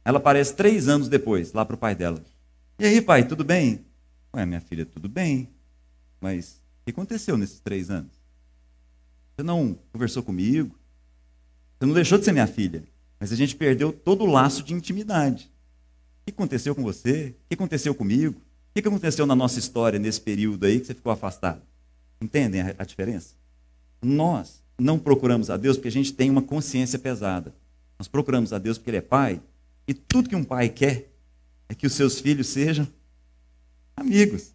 Ela 0.05 0.17
aparece 0.17 0.55
três 0.55 0.87
anos 0.87 1.07
depois, 1.07 1.53
lá 1.53 1.65
para 1.65 1.75
o 1.75 1.79
pai 1.79 1.95
dela. 1.95 2.21
E 2.79 2.85
aí, 2.85 3.01
pai, 3.01 3.27
tudo 3.27 3.43
bem? 3.43 3.85
Ué, 4.35 4.45
minha 4.45 4.61
filha, 4.61 4.85
tudo 4.85 5.07
bem. 5.07 5.49
Mas 6.19 6.61
o 6.81 6.85
que 6.85 6.91
aconteceu 6.91 7.37
nesses 7.37 7.59
três 7.59 7.89
anos? 7.89 8.11
Você 9.35 9.43
não 9.43 9.77
conversou 9.91 10.21
comigo? 10.21 10.75
Você 11.79 11.85
não 11.85 11.93
deixou 11.93 12.17
de 12.17 12.25
ser 12.25 12.31
minha 12.31 12.47
filha. 12.47 12.83
Mas 13.19 13.31
a 13.31 13.35
gente 13.35 13.55
perdeu 13.55 13.93
todo 13.93 14.23
o 14.23 14.31
laço 14.31 14.63
de 14.63 14.73
intimidade. 14.73 15.49
O 16.21 16.25
que 16.25 16.31
aconteceu 16.31 16.75
com 16.75 16.83
você? 16.83 17.35
O 17.45 17.47
que 17.49 17.53
aconteceu 17.55 17.95
comigo? 17.95 18.35
O 18.35 18.81
que 18.81 18.87
aconteceu 18.87 19.25
na 19.25 19.35
nossa 19.35 19.59
história 19.59 19.99
nesse 19.99 20.19
período 20.19 20.65
aí 20.65 20.79
que 20.79 20.87
você 20.87 20.93
ficou 20.93 21.11
afastado? 21.11 21.61
Entendem 22.19 22.61
a, 22.61 22.83
diferença? 22.85 23.35
Nós 24.01 24.63
não 24.79 24.97
procuramos 24.97 25.49
a 25.49 25.57
Deus 25.57 25.77
porque 25.77 25.89
a 25.89 25.91
gente 25.91 26.13
tem 26.13 26.29
uma 26.29 26.41
consciência 26.41 26.97
pesada. 26.97 27.53
Nós 27.99 28.07
procuramos 28.07 28.51
a 28.51 28.57
Deus 28.57 28.77
porque 28.77 28.89
Ele 28.89 28.97
é 28.97 29.01
Pai. 29.01 29.41
E 29.87 29.93
tudo 29.93 30.29
que 30.29 30.35
um 30.35 30.43
pai 30.43 30.69
quer 30.69 31.11
é 31.67 31.75
que 31.75 31.87
os 31.87 31.93
seus 31.93 32.19
filhos 32.19 32.47
sejam 32.47 32.87
amigos. 33.95 34.53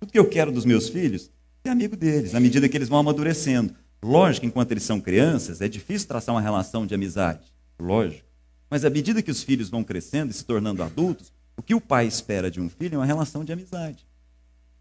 Tudo 0.00 0.12
que 0.12 0.18
eu 0.18 0.28
quero 0.28 0.52
dos 0.52 0.64
meus 0.64 0.88
filhos 0.88 1.30
é 1.64 1.70
amigo 1.70 1.96
deles, 1.96 2.34
à 2.34 2.40
medida 2.40 2.68
que 2.68 2.76
eles 2.76 2.88
vão 2.88 2.98
amadurecendo. 2.98 3.74
Lógico, 4.02 4.46
enquanto 4.46 4.70
eles 4.70 4.84
são 4.84 5.00
crianças, 5.00 5.60
é 5.60 5.68
difícil 5.68 6.06
traçar 6.06 6.34
uma 6.34 6.40
relação 6.40 6.86
de 6.86 6.94
amizade. 6.94 7.52
Lógico. 7.78 8.26
Mas 8.70 8.84
à 8.84 8.90
medida 8.90 9.22
que 9.22 9.30
os 9.30 9.42
filhos 9.42 9.68
vão 9.68 9.82
crescendo 9.82 10.30
e 10.30 10.34
se 10.34 10.44
tornando 10.44 10.82
adultos, 10.82 11.32
o 11.56 11.62
que 11.62 11.74
o 11.74 11.80
pai 11.80 12.06
espera 12.06 12.50
de 12.50 12.60
um 12.60 12.68
filho 12.68 12.94
é 12.94 12.98
uma 12.98 13.06
relação 13.06 13.44
de 13.44 13.52
amizade. 13.52 14.06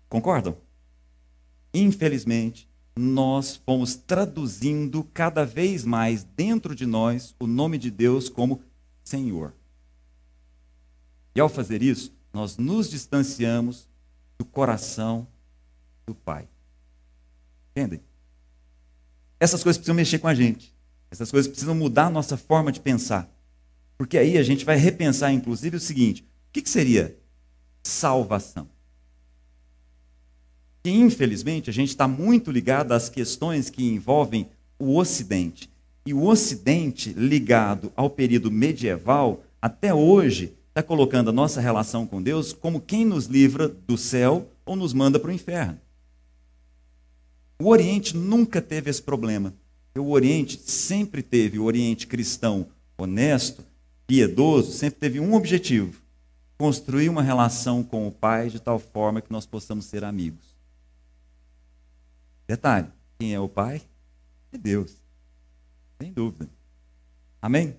Concordam? 0.08 0.56
Infelizmente, 1.74 2.70
nós 2.96 3.60
fomos 3.66 3.96
traduzindo 3.96 5.04
cada 5.14 5.46
vez 5.46 5.84
mais 5.84 6.24
dentro 6.24 6.76
de 6.76 6.86
nós 6.86 7.36
o 7.40 7.48
nome 7.48 7.78
de 7.78 7.90
Deus 7.90 8.30
como 8.30 8.62
Senhor. 9.04 9.54
E 11.38 11.40
ao 11.40 11.48
fazer 11.48 11.84
isso, 11.84 12.12
nós 12.34 12.58
nos 12.58 12.90
distanciamos 12.90 13.88
do 14.40 14.44
coração 14.44 15.28
do 16.04 16.16
Pai. 16.16 16.48
Entendem? 17.70 18.02
Essas 19.40 19.62
coisas 19.62 19.78
precisam 19.78 19.94
mexer 19.94 20.18
com 20.18 20.28
a 20.28 20.34
gente. 20.34 20.74
Essas 21.12 21.30
coisas 21.30 21.48
precisam 21.48 21.76
mudar 21.76 22.08
a 22.08 22.10
nossa 22.10 22.38
forma 22.38 22.72
de 22.72 22.80
pensar. 22.80 23.30
Porque 24.00 24.18
aí 24.18 24.36
a 24.36 24.42
gente 24.42 24.66
vai 24.66 24.78
repensar, 24.78 25.32
inclusive, 25.32 25.78
o 25.78 25.80
seguinte: 25.80 26.26
que, 26.52 26.64
que 26.64 26.70
seria 26.72 27.16
salvação? 27.84 28.68
E, 30.84 30.90
infelizmente, 30.90 31.70
a 31.70 31.74
gente 31.74 31.90
está 31.90 32.08
muito 32.08 32.50
ligado 32.50 32.94
às 32.94 33.10
questões 33.10 33.70
que 33.70 33.88
envolvem 33.88 34.50
o 34.80 34.98
Ocidente. 34.98 35.70
E 36.04 36.16
o 36.16 36.24
Ocidente, 36.24 37.14
ligado 37.14 37.94
ao 37.96 38.10
período 38.10 38.50
medieval, 38.50 39.44
até 39.62 39.94
hoje, 39.94 40.58
está 40.78 40.84
colocando 40.84 41.32
a 41.32 41.34
nossa 41.34 41.60
relação 41.60 42.06
com 42.06 42.22
Deus 42.22 42.54
como 42.54 42.80
quem 42.80 43.04
nos 43.04 43.26
livra 43.26 43.68
do 43.68 43.98
céu 43.98 44.48
ou 44.64 44.76
nos 44.76 44.94
manda 44.94 45.20
para 45.20 45.32
o 45.32 45.34
inferno. 45.34 45.80
O 47.60 47.70
Oriente 47.70 48.16
nunca 48.16 48.62
teve 48.62 48.88
esse 48.88 49.02
problema. 49.02 49.56
O 49.98 50.12
Oriente 50.12 50.60
sempre 50.60 51.24
teve, 51.24 51.58
o 51.58 51.64
Oriente 51.64 52.06
cristão 52.06 52.68
honesto, 52.96 53.66
piedoso, 54.06 54.72
sempre 54.72 55.00
teve 55.00 55.20
um 55.20 55.34
objetivo: 55.34 56.00
construir 56.60 57.10
uma 57.10 57.24
relação 57.24 57.82
com 57.82 58.08
o 58.08 58.12
Pai 58.12 58.50
de 58.50 58.60
tal 58.60 58.78
forma 58.78 59.20
que 59.20 59.32
nós 59.32 59.48
possamos 59.48 59.86
ser 59.86 60.04
amigos. 60.04 60.56
Detalhe: 62.46 62.90
quem 63.18 63.34
é 63.34 63.40
o 63.40 63.50
Pai? 63.50 63.82
É 64.52 64.58
Deus. 64.60 64.96
Sem 66.00 66.14
dúvida. 66.14 66.48
Amém? 67.42 67.76